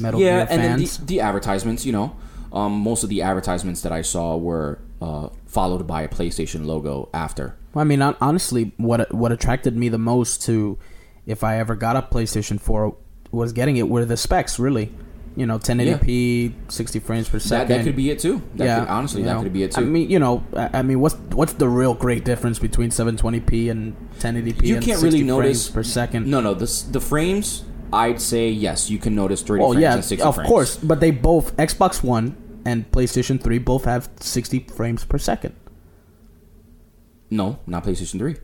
Metal 0.00 0.20
yeah, 0.20 0.44
Gear 0.44 0.46
and 0.50 0.62
then 0.62 0.78
fans? 0.78 0.98
the, 0.98 1.04
the 1.06 1.20
advertisements, 1.20 1.84
you 1.84 1.92
know, 1.92 2.16
um, 2.56 2.72
most 2.72 3.02
of 3.02 3.10
the 3.10 3.20
advertisements 3.20 3.82
that 3.82 3.92
I 3.92 4.00
saw 4.00 4.36
were 4.36 4.78
uh, 5.02 5.28
followed 5.46 5.86
by 5.86 6.02
a 6.02 6.08
PlayStation 6.08 6.64
logo 6.64 7.10
after. 7.12 7.54
Well, 7.74 7.82
I 7.82 7.84
mean, 7.84 8.00
honestly, 8.00 8.72
what 8.78 9.14
what 9.14 9.30
attracted 9.30 9.76
me 9.76 9.90
the 9.90 9.98
most 9.98 10.42
to 10.44 10.78
if 11.26 11.44
I 11.44 11.58
ever 11.58 11.74
got 11.74 11.96
a 11.96 12.02
PlayStation 12.02 12.58
4 12.58 12.96
was 13.30 13.52
getting 13.52 13.76
it 13.76 13.88
were 13.88 14.06
the 14.06 14.16
specs, 14.16 14.58
really. 14.58 14.90
you 15.36 15.44
know 15.44 15.58
1080p, 15.58 16.54
60 16.68 16.98
frames 17.00 17.28
per 17.28 17.38
second. 17.38 17.76
that 17.76 17.84
could 17.84 17.94
be 17.94 18.08
it 18.08 18.18
too. 18.18 18.40
That 18.54 18.64
yeah, 18.64 18.80
could, 18.80 18.88
honestly, 18.88 19.22
that 19.22 19.34
know. 19.34 19.42
could 19.42 19.52
be 19.52 19.64
it 19.64 19.72
too. 19.72 19.82
I 19.82 19.84
mean, 19.84 20.08
you 20.08 20.18
know, 20.18 20.42
I 20.56 20.80
mean, 20.80 21.00
what's 21.00 21.16
what's 21.36 21.52
the 21.52 21.68
real 21.68 21.92
great 21.92 22.24
difference 22.24 22.58
between 22.58 22.88
720p 22.88 23.70
and 23.70 23.94
1080p? 24.18 24.62
you 24.64 24.76
and 24.76 24.84
can't 24.84 24.98
60 24.98 25.04
really 25.04 25.18
frames 25.18 25.26
notice 25.26 25.68
per 25.68 25.82
second. 25.82 26.26
No, 26.26 26.40
no, 26.40 26.54
the 26.54 26.68
the 26.90 27.00
frames. 27.00 27.64
I'd 27.92 28.20
say 28.20 28.48
yes, 28.48 28.90
you 28.90 28.98
can 28.98 29.14
notice 29.14 29.42
30 29.42 29.62
Oh 29.62 29.72
frames 29.72 29.82
yeah, 29.82 29.94
and 29.94 30.04
60 30.04 30.24
of 30.24 30.34
frames. 30.34 30.48
course, 30.48 30.76
but 30.78 31.00
they 31.00 31.10
both 31.12 31.54
Xbox 31.56 32.02
One 32.02 32.36
and 32.66 32.90
PlayStation 32.90 33.40
3 33.40 33.58
both 33.58 33.84
have 33.84 34.10
60 34.18 34.66
frames 34.74 35.04
per 35.04 35.18
second. 35.18 35.54
No, 37.30 37.60
not 37.66 37.84
PlayStation 37.84 38.18
3. 38.18 38.36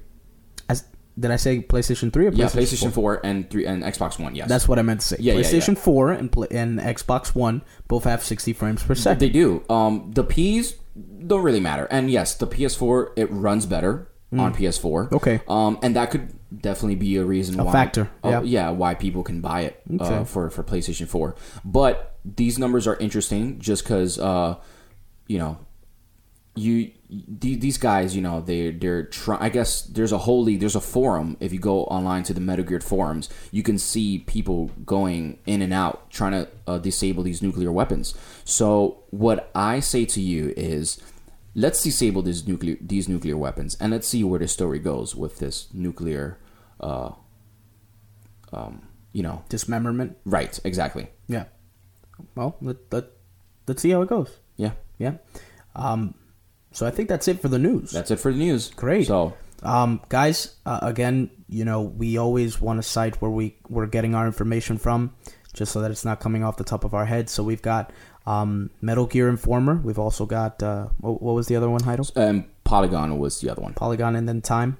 As 0.68 0.84
did 1.18 1.30
I 1.30 1.36
say 1.36 1.60
PlayStation 1.60 2.12
3 2.12 2.26
or 2.26 2.30
Yeah, 2.30 2.46
PlayStation, 2.46 2.88
PlayStation 2.88 2.92
4 2.92 3.20
and 3.26 3.50
3 3.50 3.66
and 3.66 3.82
Xbox 3.82 4.18
One. 4.18 4.34
Yes, 4.34 4.48
That's 4.48 4.68
what 4.68 4.78
I 4.78 4.82
meant 4.82 5.00
to 5.00 5.06
say. 5.08 5.16
Yeah, 5.18 5.34
yeah, 5.34 5.40
PlayStation 5.40 5.74
yeah. 5.74 5.82
4 5.82 6.12
and 6.12 6.32
play, 6.32 6.46
and 6.52 6.78
Xbox 6.78 7.34
One 7.34 7.62
both 7.88 8.04
have 8.04 8.22
60 8.22 8.52
frames 8.52 8.82
per 8.84 8.94
second. 8.94 9.18
They 9.18 9.28
do. 9.28 9.64
Um, 9.68 10.12
the 10.14 10.24
P's 10.24 10.76
don't 11.26 11.42
really 11.42 11.60
matter. 11.60 11.86
And 11.90 12.08
yes, 12.10 12.36
the 12.36 12.46
PS4 12.46 13.12
it 13.16 13.30
runs 13.30 13.66
better 13.66 14.08
on 14.32 14.54
PS4. 14.54 15.08
Mm. 15.08 15.12
Okay. 15.12 15.40
Um, 15.48 15.78
and 15.82 15.96
that 15.96 16.10
could 16.10 16.32
definitely 16.60 16.94
be 16.94 17.16
a 17.16 17.24
reason 17.24 17.58
A 17.58 17.64
why 17.64 17.72
factor, 17.72 18.10
uh, 18.22 18.42
yeah. 18.44 18.70
why 18.70 18.94
people 18.94 19.22
can 19.22 19.40
buy 19.40 19.62
it 19.62 19.82
uh, 20.00 20.24
for 20.24 20.48
for 20.50 20.62
PlayStation 20.62 21.08
4. 21.08 21.34
But 21.64 22.11
these 22.24 22.58
numbers 22.58 22.86
are 22.86 22.96
interesting 22.96 23.58
just 23.58 23.84
because 23.84 24.18
uh, 24.18 24.56
you 25.26 25.38
know 25.38 25.58
you 26.54 26.92
the- 27.08 27.56
these 27.56 27.78
guys, 27.78 28.14
you 28.14 28.20
know, 28.22 28.40
they 28.40 28.70
they're 28.72 29.04
trying. 29.04 29.40
I 29.40 29.48
guess 29.48 29.82
there's 29.82 30.12
a 30.12 30.18
wholly 30.18 30.56
there's 30.56 30.76
a 30.76 30.80
forum. 30.80 31.36
If 31.40 31.52
you 31.52 31.58
go 31.58 31.84
online 31.84 32.24
to 32.24 32.34
the 32.34 32.40
Metal 32.40 32.64
Gear 32.64 32.80
forums, 32.80 33.28
you 33.50 33.62
can 33.62 33.78
see 33.78 34.18
people 34.18 34.70
going 34.84 35.38
in 35.46 35.62
and 35.62 35.72
out 35.72 36.10
trying 36.10 36.32
to 36.32 36.48
uh, 36.66 36.78
disable 36.78 37.22
these 37.22 37.40
nuclear 37.42 37.72
weapons. 37.72 38.14
So 38.44 39.02
what 39.10 39.50
I 39.54 39.80
say 39.80 40.04
to 40.06 40.20
you 40.20 40.52
is, 40.56 41.00
let's 41.54 41.82
disable 41.82 42.20
these 42.22 42.46
nuclear 42.46 42.76
these 42.80 43.08
nuclear 43.08 43.36
weapons 43.36 43.76
and 43.80 43.90
let's 43.92 44.06
see 44.08 44.22
where 44.22 44.38
the 44.38 44.48
story 44.48 44.78
goes 44.78 45.14
with 45.16 45.38
this 45.38 45.68
nuclear. 45.72 46.38
Uh, 46.80 47.12
um, 48.52 48.88
you 49.12 49.22
know, 49.22 49.42
Dismemberment. 49.48 50.16
right? 50.24 50.58
Exactly. 50.64 51.08
Yeah. 51.28 51.44
Well, 52.34 52.56
let, 52.60 52.76
let, 52.90 53.04
let's 53.66 53.82
see 53.82 53.90
how 53.90 54.02
it 54.02 54.08
goes. 54.08 54.38
Yeah, 54.56 54.72
Yeah. 54.98 55.14
Um, 55.74 56.14
so 56.72 56.86
I 56.86 56.90
think 56.90 57.08
that's 57.08 57.28
it 57.28 57.40
for 57.40 57.48
the 57.48 57.58
news. 57.58 57.90
that's 57.90 58.10
it 58.10 58.16
for 58.20 58.32
the 58.32 58.38
news. 58.38 58.70
Great. 58.70 59.06
So 59.06 59.34
Um, 59.62 60.00
guys, 60.08 60.56
uh, 60.66 60.80
again, 60.82 61.30
you 61.48 61.64
know, 61.64 61.82
we 61.82 62.16
always 62.18 62.60
want 62.60 62.78
a 62.78 62.82
cite 62.82 63.20
where 63.20 63.30
we 63.30 63.56
we're 63.68 63.86
getting 63.86 64.14
our 64.14 64.26
information 64.26 64.78
from, 64.78 65.14
just 65.52 65.72
so 65.72 65.80
that 65.82 65.90
it's 65.90 66.04
not 66.04 66.20
coming 66.20 66.42
off 66.44 66.56
the 66.56 66.64
top 66.64 66.84
of 66.84 66.94
our 66.94 67.04
head. 67.06 67.28
So 67.28 67.42
we've 67.42 67.62
got 67.62 67.92
um, 68.26 68.70
Metal 68.80 69.06
Gear 69.06 69.28
Informer. 69.28 69.76
We've 69.76 69.98
also 69.98 70.24
got 70.26 70.62
uh, 70.62 70.86
what, 71.00 71.22
what 71.22 71.34
was 71.34 71.46
the 71.46 71.56
other 71.56 71.68
one? 71.70 71.82
Heidel? 71.82 72.06
um, 72.16 72.46
Polygon 72.64 73.18
was 73.18 73.40
the 73.40 73.50
other 73.50 73.60
one, 73.62 73.74
Polygon, 73.74 74.16
and 74.16 74.26
then 74.28 74.40
Time 74.40 74.78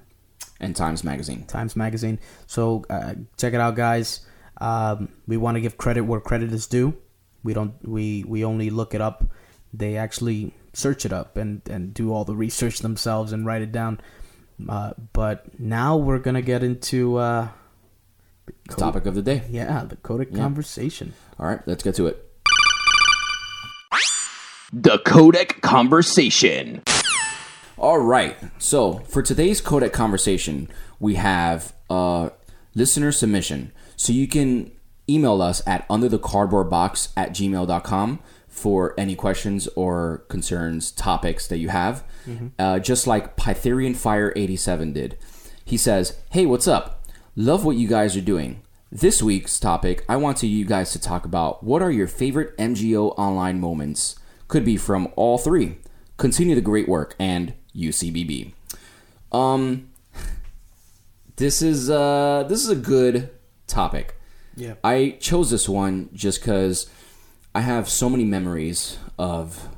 and 0.59 0.75
Times 0.75 1.03
Magazine. 1.03 1.45
Times 1.45 1.75
Magazine. 1.75 2.19
So 2.47 2.85
uh, 2.89 3.13
check 3.37 3.53
it 3.53 3.59
out, 3.59 3.75
guys. 3.75 4.25
Um, 4.59 5.09
we 5.27 5.37
want 5.37 5.55
to 5.55 5.61
give 5.61 5.77
credit 5.77 6.01
where 6.01 6.19
credit 6.19 6.51
is 6.53 6.65
due. 6.67 6.95
We 7.43 7.53
don't. 7.53 7.73
We 7.87 8.23
we 8.27 8.43
only 8.45 8.69
look 8.69 8.93
it 8.93 9.01
up. 9.01 9.25
They 9.73 9.97
actually 9.97 10.53
search 10.73 11.05
it 11.05 11.13
up 11.13 11.37
and 11.37 11.61
and 11.69 11.93
do 11.93 12.13
all 12.13 12.23
the 12.25 12.35
research 12.35 12.79
themselves 12.79 13.31
and 13.33 13.45
write 13.45 13.61
it 13.61 13.71
down. 13.71 13.99
Uh, 14.69 14.93
but 15.13 15.59
now 15.59 15.97
we're 15.97 16.19
gonna 16.19 16.41
get 16.41 16.63
into 16.63 17.17
uh, 17.17 17.47
Topic 18.69 19.05
of 19.05 19.15
the 19.15 19.21
day. 19.21 19.43
yeah 19.49 19.83
the 19.85 19.95
codec 19.97 20.29
Yeah. 20.31 20.37
conversation. 20.43 21.13
All 21.39 21.47
right, 21.47 21.59
let's 21.67 21.83
get 21.83 21.95
to 21.95 22.07
it. 22.07 22.29
The 24.75 24.97
Codec 25.05 25.61
Conversation. 25.61 26.81
All 27.77 27.99
right. 27.99 28.35
So 28.57 28.99
for 29.07 29.21
today's 29.21 29.61
codec 29.61 29.91
conversation, 29.91 30.67
we 30.99 31.13
have 31.15 31.73
a 31.91 32.31
listener 32.73 33.11
submission. 33.11 33.71
So 33.97 34.13
you 34.13 34.27
can 34.27 34.71
email 35.09 35.41
us 35.41 35.61
at 35.67 35.87
underthecardboardbox 35.89 37.09
at 37.17 37.31
gmail.com 37.31 38.19
for 38.47 38.93
any 38.97 39.15
questions 39.15 39.67
or 39.75 40.19
concerns, 40.29 40.91
topics 40.91 41.47
that 41.47 41.57
you 41.57 41.69
have. 41.69 42.03
Uh, 42.59 42.79
just 42.79 43.07
like 43.07 43.35
Pytherian 43.35 43.95
Fire 43.95 44.31
87 44.35 44.93
did. 44.93 45.17
He 45.65 45.75
says, 45.77 46.17
Hey, 46.29 46.45
what's 46.45 46.67
up? 46.67 47.03
Love 47.35 47.65
what 47.65 47.75
you 47.75 47.87
guys 47.87 48.15
are 48.15 48.21
doing. 48.21 48.61
This 48.91 49.23
week's 49.23 49.59
topic, 49.59 50.05
I 50.07 50.17
want 50.17 50.37
to 50.37 50.47
you 50.47 50.65
guys 50.65 50.91
to 50.91 51.01
talk 51.01 51.25
about 51.25 51.63
what 51.63 51.81
are 51.81 51.89
your 51.89 52.07
favorite 52.07 52.55
MGO 52.57 53.15
online 53.17 53.59
moments. 53.59 54.17
Could 54.47 54.63
be 54.63 54.77
from 54.77 55.11
all 55.15 55.39
three. 55.39 55.79
Continue 56.17 56.53
the 56.53 56.61
great 56.61 56.87
work 56.87 57.15
and 57.17 57.55
UCBB. 57.75 58.53
Um, 59.31 59.89
this 61.37 61.63
is 61.63 61.89
uh 61.89 62.45
this 62.47 62.63
is 62.63 62.69
a 62.69 62.75
good 62.75 63.31
topic. 63.65 64.15
Yeah. 64.55 64.75
I 64.83 65.17
chose 65.19 65.49
this 65.51 65.67
one 65.67 66.09
just 66.13 66.41
because 66.41 66.89
I 67.55 67.61
have 67.61 67.89
so 67.89 68.09
many 68.09 68.25
memories 68.25 68.97
of 69.17 69.69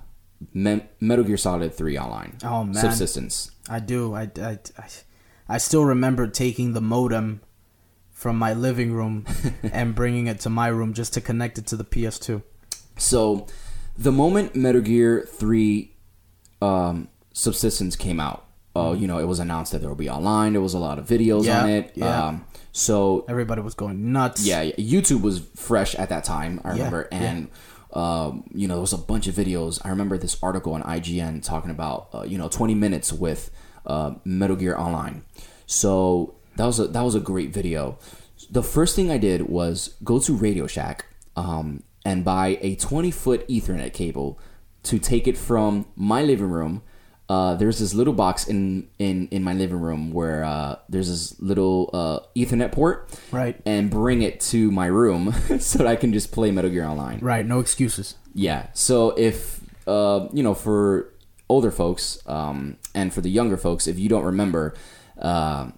Mem- 0.54 0.88
Metal 1.00 1.24
Gear 1.24 1.38
Solid 1.38 1.74
3 1.74 1.98
Online. 1.98 2.38
Oh, 2.44 2.64
man. 2.64 2.76
Subsistence. 2.76 3.52
I 3.70 3.80
do. 3.80 4.14
I, 4.16 4.30
I, 4.38 4.60
I, 4.78 4.88
I 5.48 5.58
still 5.58 5.86
remember 5.86 6.28
taking 6.28 6.74
the 6.74 6.82
modem 6.82 7.42
from 8.12 8.38
my 8.38 8.54
living 8.54 8.92
room 8.92 9.26
and 9.64 9.94
bringing 9.96 10.28
it 10.28 10.40
to 10.42 10.50
my 10.50 10.68
room 10.68 10.94
just 10.94 11.14
to 11.14 11.22
connect 11.22 11.58
it 11.58 11.68
to 11.68 11.76
the 11.76 11.84
PS2. 11.86 12.42
So, 12.98 13.48
the 13.98 14.12
moment 14.12 14.56
Metal 14.56 14.82
Gear 14.82 15.28
3 15.30 15.92
um, 16.62 17.10
Subsistence 17.34 17.96
came 17.98 18.20
out, 18.20 18.45
uh, 18.76 18.94
you 18.94 19.08
know, 19.08 19.20
it 19.20 19.26
was 19.26 19.40
announced 19.40 19.72
that 19.72 19.80
there 19.80 19.90
will 19.90 19.96
be 19.96 20.10
online. 20.10 20.54
There 20.54 20.62
was 20.62 20.74
a 20.74 20.80
lot 20.80 21.00
of 21.00 21.06
videos. 21.06 21.46
Yeah, 21.46 21.64
on 21.64 21.70
it. 21.70 21.92
yeah. 21.96 22.28
Um, 22.28 22.46
so, 22.72 23.26
Everybody 23.30 23.62
was 23.62 23.74
going 23.74 24.12
nuts. 24.12 24.46
yeah, 24.46 24.62
yeah, 24.62 24.74
YouTube 24.76 25.22
was 25.22 25.40
fresh 25.56 25.96
at 25.96 26.10
that 26.10 26.26
time. 26.26 26.60
I 26.64 26.72
remember, 26.72 27.08
yeah. 27.12 27.18
and 27.18 27.50
um, 27.94 28.44
you 28.54 28.68
know, 28.68 28.76
there 28.76 28.82
was 28.82 28.92
a 28.92 28.98
bunch 28.98 29.28
of 29.28 29.36
videos. 29.36 29.80
I 29.86 29.90
remember 29.90 30.18
this 30.18 30.38
article 30.44 30.74
on 30.74 30.84
IGN 30.84 31.42
talking 31.44 31.72
about 31.72 32.10
uh, 32.14 32.24
you 32.24 32.38
know 32.38 32.50
20 32.50 32.76
minutes 32.76 33.14
with 33.14 33.50
uh, 33.86 34.16
Metal 34.26 34.58
Gear 34.58 34.78
Online. 34.78 35.24
So 35.66 36.36
that 36.58 36.66
was 36.66 36.80
a 36.80 36.88
that 36.88 37.02
was 37.02 37.16
a 37.16 37.20
great 37.20 37.52
video. 37.52 37.98
The 38.50 38.64
first 38.64 38.96
thing 38.96 39.10
I 39.10 39.18
did 39.18 39.44
was 39.44 39.96
go 40.04 40.20
to 40.20 40.36
Radio 40.36 40.68
Shack 40.68 41.06
um, 41.36 41.84
and 42.04 42.24
buy 42.26 42.60
a 42.62 42.76
20 42.76 43.10
foot 43.12 43.48
Ethernet 43.48 43.94
cable 43.94 44.40
to 44.84 45.00
take 45.00 45.28
it 45.28 45.38
from 45.38 45.88
my 45.96 46.22
living 46.22 46.50
room. 46.50 46.84
Uh, 47.28 47.56
there's 47.56 47.80
this 47.80 47.94
little 47.96 48.14
box 48.14 48.48
in, 48.48 48.88
in, 49.00 49.28
in 49.32 49.42
my 49.44 49.54
living 49.54 49.80
room 49.80 50.12
where 50.12 50.44
uh, 50.44 50.76
there's 50.90 51.08
this 51.10 51.40
little 51.42 51.90
uh, 51.94 52.20
Ethernet 52.36 52.72
port, 52.72 53.10
Right. 53.32 53.60
and 53.66 53.90
bring 53.90 54.22
it 54.22 54.40
to 54.52 54.70
my 54.72 54.86
room 54.86 55.32
so 55.60 55.80
that 55.80 55.88
I 55.88 55.96
can 55.96 56.14
just 56.14 56.32
play 56.32 56.52
Metal 56.52 56.70
Gear 56.70 56.86
Online. 56.86 57.20
Right. 57.22 57.46
No 57.46 57.60
excuses. 57.60 58.16
Yeah. 58.36 58.68
So 58.74 59.10
if 59.18 59.60
uh, 59.88 60.28
you 60.34 60.44
know, 60.44 60.54
for 60.54 61.12
older 61.50 61.72
folks 61.72 62.20
um, 62.28 62.78
and 62.94 63.14
for 63.14 63.22
the 63.22 63.30
younger 63.30 63.58
folks, 63.58 63.88
if 63.88 63.98
you 64.00 64.10
don't 64.10 64.24
remember, 64.24 64.74
uh, 65.20 65.70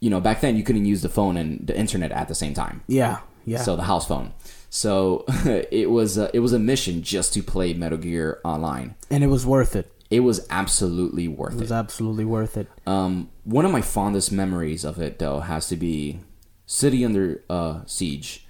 you 0.00 0.08
know, 0.10 0.20
back 0.20 0.40
then 0.40 0.56
you 0.56 0.62
couldn't 0.62 0.84
use 0.86 1.02
the 1.02 1.08
phone 1.08 1.36
and 1.36 1.66
the 1.66 1.78
internet 1.78 2.12
at 2.12 2.28
the 2.28 2.34
same 2.34 2.54
time. 2.54 2.82
Yeah. 2.86 3.20
Yeah. 3.44 3.58
So 3.62 3.76
the 3.76 3.84
house 3.84 4.06
phone. 4.08 4.32
So 4.70 5.24
it 5.70 5.90
was 5.90 6.18
a, 6.18 6.30
it 6.34 6.40
was 6.40 6.52
a 6.52 6.58
mission 6.58 7.02
just 7.02 7.32
to 7.34 7.42
play 7.42 7.72
Metal 7.74 7.98
Gear 7.98 8.40
Online. 8.44 8.94
and 9.10 9.22
it 9.24 9.28
was 9.28 9.46
worth 9.46 9.74
it. 9.76 9.90
It 10.10 10.20
was 10.20 10.46
absolutely 10.50 11.26
worth 11.28 11.54
It 11.54 11.56
it. 11.56 11.60
was 11.62 11.72
absolutely 11.72 12.24
worth 12.24 12.56
it. 12.56 12.68
Um, 12.86 13.30
one 13.44 13.64
of 13.64 13.72
my 13.72 13.80
fondest 13.82 14.30
memories 14.30 14.84
of 14.84 15.00
it, 15.00 15.18
though, 15.18 15.40
has 15.40 15.68
to 15.68 15.76
be 15.76 16.20
City 16.66 17.04
Under 17.04 17.42
uh, 17.50 17.80
Siege, 17.86 18.46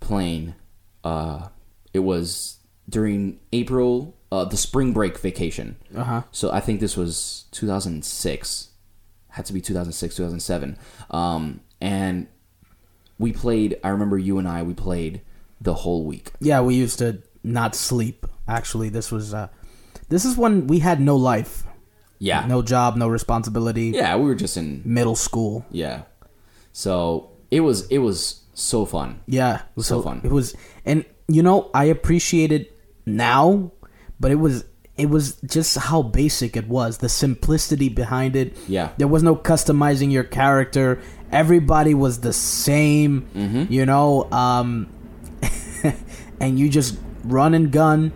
playing. 0.00 0.54
Uh, 1.02 1.48
it 1.92 2.00
was 2.00 2.58
during 2.88 3.40
April, 3.52 4.14
uh, 4.30 4.44
the 4.44 4.56
spring 4.56 4.92
break 4.92 5.18
vacation. 5.18 5.76
Uh 5.94 6.04
huh. 6.04 6.22
So 6.30 6.50
I 6.52 6.60
think 6.60 6.80
this 6.80 6.96
was 6.96 7.44
2006. 7.50 8.68
Had 9.30 9.46
to 9.46 9.52
be 9.52 9.60
2006, 9.60 10.14
2007. 10.16 10.78
Um, 11.10 11.60
and 11.80 12.26
we 13.18 13.32
played. 13.32 13.78
I 13.82 13.88
remember 13.88 14.18
you 14.18 14.38
and 14.38 14.46
I. 14.46 14.62
We 14.62 14.74
played 14.74 15.20
the 15.60 15.74
whole 15.74 16.04
week. 16.04 16.32
Yeah, 16.40 16.60
we 16.60 16.74
used 16.74 16.98
to 16.98 17.22
not 17.42 17.74
sleep. 17.74 18.26
Actually, 18.46 18.88
this 18.88 19.10
was 19.10 19.32
uh, 19.32 19.48
this 20.12 20.24
is 20.28 20.36
when 20.36 20.66
we 20.68 20.78
had 20.78 21.00
no 21.00 21.16
life, 21.16 21.64
Yeah. 22.20 22.44
no 22.46 22.60
job, 22.62 22.96
no 22.96 23.08
responsibility. 23.08 23.92
Yeah, 23.96 24.14
we 24.16 24.24
were 24.28 24.36
just 24.36 24.56
in. 24.56 24.82
Middle 24.84 25.16
school. 25.16 25.64
Yeah. 25.72 26.02
So 26.72 27.30
it 27.50 27.60
was. 27.60 27.86
It 27.88 27.98
was 27.98 28.42
so 28.54 28.84
fun. 28.84 29.20
Yeah, 29.26 29.62
was 29.74 29.86
So 29.86 30.02
fun. 30.02 30.20
It 30.24 30.30
was, 30.30 30.54
and 30.84 31.04
you 31.28 31.42
know, 31.42 31.70
I 31.74 31.84
appreciate 31.84 32.52
it 32.52 32.76
now, 33.06 33.72
but 34.20 34.30
it 34.30 34.36
was 34.36 34.64
it 34.96 35.08
was 35.08 35.36
just 35.48 35.78
how 35.78 36.02
basic 36.02 36.56
it 36.56 36.68
was, 36.68 36.98
the 36.98 37.08
simplicity 37.08 37.88
behind 37.88 38.36
it. 38.36 38.56
Yeah. 38.68 38.90
there 38.98 39.08
was 39.08 39.22
no 39.22 39.34
customizing 39.34 40.12
your 40.12 40.24
character. 40.24 41.00
Everybody 41.32 41.94
was 41.94 42.20
the 42.20 42.32
same. 42.34 43.22
Mm-hmm. 43.34 43.72
You 43.72 43.86
know, 43.86 44.28
um, 44.30 44.86
and 46.40 46.58
you 46.58 46.68
just 46.68 46.98
run 47.24 47.54
and 47.54 47.72
gun, 47.72 48.12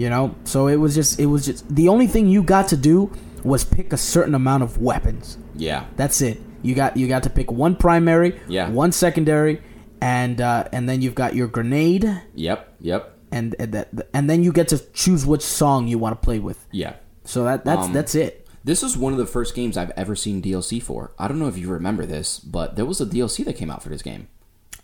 you 0.00 0.08
know. 0.10 0.34
So 0.44 0.58
it 0.74 0.76
was 0.84 0.92
just 0.94 1.20
it 1.20 1.26
was 1.34 1.42
just 1.46 1.62
the 1.80 1.88
only 1.94 2.06
thing 2.06 2.24
you 2.28 2.42
got 2.42 2.68
to 2.68 2.76
do 2.76 3.10
was 3.44 3.64
pick 3.64 3.92
a 3.92 3.96
certain 3.96 4.34
amount 4.34 4.62
of 4.62 4.78
weapons. 4.78 5.36
Yeah. 5.56 5.84
That's 5.96 6.20
it. 6.20 6.40
You 6.62 6.74
got 6.74 6.96
you 6.96 7.06
got 7.08 7.22
to 7.24 7.30
pick 7.30 7.48
one 7.52 7.74
primary, 7.76 8.30
Yeah. 8.48 8.68
one 8.70 8.92
secondary, 8.92 9.62
and 10.00 10.40
uh, 10.40 10.64
and 10.72 10.88
then 10.88 11.02
you've 11.02 11.14
got 11.14 11.34
your 11.34 11.48
grenade, 11.48 12.04
Yep. 12.34 12.58
Yep. 12.80 13.02
and 13.32 13.54
and 13.58 13.72
that 13.72 13.88
and 14.12 14.28
then 14.28 14.42
you 14.44 14.52
get 14.52 14.68
to 14.68 14.78
choose 14.92 15.24
which 15.24 15.42
song 15.42 15.88
you 15.88 15.98
want 15.98 16.12
to 16.20 16.24
play 16.24 16.38
with. 16.38 16.58
Yeah. 16.72 16.94
So 17.24 17.44
that 17.44 17.64
that's 17.64 17.86
Um, 17.86 17.92
that's 17.92 18.14
it. 18.14 18.46
This 18.62 18.82
is 18.82 18.92
one 18.96 19.12
of 19.14 19.18
the 19.18 19.26
first 19.36 19.54
games 19.54 19.76
I've 19.78 19.92
ever 19.96 20.14
seen 20.14 20.42
DLC 20.42 20.82
for. 20.82 21.12
I 21.18 21.28
don't 21.28 21.38
know 21.38 21.48
if 21.48 21.56
you 21.56 21.68
remember 21.70 22.04
this, 22.04 22.38
but 22.38 22.76
there 22.76 22.84
was 22.84 23.00
a 23.00 23.06
DLC 23.06 23.42
that 23.44 23.56
came 23.56 23.70
out 23.70 23.82
for 23.82 23.88
this 23.88 24.02
game. 24.02 24.28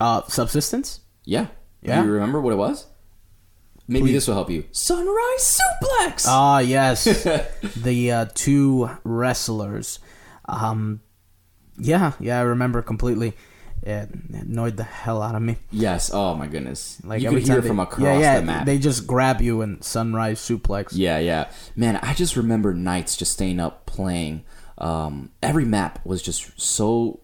Uh, 0.00 0.22
subsistence. 0.29 1.00
Yeah. 1.26 1.48
Yeah. 1.83 2.00
Do 2.00 2.07
you 2.09 2.12
remember 2.14 2.40
what 2.40 2.52
it 2.55 2.57
was? 2.57 2.87
Maybe 3.88 4.07
Please. 4.07 4.12
this 4.14 4.27
will 4.29 4.35
help 4.35 4.51
you. 4.51 4.64
Sunrise 4.72 5.61
Suplex. 5.61 6.25
Ah, 6.27 6.59
yes, 6.59 7.05
the 7.77 8.11
uh, 8.12 8.27
two 8.35 8.90
wrestlers. 9.05 9.99
Um, 10.46 11.01
yeah, 11.79 12.12
yeah, 12.20 12.38
I 12.38 12.42
remember 12.42 12.83
completely. 12.83 13.35
It 13.83 14.09
annoyed 14.33 14.77
the 14.77 14.83
hell 14.83 15.22
out 15.22 15.37
of 15.37 15.42
me. 15.42 15.57
yes. 15.70 16.11
Oh 16.12 16.35
my 16.35 16.49
goodness. 16.49 17.01
Like 17.05 17.20
you 17.22 17.29
every 17.29 17.40
could 17.40 17.46
hear 17.46 17.57
time 17.57 17.62
they- 17.62 17.68
from 17.68 17.79
across 17.81 18.01
yeah, 18.01 18.18
yeah, 18.18 18.40
the 18.40 18.46
map. 18.46 18.66
They 18.66 18.79
just 18.79 19.07
grab 19.07 19.40
you 19.40 19.62
and 19.62 19.85
sunrise 19.85 20.40
suplex. 20.40 20.88
Yeah, 20.92 21.18
yeah. 21.18 21.51
Man, 21.77 21.96
I 22.03 22.12
just 22.14 22.35
remember 22.37 22.75
nights 22.75 23.16
just 23.16 23.33
staying 23.33 23.61
up 23.61 23.87
playing. 23.87 24.44
Um, 24.79 25.31
every 25.42 25.64
map 25.64 26.05
was 26.05 26.20
just 26.20 26.61
so 26.61 27.20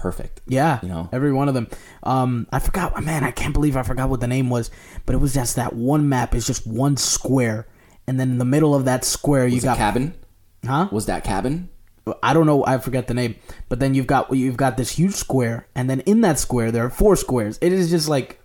perfect. 0.00 0.40
Yeah, 0.46 0.80
You 0.82 0.88
know? 0.88 1.08
every 1.12 1.32
one 1.32 1.48
of 1.48 1.54
them. 1.54 1.68
Um, 2.02 2.46
I 2.52 2.58
forgot. 2.58 3.02
Man, 3.04 3.22
I 3.24 3.30
can't 3.30 3.52
believe 3.54 3.76
I 3.76 3.82
forgot 3.82 4.08
what 4.08 4.20
the 4.20 4.26
name 4.26 4.50
was. 4.50 4.70
But 5.06 5.14
it 5.14 5.18
was 5.18 5.34
just 5.34 5.56
that 5.56 5.74
one 5.74 6.08
map 6.08 6.34
is 6.34 6.46
just 6.46 6.66
one 6.66 6.96
square, 6.96 7.66
and 8.06 8.18
then 8.18 8.30
in 8.30 8.38
the 8.38 8.44
middle 8.44 8.74
of 8.74 8.84
that 8.86 9.04
square 9.04 9.46
you 9.46 9.56
Was 9.56 9.64
it 9.64 9.66
got 9.66 9.76
cabin? 9.76 10.14
huh? 10.66 10.88
Was 10.90 11.06
that 11.06 11.22
cabin? 11.24 11.68
I 12.22 12.32
don't 12.32 12.46
know. 12.46 12.64
I 12.66 12.78
forget 12.78 13.06
the 13.06 13.14
name. 13.14 13.36
But 13.68 13.78
then 13.78 13.94
you've 13.94 14.06
got 14.06 14.34
you've 14.34 14.56
got 14.56 14.76
this 14.76 14.90
huge 14.90 15.14
square, 15.14 15.68
and 15.76 15.88
then 15.88 16.00
in 16.00 16.22
that 16.22 16.38
square 16.38 16.72
there 16.72 16.84
are 16.84 16.90
four 16.90 17.14
squares. 17.14 17.58
It 17.60 17.72
is 17.72 17.90
just 17.90 18.08
like 18.08 18.40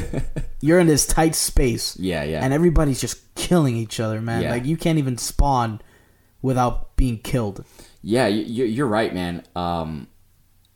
you're 0.60 0.78
in 0.78 0.86
this 0.86 1.06
tight 1.06 1.34
space. 1.34 1.98
Yeah, 1.98 2.22
yeah. 2.22 2.42
And 2.42 2.54
everybody's 2.54 3.00
just 3.00 3.34
killing 3.34 3.76
each 3.76 4.00
other, 4.00 4.20
man. 4.22 4.42
Yeah. 4.42 4.50
Like 4.52 4.64
you 4.64 4.76
can't 4.76 4.98
even 4.98 5.18
spawn 5.18 5.80
without 6.42 6.96
being 6.96 7.18
killed. 7.18 7.64
Yeah, 8.02 8.26
you, 8.28 8.42
you- 8.44 8.64
you're 8.64 8.86
right, 8.86 9.12
man. 9.12 9.42
Um, 9.54 10.06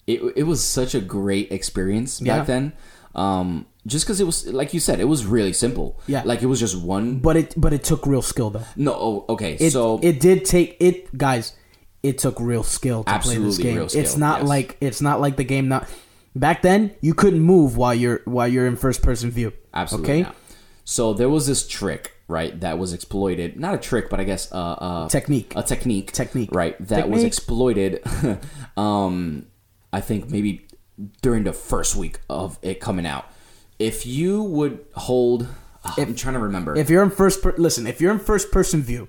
it 0.06 0.20
it 0.36 0.42
was 0.44 0.62
such 0.64 0.94
a 0.94 1.00
great 1.00 1.52
experience 1.52 2.20
back 2.20 2.26
Yeah. 2.26 2.44
then. 2.44 2.72
Um, 3.14 3.66
just 3.86 4.04
because 4.04 4.20
it 4.20 4.24
was 4.24 4.46
like 4.46 4.74
you 4.74 4.80
said, 4.80 5.00
it 5.00 5.04
was 5.04 5.26
really 5.26 5.52
simple. 5.52 6.00
Yeah. 6.06 6.22
like 6.24 6.42
it 6.42 6.46
was 6.46 6.60
just 6.60 6.76
one. 6.80 7.18
But 7.18 7.36
it 7.36 7.54
but 7.56 7.72
it 7.72 7.84
took 7.84 8.06
real 8.06 8.22
skill 8.22 8.50
though. 8.50 8.64
no, 8.76 8.92
oh, 8.94 9.24
okay. 9.28 9.56
It 9.60 9.72
so 9.72 10.00
it 10.02 10.20
did 10.20 10.44
take 10.44 10.76
it 10.80 11.16
guys. 11.16 11.54
It 12.02 12.18
took 12.18 12.38
real 12.38 12.62
skill 12.62 13.04
to 13.04 13.18
play 13.18 13.38
this 13.38 13.56
game. 13.56 13.76
real 13.76 13.88
skill, 13.88 14.02
it's 14.02 14.16
not 14.16 14.40
yes. 14.40 14.48
like 14.48 14.76
it's 14.80 15.00
not 15.00 15.20
like 15.20 15.36
the 15.36 15.44
game 15.44 15.68
now. 15.68 15.86
Back 16.36 16.62
then, 16.62 16.90
you 17.00 17.14
couldn't 17.14 17.40
move 17.40 17.76
while 17.76 17.94
you're 17.94 18.20
while 18.24 18.48
you're 18.48 18.66
in 18.66 18.76
first 18.76 19.02
person 19.02 19.30
view. 19.30 19.52
Absolutely. 19.72 20.12
Okay. 20.12 20.22
not. 20.22 20.36
So 20.84 21.14
there 21.14 21.30
was 21.30 21.46
this 21.46 21.66
trick, 21.66 22.12
right, 22.28 22.58
that 22.60 22.78
was 22.78 22.92
exploited. 22.92 23.58
Not 23.58 23.74
a 23.74 23.78
trick, 23.78 24.10
but 24.10 24.20
I 24.20 24.24
guess 24.24 24.52
uh, 24.52 24.56
uh, 24.56 25.08
Technique. 25.08 25.54
A 25.56 25.62
technique. 25.62 26.12
Technique. 26.12 26.50
Right. 26.52 26.76
That 26.88 27.08
was 27.08 27.24
exploited. 27.24 28.02
um, 28.76 29.46
I 29.94 30.00
think 30.00 30.28
maybe 30.28 30.66
during 31.22 31.44
the 31.44 31.52
first 31.52 31.94
week 31.94 32.18
of 32.28 32.58
it 32.62 32.80
coming 32.80 33.06
out. 33.06 33.26
If 33.78 34.04
you 34.06 34.42
would 34.42 34.84
hold, 34.94 35.46
ah, 35.84 35.94
I'm 35.98 36.16
trying 36.16 36.34
to 36.34 36.40
remember. 36.40 36.76
If 36.76 36.90
you're 36.90 37.04
in 37.04 37.10
first 37.10 37.42
per- 37.42 37.54
listen, 37.56 37.86
if 37.86 38.00
you're 38.00 38.12
in 38.12 38.18
first 38.18 38.50
person 38.50 38.82
view 38.82 39.08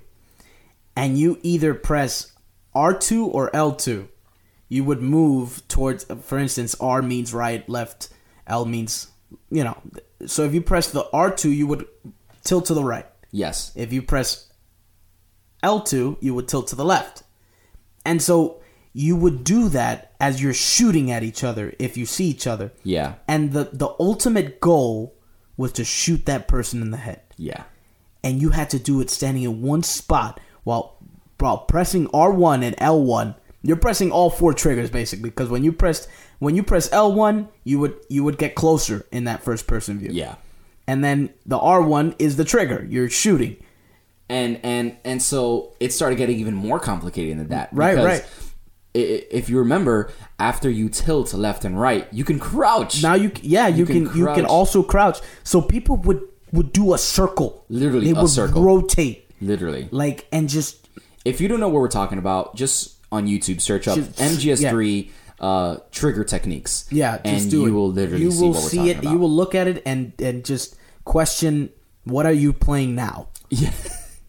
and 0.94 1.18
you 1.18 1.40
either 1.42 1.74
press 1.74 2.32
R2 2.72 3.26
or 3.34 3.50
L2, 3.50 4.06
you 4.68 4.84
would 4.84 5.02
move 5.02 5.66
towards 5.66 6.04
for 6.04 6.38
instance 6.38 6.76
R 6.78 7.02
means 7.02 7.34
right, 7.34 7.68
left, 7.68 8.08
L 8.46 8.64
means, 8.64 9.08
you 9.50 9.64
know. 9.64 9.76
So 10.26 10.44
if 10.44 10.54
you 10.54 10.62
press 10.62 10.92
the 10.92 11.04
R2, 11.12 11.54
you 11.54 11.66
would 11.66 11.86
tilt 12.44 12.66
to 12.66 12.74
the 12.74 12.84
right. 12.84 13.06
yes. 13.32 13.72
If 13.74 13.92
you 13.92 14.02
press 14.02 14.52
L2, 15.64 16.18
you 16.20 16.32
would 16.34 16.46
tilt 16.46 16.68
to 16.68 16.76
the 16.76 16.84
left. 16.84 17.24
And 18.04 18.22
so 18.22 18.62
you 18.92 19.16
would 19.16 19.42
do 19.42 19.68
that 19.70 20.05
as 20.20 20.42
you're 20.42 20.54
shooting 20.54 21.10
at 21.10 21.22
each 21.22 21.44
other 21.44 21.74
if 21.78 21.96
you 21.96 22.06
see 22.06 22.26
each 22.26 22.46
other. 22.46 22.72
Yeah. 22.82 23.14
And 23.28 23.52
the 23.52 23.64
the 23.72 23.94
ultimate 24.00 24.60
goal 24.60 25.14
was 25.56 25.72
to 25.72 25.84
shoot 25.84 26.26
that 26.26 26.48
person 26.48 26.82
in 26.82 26.90
the 26.90 26.96
head 26.98 27.20
Yeah. 27.36 27.64
and 28.22 28.40
you 28.40 28.50
had 28.50 28.68
to 28.70 28.78
do 28.78 29.00
it 29.00 29.08
standing 29.10 29.42
in 29.44 29.62
one 29.62 29.82
spot 29.82 30.40
while 30.64 30.96
while 31.38 31.58
pressing 31.58 32.06
R1 32.08 32.62
and 32.62 32.76
L1. 32.78 33.34
You're 33.62 33.76
pressing 33.76 34.10
all 34.12 34.30
four 34.30 34.54
triggers 34.54 34.90
basically 34.90 35.28
because 35.30 35.48
when 35.48 35.64
you 35.64 35.72
pressed 35.72 36.08
when 36.38 36.54
you 36.56 36.62
press 36.62 36.88
L1, 36.90 37.48
you 37.64 37.78
would 37.78 37.94
you 38.08 38.22
would 38.24 38.38
get 38.38 38.54
closer 38.54 39.06
in 39.12 39.24
that 39.24 39.42
first 39.42 39.66
person 39.66 39.98
view. 39.98 40.10
Yeah. 40.12 40.36
And 40.86 41.02
then 41.02 41.30
the 41.46 41.58
R1 41.58 42.14
is 42.18 42.36
the 42.36 42.44
trigger. 42.44 42.86
You're 42.88 43.08
shooting. 43.10 43.56
and 44.28 44.60
and 44.62 44.96
and 45.04 45.22
so 45.22 45.72
it 45.80 45.92
started 45.92 46.16
getting 46.16 46.38
even 46.38 46.54
more 46.54 46.78
complicated 46.80 47.38
than 47.38 47.48
that. 47.48 47.68
Right, 47.72 47.96
right. 47.96 48.24
If 48.96 49.48
you 49.50 49.58
remember, 49.58 50.10
after 50.38 50.70
you 50.70 50.88
tilt 50.88 51.34
left 51.34 51.64
and 51.64 51.78
right, 51.80 52.06
you 52.12 52.24
can 52.24 52.38
crouch. 52.38 53.02
Now 53.02 53.14
you 53.14 53.30
yeah, 53.42 53.68
you, 53.68 53.84
can 53.86 54.08
can, 54.08 54.16
you 54.18 54.26
can 54.26 54.46
also 54.46 54.82
crouch. 54.82 55.20
So 55.44 55.60
people 55.60 55.96
would 55.98 56.20
would 56.52 56.72
do 56.72 56.94
a 56.94 56.98
circle. 56.98 57.64
Literally 57.68 58.12
they 58.12 58.18
a 58.18 58.22
would 58.22 58.30
circle. 58.30 58.62
rotate 58.62 59.28
literally. 59.40 59.88
like 59.90 60.26
and 60.32 60.48
just 60.48 60.88
If 61.24 61.40
you 61.40 61.48
don't 61.48 61.60
know 61.60 61.68
what 61.68 61.80
we're 61.80 61.88
talking 61.88 62.18
about, 62.18 62.56
just 62.56 62.96
on 63.12 63.26
YouTube 63.26 63.60
search 63.60 63.86
up 63.88 63.96
Just- 63.96 64.16
MGS3 64.18 65.10
uh, 65.38 65.76
trigger 65.92 66.24
techniques. 66.24 66.86
Yeah, 66.90 67.20
and 67.24 67.52
you 67.52 67.66
it. 67.66 67.70
will 67.70 67.90
literally 67.90 68.22
you 68.24 68.30
see 68.32 68.40
will 68.42 68.54
see 68.54 68.76
talking 68.78 68.90
it. 68.92 68.98
about. 69.00 69.12
You 69.12 69.18
will 69.18 69.30
look 69.30 69.54
at 69.54 69.66
it 69.68 69.82
and 69.84 70.12
and 70.18 70.44
just 70.44 70.76
question 71.04 71.70
what 72.04 72.24
are 72.26 72.32
you 72.32 72.52
playing 72.52 72.94
now. 72.94 73.28
Yeah. 73.50 73.70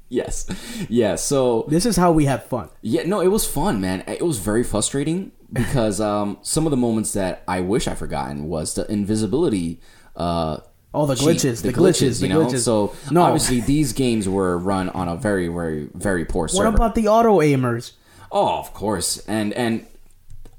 Yes. 0.09 0.45
Yeah. 0.89 1.15
So 1.15 1.65
This 1.67 1.85
is 1.85 1.97
how 1.97 2.11
we 2.11 2.25
have 2.25 2.45
fun. 2.45 2.69
Yeah, 2.81 3.03
no, 3.03 3.19
it 3.21 3.27
was 3.27 3.45
fun, 3.45 3.81
man. 3.81 4.03
It 4.07 4.21
was 4.25 4.39
very 4.39 4.63
frustrating 4.63 5.31
because 5.53 5.99
um, 5.99 6.37
some 6.41 6.65
of 6.65 6.71
the 6.71 6.77
moments 6.77 7.13
that 7.13 7.43
I 7.47 7.59
wish 7.61 7.87
I 7.87 7.95
forgotten 7.95 8.47
was 8.47 8.73
the 8.75 8.89
invisibility. 8.91 9.79
Uh, 10.15 10.59
Oh, 10.93 11.05
the 11.05 11.13
glitches, 11.15 11.61
the 11.61 11.73
glitches, 11.73 12.21
you 12.21 12.27
the 12.27 12.33
know. 12.33 12.45
glitches. 12.47 12.63
So 12.63 12.93
No. 13.11 13.21
obviously 13.21 13.59
these 13.59 13.93
games 13.93 14.27
were 14.27 14.57
run 14.57 14.89
on 14.89 15.07
a 15.09 15.15
very, 15.15 15.47
very, 15.47 15.89
very 15.93 16.25
poor 16.25 16.47
server. 16.47 16.65
What 16.69 16.73
about 16.75 16.95
the 16.95 17.07
auto 17.09 17.39
aimers? 17.39 17.91
Oh, 18.31 18.57
of 18.57 18.73
course, 18.73 19.19
and 19.27 19.53
and 19.53 19.85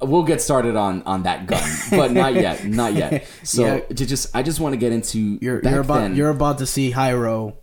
we'll 0.00 0.22
get 0.22 0.40
started 0.40 0.76
on 0.76 1.02
on 1.04 1.22
that 1.24 1.46
gun, 1.46 1.68
but 1.90 2.12
not 2.12 2.34
yet, 2.34 2.64
not 2.66 2.92
yet. 2.94 3.26
So 3.42 3.64
Yeah. 3.64 3.80
to 3.80 4.06
just, 4.06 4.36
I 4.36 4.42
just 4.44 4.60
want 4.60 4.74
to 4.74 4.76
get 4.76 4.92
into 4.92 5.38
You're 5.40 5.60
you're 5.64 5.80
about 5.80 6.00
then. 6.02 6.14
you're 6.14 6.30
about 6.30 6.58
to 6.58 6.66
see 6.66 6.92
Jairo 6.92 7.54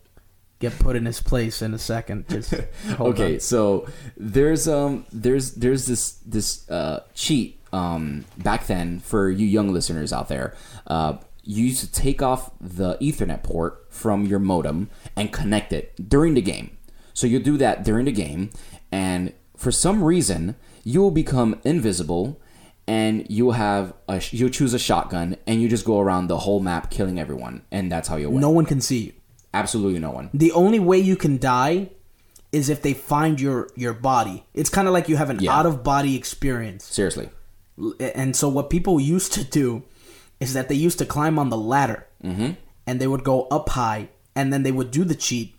get 0.69 0.77
put 0.79 0.95
in 0.95 1.05
his 1.05 1.21
place 1.21 1.61
in 1.61 1.73
a 1.73 1.79
second. 1.79 2.27
Just 2.29 2.53
okay 2.99 3.33
on. 3.35 3.39
so 3.39 3.87
there's 4.17 4.67
um 4.67 5.05
there's 5.11 5.53
there's 5.55 5.85
this 5.85 6.03
this 6.25 6.69
uh 6.69 7.03
cheat 7.13 7.59
um 7.73 8.25
back 8.37 8.67
then 8.67 8.99
for 8.99 9.29
you 9.29 9.45
young 9.45 9.69
listeners 9.73 10.11
out 10.13 10.27
there 10.29 10.53
uh 10.87 11.13
you 11.43 11.65
used 11.65 11.81
to 11.85 11.91
take 11.91 12.21
off 12.21 12.51
the 12.59 12.97
ethernet 13.07 13.43
port 13.43 13.85
from 13.89 14.25
your 14.25 14.39
modem 14.39 14.89
and 15.15 15.31
connect 15.31 15.71
it 15.73 15.85
during 16.09 16.33
the 16.35 16.41
game 16.41 16.67
so 17.13 17.27
you'll 17.27 17.43
do 17.51 17.57
that 17.57 17.83
during 17.83 18.05
the 18.05 18.11
game 18.25 18.49
and 18.91 19.33
for 19.57 19.71
some 19.71 20.03
reason 20.03 20.55
you 20.83 21.01
will 21.01 21.11
become 21.11 21.59
invisible 21.63 22.39
and 22.87 23.25
you'll 23.29 23.53
have 23.53 23.93
a 24.07 24.21
you'll 24.31 24.49
choose 24.49 24.73
a 24.73 24.79
shotgun 24.79 25.35
and 25.47 25.61
you 25.61 25.67
just 25.67 25.85
go 25.85 25.99
around 25.99 26.27
the 26.27 26.39
whole 26.39 26.59
map 26.59 26.89
killing 26.89 27.19
everyone 27.19 27.61
and 27.71 27.91
that's 27.91 28.07
how 28.07 28.15
you 28.15 28.29
win 28.29 28.41
No 28.41 28.49
one 28.51 28.65
can 28.65 28.79
see 28.81 28.99
you. 29.07 29.13
Absolutely 29.61 29.99
no 29.99 30.11
one 30.19 30.29
The 30.33 30.51
only 30.63 30.79
way 30.89 30.99
you 30.99 31.15
can 31.25 31.35
die 31.37 31.89
is 32.51 32.69
if 32.69 32.79
they 32.85 32.93
find 32.93 33.35
your 33.45 33.59
your 33.83 33.93
body. 34.11 34.37
It's 34.53 34.71
kind 34.77 34.87
of 34.87 34.93
like 34.97 35.07
you 35.11 35.17
have 35.21 35.29
an 35.33 35.39
Yeah. 35.39 35.57
out 35.57 35.65
of 35.65 35.83
body 35.83 36.13
experience. 36.21 36.83
seriously 36.99 37.27
And 38.19 38.35
so 38.39 38.45
what 38.57 38.69
people 38.69 38.95
used 39.15 39.31
to 39.33 39.43
do 39.61 39.67
is 40.39 40.53
that 40.55 40.67
they 40.69 40.75
used 40.87 40.99
to 40.99 41.05
climb 41.15 41.35
on 41.39 41.49
the 41.49 41.57
ladder 41.73 41.99
mm-hmm. 42.23 42.51
and 42.87 42.93
they 42.99 43.07
would 43.11 43.23
go 43.23 43.37
up 43.57 43.67
high 43.69 44.01
and 44.37 44.45
then 44.51 44.63
they 44.63 44.71
would 44.77 44.91
do 44.91 45.03
the 45.11 45.15
cheat, 45.25 45.49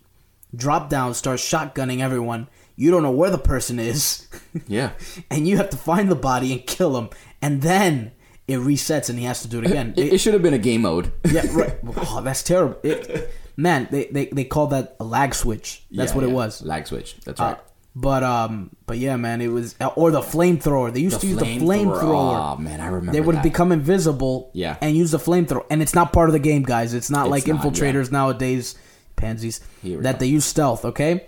drop 0.63 0.83
down, 0.89 1.13
start 1.13 1.39
shotgunning 1.39 1.99
everyone. 2.07 2.47
You 2.75 2.91
don't 2.91 3.03
know 3.07 3.17
where 3.21 3.31
the 3.31 3.45
person 3.53 3.79
is. 3.79 4.01
yeah 4.77 4.91
and 5.31 5.47
you 5.47 5.57
have 5.57 5.69
to 5.75 5.77
find 5.89 6.09
the 6.09 6.21
body 6.31 6.49
and 6.53 6.61
kill 6.75 6.93
him, 6.99 7.09
and 7.41 7.61
then 7.61 8.11
it 8.47 8.59
resets 8.59 9.09
and 9.09 9.19
he 9.19 9.25
has 9.25 9.41
to 9.41 9.47
do 9.47 9.59
it 9.61 9.65
again. 9.65 9.93
it, 9.97 10.13
it 10.13 10.17
should 10.19 10.33
have 10.33 10.43
been 10.43 10.53
a 10.53 10.57
game 10.59 10.81
mode 10.81 11.11
yeah, 11.31 11.45
right. 11.51 11.77
Oh, 11.97 12.21
that's 12.21 12.43
terrible. 12.43 12.77
It, 12.83 13.29
man, 13.57 13.87
they, 13.91 14.05
they 14.05 14.25
they 14.27 14.43
call 14.45 14.67
that 14.67 14.95
a 14.99 15.03
lag 15.03 15.33
switch. 15.35 15.83
That's 15.91 16.11
Yeah, 16.11 16.15
what 16.15 16.23
it 16.23 16.31
was. 16.31 16.61
Lag 16.61 16.87
switch. 16.87 17.17
That's 17.25 17.39
Uh, 17.41 17.43
right. 17.45 17.57
But 17.99 18.23
um, 18.23 18.69
but 18.85 18.99
yeah, 18.99 19.15
man, 19.17 19.41
it 19.41 19.47
was 19.47 19.73
or 19.95 20.11
the 20.11 20.21
flamethrower. 20.21 20.93
They 20.93 20.99
used 20.99 21.19
to 21.21 21.27
use 21.27 21.39
the 21.39 21.45
flamethrower. 21.57 22.53
Oh 22.53 22.57
man, 22.61 22.79
I 22.79 22.85
remember. 22.87 23.11
they 23.11 23.21
would 23.21 23.37
that. 23.37 23.43
become 23.43 23.71
invisible 23.71 24.51
Yeah. 24.53 24.77
and 24.81 24.95
use 24.95 25.09
the 25.09 25.17
flamethrower 25.17 25.65
and 25.71 25.81
it's 25.81 25.95
not 25.95 26.13
part 26.13 26.29
of 26.29 26.33
the 26.33 26.39
game 26.39 26.61
guys 26.61 26.93
it's 26.93 27.09
not 27.09 27.25
It's 27.25 27.31
like 27.31 27.47
not, 27.47 27.61
infiltrators 27.63 28.11
nowadays 28.11 28.75
pansies 29.15 29.61
that 29.83 30.13
go. 30.13 30.19
they 30.19 30.27
use 30.27 30.45
stealth 30.45 30.85
okay 30.85 31.25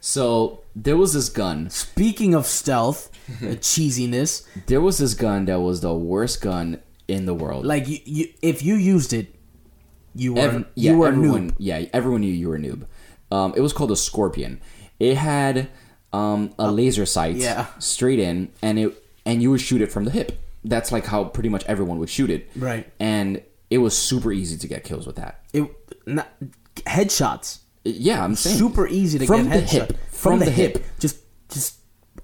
So 0.00 0.62
there 0.74 0.96
was 0.96 1.12
this 1.14 1.28
gun. 1.28 1.70
speaking 1.70 2.34
of 2.34 2.46
stealth 2.46 3.08
uh, 3.08 3.11
cheesiness 3.60 4.46
There 4.66 4.80
was 4.80 4.98
this 4.98 5.14
gun 5.14 5.46
that 5.46 5.60
was 5.60 5.80
the 5.80 5.94
worst 5.94 6.40
gun 6.40 6.80
in 7.08 7.26
the 7.26 7.34
world. 7.34 7.64
like 7.66 7.88
you, 7.88 7.98
you 8.04 8.28
if 8.42 8.62
you 8.62 8.74
used 8.74 9.12
it 9.12 9.34
you 10.14 10.34
were 10.34 10.40
Ev- 10.40 10.66
yeah, 10.74 10.92
you 10.92 10.98
were 10.98 11.06
a 11.06 11.12
everyone, 11.12 11.50
noob 11.50 11.54
Yeah, 11.58 11.84
everyone 11.92 12.20
knew 12.20 12.32
you 12.32 12.48
were 12.48 12.56
a 12.56 12.58
noob. 12.58 12.84
Um, 13.30 13.54
it 13.56 13.60
was 13.60 13.72
called 13.72 13.90
a 13.90 13.96
Scorpion. 13.96 14.60
It 15.00 15.16
had 15.16 15.68
um, 16.12 16.52
a 16.58 16.70
laser 16.70 17.06
sight 17.06 17.36
yeah. 17.36 17.66
straight 17.78 18.18
in, 18.18 18.50
and 18.60 18.78
it 18.78 19.02
and 19.24 19.42
you 19.42 19.50
would 19.50 19.60
shoot 19.60 19.80
it 19.80 19.90
from 19.90 20.04
the 20.04 20.10
hip. 20.10 20.38
That's 20.64 20.92
like 20.92 21.06
how 21.06 21.24
pretty 21.24 21.48
much 21.48 21.64
everyone 21.64 21.98
would 21.98 22.10
shoot 22.10 22.30
it. 22.30 22.50
Right. 22.54 22.90
And 23.00 23.42
it 23.70 23.78
was 23.78 23.96
super 23.96 24.32
easy 24.32 24.58
to 24.58 24.68
get 24.68 24.84
kills 24.84 25.06
with 25.06 25.16
that. 25.16 25.40
it 25.54 25.64
not, 26.06 26.28
headshots 26.76 27.60
Yeah, 27.84 28.22
I'm 28.22 28.34
saying 28.34 28.58
super 28.58 28.86
easy 28.86 29.18
to 29.20 29.26
From 29.26 29.48
get 29.48 29.52
the 29.52 29.78
headshot. 29.78 29.86
hip. 29.88 29.98
From 30.10 30.38
the 30.38 30.50
hip. 30.50 30.84
just 30.98 31.18
just 31.48 31.76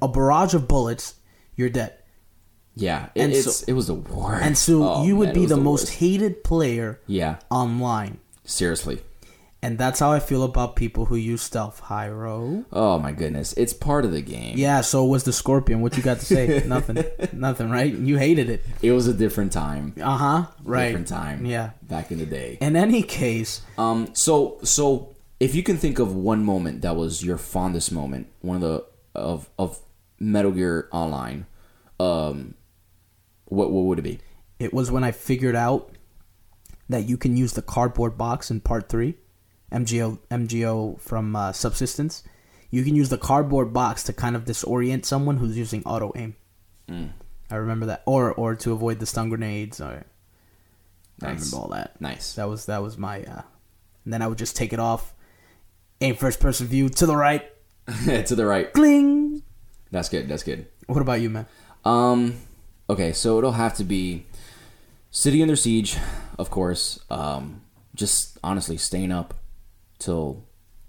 a 0.03 0.09
barrage 0.09 0.55
of 0.55 0.67
bullets 0.69 1.15
you're 1.57 1.69
dead 1.71 1.95
Yeah, 2.75 3.07
it, 3.15 3.23
And 3.23 3.33
it's 3.33 3.57
so- 3.59 3.65
it 3.67 3.73
was 3.73 3.87
the 3.89 3.95
worst. 3.95 4.45
and 4.45 4.57
so 4.57 4.83
Oh, 4.89 5.05
you 5.05 5.17
would 5.17 5.29
man, 5.29 5.35
be 5.35 5.41
was 5.43 5.51
the, 5.51 5.57
most 5.57 5.89
hated 5.95 6.45
player 6.45 7.01
Yeah, 7.07 7.37
online 7.51 8.19
seriously. 8.45 9.01
and 9.61 9.77
that's 9.77 9.99
how 9.99 10.13
i 10.13 10.21
feel 10.21 10.45
about 10.45 10.77
people 10.77 11.07
who 11.07 11.17
use 11.17 11.43
stealth 11.43 11.83
Jairo 11.91 12.65
Oh 12.73 12.99
my 13.01 13.11
goodness, 13.13 13.53
it's 13.55 13.73
part 13.73 14.05
of 14.05 14.13
the 14.13 14.23
game. 14.23 14.55
Yeah, 14.57 14.83
so 14.83 15.05
was 15.05 15.25
the 15.25 15.33
scorpion. 15.33 15.81
What 15.81 15.97
you 15.97 16.03
got 16.03 16.21
to 16.21 16.27
say? 16.27 16.63
Nothing. 16.75 17.03
Nothing, 17.33 17.69
right? 17.71 17.93
You 17.93 18.19
hated 18.19 18.49
it. 18.51 18.61
It 18.83 18.93
was 18.93 19.07
a 19.09 19.15
different 19.15 19.51
time. 19.53 19.95
Uh 20.01 20.17
huh. 20.17 20.41
Right. 20.63 20.87
Different 20.89 21.09
time. 21.09 21.45
Yeah. 21.45 21.71
Back 21.83 22.13
in 22.13 22.19
the 22.19 22.27
day. 22.27 22.59
In 22.61 22.77
any 22.77 23.03
case, 23.03 23.63
Um. 23.77 24.09
So 24.15 24.59
so 24.63 25.15
if 25.41 25.55
you 25.57 25.63
can 25.65 25.77
think 25.77 25.99
of 25.99 26.15
one 26.15 26.45
moment 26.45 26.83
that 26.83 26.95
was 26.95 27.25
your 27.25 27.39
fondest 27.39 27.91
moment, 27.91 28.27
one 28.43 28.57
of 28.57 28.63
the 28.63 28.85
of 29.19 29.49
of 29.59 29.79
Metal 30.21 30.51
Gear 30.51 30.89
Online, 30.93 31.47
um, 32.01 32.55
what 33.47 33.71
what 33.71 33.85
would 33.85 33.99
it 33.99 34.03
be? 34.03 34.21
it 34.59 34.75
was 34.75 34.91
when 34.91 35.05
I 35.05 35.13
figured 35.13 35.55
out 35.55 35.93
that 36.89 37.09
you 37.09 37.17
can 37.17 37.37
use 37.37 37.53
the 37.53 37.63
cardboard 37.63 38.19
box 38.19 38.51
in 38.51 38.61
part 38.61 38.89
three, 38.89 39.15
MGO 39.71 40.19
MGO 40.31 41.01
from 41.01 41.37
uh, 41.37 41.53
Subsistence. 41.53 42.25
You 42.71 42.83
can 42.85 42.95
use 42.97 43.09
the 43.09 43.19
cardboard 43.19 43.73
box 43.73 44.03
to 44.05 44.13
kind 44.13 44.35
of 44.37 44.45
disorient 44.45 45.05
someone 45.05 45.37
who's 45.39 45.57
using 45.57 45.83
auto 45.85 46.13
aim. 46.17 46.35
Mm. 46.89 47.11
I 47.51 47.55
remember 47.57 47.87
that, 47.87 48.03
or 48.05 48.33
or 48.33 48.55
to 48.57 48.73
avoid 48.73 48.99
the 49.01 49.07
stun 49.07 49.29
grenades. 49.29 49.81
Or 49.81 50.05
I 51.23 51.27
Nice. 51.27 51.47
remember 51.53 51.57
all 51.57 51.69
that. 51.71 52.01
Nice. 52.01 52.35
That 52.35 52.49
was 52.49 52.67
that 52.67 52.83
was 52.83 52.99
my. 52.99 53.23
Uh, 53.23 53.43
and 54.05 54.13
then 54.13 54.23
I 54.23 54.27
would 54.27 54.39
just 54.39 54.57
take 54.57 54.73
it 54.73 54.79
off, 54.81 55.15
aim 56.01 56.15
first 56.17 56.41
person 56.41 56.67
view 56.67 56.89
to 56.89 57.07
the 57.07 57.17
right, 57.17 57.45
to 58.27 58.35
the 58.35 58.45
right. 58.47 58.73
gling. 58.73 59.28
That's 59.91 60.09
good. 60.09 60.29
That's 60.29 60.43
good. 60.43 60.67
What 60.87 61.03
about 61.03 61.21
you, 61.21 61.31
man? 61.31 61.47
Um, 61.85 62.37
okay, 62.89 63.13
so 63.13 63.39
it'll 63.39 63.53
have 63.53 63.75
to 63.77 63.85
be 63.85 64.27
City 65.11 65.43
Under 65.43 65.57
Siege, 65.57 65.97
of 66.39 66.51
course. 66.51 67.01
Um, 67.11 67.63
just 67.95 68.39
honestly 68.45 68.77
staying 68.77 69.13
up 69.13 69.35
till 69.99 70.45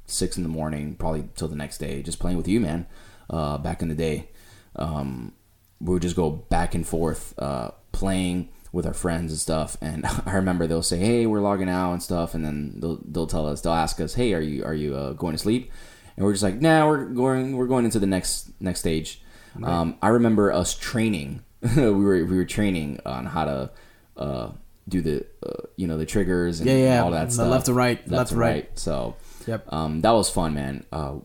six 0.06 0.38
in 0.38 0.44
the 0.44 0.50
morning, 0.50 0.96
probably 0.96 1.30
till 1.36 1.48
the 1.48 1.56
next 1.56 1.78
day, 1.78 2.02
just 2.02 2.20
playing 2.20 2.38
with 2.38 2.48
you, 2.48 2.60
man. 2.60 2.86
Uh, 3.30 3.58
back 3.58 3.82
in 3.82 3.90
the 3.90 3.96
day, 3.96 4.30
um, 4.76 5.34
we 5.80 5.94
would 5.94 6.02
just 6.02 6.16
go 6.16 6.30
back 6.30 6.74
and 6.76 6.88
forth, 6.88 7.34
uh, 7.38 7.72
playing 7.92 8.50
with 8.72 8.86
our 8.86 8.94
friends 8.94 9.32
and 9.32 9.40
stuff. 9.40 9.78
And 9.82 10.06
I 10.26 10.34
remember 10.34 10.68
they'll 10.68 10.82
say, 10.82 10.98
"Hey, 10.98 11.26
we're 11.26 11.42
logging 11.42 11.70
out 11.70 11.94
and 11.94 12.04
stuff," 12.04 12.34
and 12.34 12.44
then 12.44 12.76
they'll 12.80 13.00
they'll 13.06 13.28
tell 13.28 13.48
us, 13.48 13.62
they'll 13.62 13.74
ask 13.74 14.00
us, 14.02 14.16
"Hey, 14.16 14.34
are 14.34 14.42
you 14.42 14.64
are 14.64 14.74
you 14.74 14.96
uh, 14.96 15.14
going 15.14 15.34
to 15.34 15.38
sleep?" 15.38 15.72
And 16.20 16.26
we're 16.26 16.34
just 16.34 16.44
like, 16.44 16.60
"Nah, 16.60 16.86
we're 16.86 17.06
going 17.06 17.56
we're 17.56 17.66
going 17.68 17.86
into 17.86 17.98
the 17.98 18.06
next 18.06 18.52
next 18.60 18.82
stage." 18.82 19.22
Um, 19.64 19.98
I 20.02 20.10
remember 20.10 20.52
us 20.52 20.76
training. 20.76 21.44
we 21.78 21.82
were 21.92 22.26
we 22.26 22.36
were 22.36 22.44
training 22.46 23.00
on 23.06 23.26
how 23.26 23.46
to 23.46 23.72
uh, 24.18 24.52
do 24.90 25.00
the 25.02 25.26
uh, 25.46 25.64
you 25.78 25.88
know 25.88 25.98
the 25.98 26.06
triggers 26.06 26.60
and 26.60 26.70
Yeah, 26.70 26.76
yeah, 26.76 27.04
all 27.04 27.12
that 27.12 27.28
the 27.30 27.32
stuff. 27.36 27.50
left 27.50 27.66
to 27.68 27.74
right, 27.74 28.06
left 28.10 28.32
to 28.32 28.36
right. 28.36 28.70
So 28.78 29.16
Yep. 29.48 29.72
um, 29.74 30.02
that 30.02 30.12
was 30.12 30.30
fun, 30.30 30.54
man. 30.54 30.84
Uh, 30.92 31.16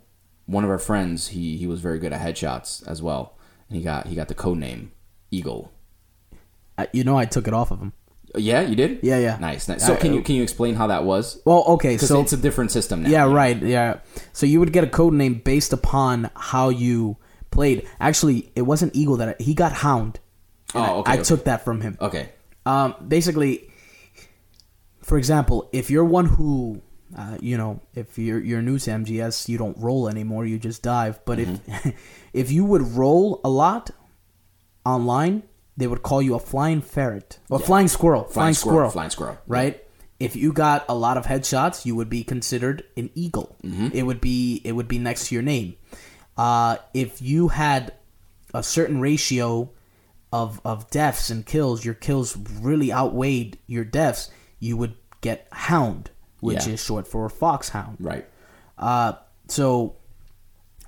one 0.47 0.63
of 0.63 0.71
our 0.71 0.79
friends, 0.79 1.27
he 1.29 1.57
he 1.57 1.67
was 1.67 1.81
very 1.81 1.99
good 1.99 2.13
at 2.13 2.21
headshots 2.21 2.87
as 2.89 3.03
well, 3.03 3.37
and 3.69 3.77
he 3.77 3.83
got 3.83 4.07
he 4.07 4.15
got 4.15 4.29
the 4.29 4.35
code 4.35 4.59
name 4.59 4.93
Eagle. 5.33 5.73
I, 6.79 6.87
you 6.93 7.03
know, 7.03 7.19
I 7.19 7.25
took 7.25 7.49
it 7.49 7.55
off 7.55 7.71
of 7.73 7.81
him. 7.81 7.93
Uh, 8.35 8.39
Yeah, 8.39 8.63
you 8.63 8.75
did. 8.77 8.99
Yeah, 9.03 9.19
yeah. 9.19 9.37
Nice. 9.41 9.69
nice. 9.69 9.85
So 9.87 9.93
I- 9.95 9.97
can 9.97 10.13
you 10.15 10.23
can 10.23 10.35
you 10.35 10.43
explain 10.43 10.75
how 10.75 10.87
that 10.89 11.05
was? 11.05 11.41
Well, 11.45 11.65
okay, 11.79 11.99
so 11.99 12.21
it's 12.21 12.33
a 12.33 12.37
different 12.37 12.71
system 12.73 13.03
now. 13.03 13.09
yeah, 13.09 13.25
right, 13.31 13.61
yeah. 13.63 14.01
So 14.33 14.47
you 14.47 14.59
would 14.61 14.73
get 14.73 14.85
a 14.85 14.89
code 14.89 15.15
name 15.15 15.35
based 15.45 15.73
upon 15.73 16.31
how 16.35 16.69
you 16.71 17.17
played. 17.51 17.87
Actually, 18.01 18.51
it 18.57 18.63
wasn't 18.63 18.95
Eagle 18.97 19.17
that 19.19 19.29
I, 19.29 19.35
he 19.43 19.55
got 19.55 19.73
Hound. 19.73 20.19
Oh, 20.75 20.81
I- 20.81 20.91
okay. 20.91 21.11
I 21.11 21.15
okay. 21.15 21.23
took 21.25 21.45
that 21.45 21.65
from 21.65 21.81
him. 21.81 21.97
Okay. 22.01 22.31
Um, 22.67 22.95
basically, 23.07 23.71
for 25.03 25.19
example, 25.19 25.69
if 25.73 25.91
you're 25.91 26.05
one 26.05 26.27
who, 26.27 26.81
uh, 27.17 27.37
you 27.41 27.57
know, 27.59 27.81
if 27.95 28.19
you're 28.19 28.41
you're 28.41 28.63
new 28.63 28.79
to 28.79 28.91
MGS, 28.91 29.49
you 29.49 29.59
don't 29.59 29.77
roll 29.79 30.09
anymore. 30.09 30.47
You 30.47 30.59
just 30.59 30.83
dive. 30.83 31.21
But 31.25 31.39
if 31.39 31.49
if 32.33 32.51
you 32.51 32.65
would 32.65 32.83
roll 32.83 33.41
a 33.45 33.49
lot 33.51 33.91
online, 34.85 35.43
they 35.77 35.87
would 35.87 36.03
call 36.03 36.23
you 36.23 36.35
a 36.35 36.39
flying 36.39 36.81
ferret 36.81 37.39
or 37.51 37.59
flying 37.59 37.89
squirrel. 37.89 38.25
Flying, 38.25 38.55
squirrel. 38.55 38.91
Flying 38.91 39.11
squirrel. 39.11 39.39
Right. 39.47 39.81
If 40.21 40.37
you 40.37 40.53
got 40.53 40.85
a 40.89 40.95
lot 40.95 41.17
of 41.17 41.27
headshots, 41.27 41.85
you 41.85 41.97
would 41.97 42.09
be 42.09 42.23
considered 42.23 42.85
an 42.97 43.11
eagle. 43.15 43.57
It 43.63 44.05
would 44.05 44.21
be 44.21 44.61
it 44.65 44.73
would 44.73 44.89
be 44.89 44.99
next 44.99 45.29
to 45.29 45.35
your 45.35 45.43
name. 45.43 45.75
Uh, 46.37 46.77
if 46.95 47.21
you 47.21 47.49
had 47.49 47.93
a 48.53 48.63
certain 48.63 49.01
ratio 49.01 49.71
of 50.33 50.61
of 50.65 50.89
deaths 50.91 51.31
and 51.31 51.45
kills, 51.45 51.85
your 51.85 51.95
kills 51.95 52.37
really 52.61 52.93
outweighed 52.93 53.59
your 53.67 53.85
deaths, 53.85 54.31
you 54.61 54.77
would 54.77 54.95
get 55.21 55.49
hound, 55.51 56.11
which 56.41 56.67
Yeah. 56.67 56.75
is 56.75 56.83
short 56.85 57.09
for 57.09 57.29
foxhound. 57.29 57.97
Right. 58.01 58.27
Uh, 58.79 59.15
so 59.49 59.97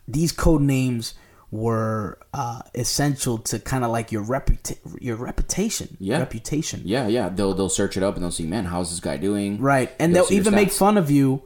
these 0.06 0.30
code 0.32 0.62
names 0.62 1.14
were 1.50 2.18
uh, 2.34 2.60
essential 2.74 3.38
to 3.38 3.58
kind 3.58 3.84
of 3.84 3.90
like 3.90 4.10
your 4.12 4.24
reputa- 4.24 4.78
your 5.00 5.16
reputation, 5.16 5.96
Yeah. 6.00 6.18
reputation, 6.18 6.82
Yeah, 6.84 7.06
yeah. 7.06 7.28
They'll 7.28 7.54
they'll 7.54 7.68
search 7.68 7.96
it 7.96 8.02
up 8.02 8.14
and 8.14 8.22
they'll 8.24 8.30
see, 8.32 8.46
man, 8.46 8.64
how's 8.66 8.90
this 8.90 9.00
guy 9.00 9.16
doing? 9.16 9.60
right? 9.60 9.90
And 9.98 10.14
They'll 10.14 10.26
they'll 10.26 10.38
even 10.38 10.54
make 10.54 10.70
fun 10.72 10.96
of 10.98 11.10
you 11.10 11.42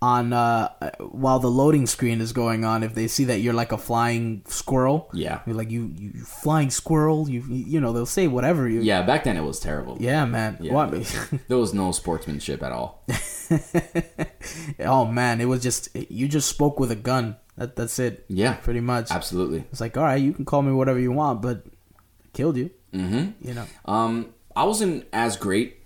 on 0.00 0.32
uh, 0.32 0.68
while 1.00 1.40
the 1.40 1.50
loading 1.50 1.84
screen 1.84 2.20
is 2.20 2.32
going 2.32 2.64
on 2.64 2.84
if 2.84 2.94
they 2.94 3.08
see 3.08 3.24
that 3.24 3.40
you're 3.40 3.52
like 3.54 3.72
a 3.72 3.78
flying 3.78 4.42
squirrel. 4.46 5.08
Yeah. 5.12 5.40
you're 5.44 5.56
like 5.56 5.70
you 5.72 5.92
you, 5.96 6.12
you 6.14 6.24
flying 6.24 6.70
squirrel. 6.70 7.28
You 7.28 7.42
you 7.48 7.80
know 7.80 7.92
they'll 7.92 8.06
say 8.06 8.28
whatever 8.28 8.68
you. 8.68 8.80
Yeah, 8.80 9.02
back 9.02 9.24
then 9.24 9.36
it 9.36 9.42
was 9.42 9.58
terrible. 9.58 9.96
Yeah, 9.98 10.24
man. 10.26 10.58
Yeah, 10.60 10.72
What? 10.74 10.92
there 11.48 11.56
was 11.58 11.74
no 11.74 11.90
sportsmanship 11.92 12.62
at 12.62 12.70
all. 12.70 13.02
oh 14.80 15.04
man, 15.06 15.40
it 15.40 15.46
was 15.46 15.62
just 15.62 15.88
you 15.96 16.28
just 16.28 16.48
spoke 16.48 16.78
with 16.78 16.90
a 16.90 16.96
gun. 16.96 17.36
That 17.58 17.76
that's 17.76 17.98
it. 17.98 18.24
Yeah. 18.28 18.54
pretty 18.54 18.80
much. 18.80 19.10
Absolutely. 19.10 19.64
It's 19.70 19.80
like, 19.80 19.96
all 19.96 20.04
right, 20.04 20.20
you 20.20 20.32
can 20.32 20.44
call 20.44 20.62
me 20.62 20.72
whatever 20.72 20.98
you 20.98 21.12
want, 21.12 21.42
but 21.42 21.64
I 21.66 22.28
killed 22.32 22.56
you. 22.56 22.70
Mm-hmm. 22.94 23.46
You 23.46 23.54
know. 23.54 23.66
Um, 23.84 24.32
I 24.56 24.64
wasn't 24.64 25.06
as 25.12 25.36
great 25.36 25.78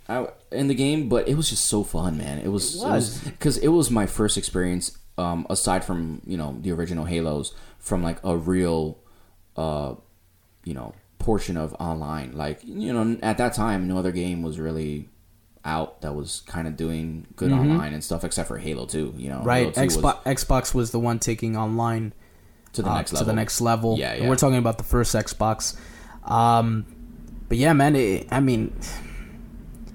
in 0.51 0.69
the 0.69 0.75
game, 0.75 1.09
but 1.09 1.29
it 1.29 1.35
was 1.35 1.49
just 1.51 1.67
so 1.67 1.83
fun, 1.85 2.19
man. 2.19 2.39
It 2.39 2.49
was 2.49 2.83
It 2.83 2.87
was. 2.87 3.19
because 3.21 3.57
it, 3.59 3.69
was 3.69 3.91
my 3.91 4.07
first 4.07 4.37
experience, 4.37 4.97
um, 5.19 5.47
aside 5.51 5.85
from 5.85 6.23
you 6.27 6.37
know 6.37 6.57
the 6.61 6.73
original 6.73 7.05
Halos, 7.05 7.55
from 7.79 8.03
like 8.03 8.19
a 8.25 8.37
real, 8.37 8.99
uh, 9.57 9.95
you 10.65 10.75
know, 10.75 10.95
portion 11.19 11.57
of 11.57 11.75
online. 11.75 12.33
Like 12.37 12.61
you 12.65 12.93
know, 12.93 13.19
at 13.23 13.39
that 13.39 13.55
time, 13.55 13.89
no 13.89 13.99
other 13.99 14.13
game 14.13 14.43
was 14.43 14.59
really 14.59 15.09
out 15.65 16.01
that 16.01 16.15
was 16.15 16.43
kind 16.47 16.67
of 16.67 16.77
doing 16.77 17.27
good 17.37 17.53
online 17.53 17.93
and 17.95 18.03
stuff, 18.03 18.25
except 18.25 18.49
for 18.49 18.59
Halo 18.59 18.87
Two. 18.87 19.15
You 19.17 19.29
know, 19.29 19.37
Mm-hmm. 19.39 19.47
Right. 19.49 19.75
2 19.75 19.81
was 19.81 19.97
Xbox 19.97 20.23
Xbox 20.25 20.75
was 20.75 20.91
the 20.91 20.99
one 20.99 21.19
taking 21.19 21.57
online 21.57 22.13
to 22.73 22.83
the 22.83 22.91
uh, 22.91 22.97
next 22.97 23.11
to 23.11 23.17
level. 23.17 23.27
the 23.27 23.33
next 23.35 23.61
level. 23.61 23.99
Yeah, 23.99 24.13
And 24.13 24.29
we're 24.29 24.37
talking 24.37 24.59
about 24.59 24.79
the 24.79 24.85
first 24.85 25.15
Xbox. 25.15 25.77
Um, 26.25 26.87
but 27.49 27.59
yeah, 27.59 27.73
man. 27.73 27.95
It, 27.97 28.29
I 28.31 28.41
mean, 28.41 28.75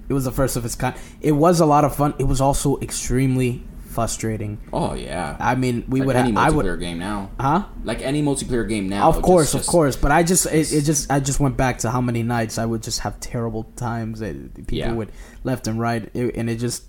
it 0.08 0.12
was 0.12 0.24
the 0.24 0.32
first 0.32 0.56
of 0.56 0.64
its 0.64 0.74
kind. 0.74 0.94
It 1.20 1.32
was 1.32 1.60
a 1.60 1.66
lot 1.66 1.84
of 1.84 1.94
fun. 1.94 2.14
It 2.18 2.24
was 2.24 2.40
also 2.40 2.78
extremely 2.80 3.62
frustrating. 3.98 4.58
Oh 4.72 4.94
yeah, 4.94 5.36
I 5.40 5.54
mean, 5.56 5.84
we 5.88 5.98
like 6.00 6.06
would. 6.06 6.16
any 6.16 6.32
Ha- 6.32 6.44
I 6.46 6.50
multiplayer 6.50 6.54
would. 6.78 6.80
game 6.80 6.98
now. 6.98 7.30
Huh? 7.40 7.64
Like 7.82 8.00
any 8.02 8.22
multiplayer 8.22 8.68
game 8.68 8.88
now. 8.88 9.08
Of 9.08 9.20
course, 9.22 9.52
just- 9.52 9.66
of 9.66 9.70
course. 9.72 9.96
But 9.96 10.12
I 10.12 10.22
just, 10.22 10.46
it, 10.46 10.72
it 10.72 10.82
just, 10.82 11.10
I 11.10 11.18
just 11.18 11.40
went 11.40 11.56
back 11.56 11.78
to 11.78 11.90
how 11.90 12.00
many 12.00 12.22
nights 12.22 12.58
I 12.58 12.64
would 12.64 12.82
just 12.82 13.00
have 13.00 13.18
terrible 13.18 13.64
times 13.74 14.20
that 14.20 14.54
people 14.54 14.78
Yeah. 14.78 14.92
would 14.92 15.10
left 15.42 15.66
and 15.66 15.80
right, 15.80 16.08
it, 16.14 16.36
and 16.36 16.48
it 16.48 16.56
just, 16.60 16.84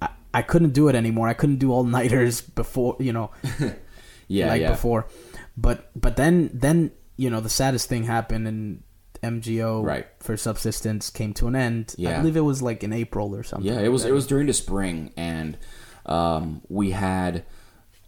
I, 0.00 0.08
I 0.32 0.42
couldn't 0.42 0.72
do 0.72 0.88
it 0.88 0.94
anymore. 0.94 1.28
I 1.28 1.34
couldn't 1.34 1.58
do 1.58 1.72
all 1.72 1.84
nighters 1.84 2.40
before, 2.40 2.96
you 3.00 3.12
know. 3.12 3.30
Yeah, 4.26 4.48
like 4.48 4.62
yeah. 4.62 4.70
before. 4.70 5.06
But 5.54 5.90
but 5.94 6.16
then 6.16 6.48
then 6.54 6.92
you 7.18 7.28
know 7.28 7.40
the 7.40 7.50
saddest 7.50 7.90
thing 7.90 8.04
happened 8.04 8.48
and 8.48 8.82
MGO 9.22 9.84
Right. 9.84 10.06
for 10.20 10.36
subsistence 10.38 11.10
came 11.10 11.34
to 11.34 11.46
an 11.46 11.54
end. 11.54 11.94
Yeah. 11.98 12.16
I 12.16 12.18
believe 12.20 12.36
it 12.36 12.40
was 12.40 12.62
like 12.62 12.82
in 12.82 12.92
April 12.94 13.34
or 13.36 13.42
something. 13.42 13.70
Yeah, 13.70 13.80
it 13.80 13.88
was 13.88 14.04
it 14.06 14.12
was 14.12 14.26
during 14.26 14.46
the 14.46 14.54
spring, 14.54 15.12
and 15.18 15.58
um, 16.06 16.62
we 16.68 16.90
had 16.92 17.44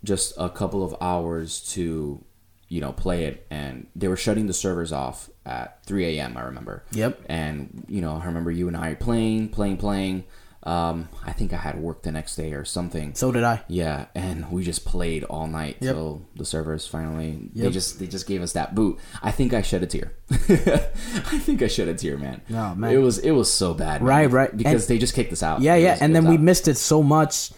just 0.05 0.35
a 0.39 0.49
couple 0.49 0.85
of 0.85 0.95
hours 1.01 1.61
to 1.73 2.23
you 2.69 2.81
know 2.81 2.93
play 2.93 3.25
it, 3.25 3.47
and 3.51 3.87
they 3.97 4.09
were 4.09 4.17
shutting 4.17 4.47
the 4.47 4.53
servers 4.55 4.93
off 4.93 5.31
at 5.45 5.85
3 5.87 6.19
a.m. 6.19 6.37
I 6.37 6.43
remember. 6.43 6.83
Yep. 6.93 7.23
And 7.29 7.85
you 7.89 8.01
know, 8.01 8.21
I 8.23 8.27
remember 8.27 8.51
you 8.51 8.69
and 8.69 8.77
I 8.77 8.95
playing, 8.95 9.51
playing, 9.51 9.77
playing. 9.79 10.25
Um, 10.65 11.09
I 11.25 11.33
think 11.33 11.53
I 11.53 11.59
had 11.59 11.79
work 11.79 12.03
the 12.03 12.11
next 12.11 12.35
day 12.35 12.53
or 12.53 12.65
something. 12.65 13.15
So 13.15 13.31
did 13.31 13.45
I. 13.45 13.63
Yeah, 13.69 14.07
and 14.17 14.51
we 14.51 14.65
just 14.65 14.85
played 14.85 15.23
all 15.23 15.47
night 15.47 15.77
Yep. 15.81 15.95
till 15.95 16.23
the 16.35 16.45
servers 16.45 16.89
finally. 16.89 17.51
They 17.55 17.71
just 17.71 18.01
they 18.01 18.09
just 18.09 18.27
gave 18.27 18.43
us 18.43 18.53
that 18.55 18.75
boot. 18.75 18.99
I 19.23 19.31
think 19.31 19.55
I 19.55 19.63
shed 19.63 19.85
a 19.85 19.87
tear. 19.87 20.13
I 20.31 21.39
think 21.39 21.63
I 21.63 21.69
shed 21.69 21.87
a 21.87 21.95
tear, 21.95 22.17
man. 22.19 22.41
Oh, 22.51 22.75
man. 22.75 22.93
it 22.93 22.99
was 22.99 23.19
it 23.19 23.31
was 23.31 23.53
so 23.53 23.75
bad. 23.75 24.01
man, 24.03 24.09
Right, 24.09 24.31
right. 24.31 24.57
Because 24.57 24.83
And- 24.83 24.89
they 24.89 24.99
just 24.99 25.15
kicked 25.15 25.33
us 25.33 25.43
out. 25.45 25.61
Yeah, 25.61 25.77
yeah, 25.77 25.99
and 26.01 26.15
then 26.15 26.27
we 26.27 26.35
out. 26.35 26.41
missed 26.41 26.67
it 26.67 26.77
so 26.77 27.01
much, 27.01 27.53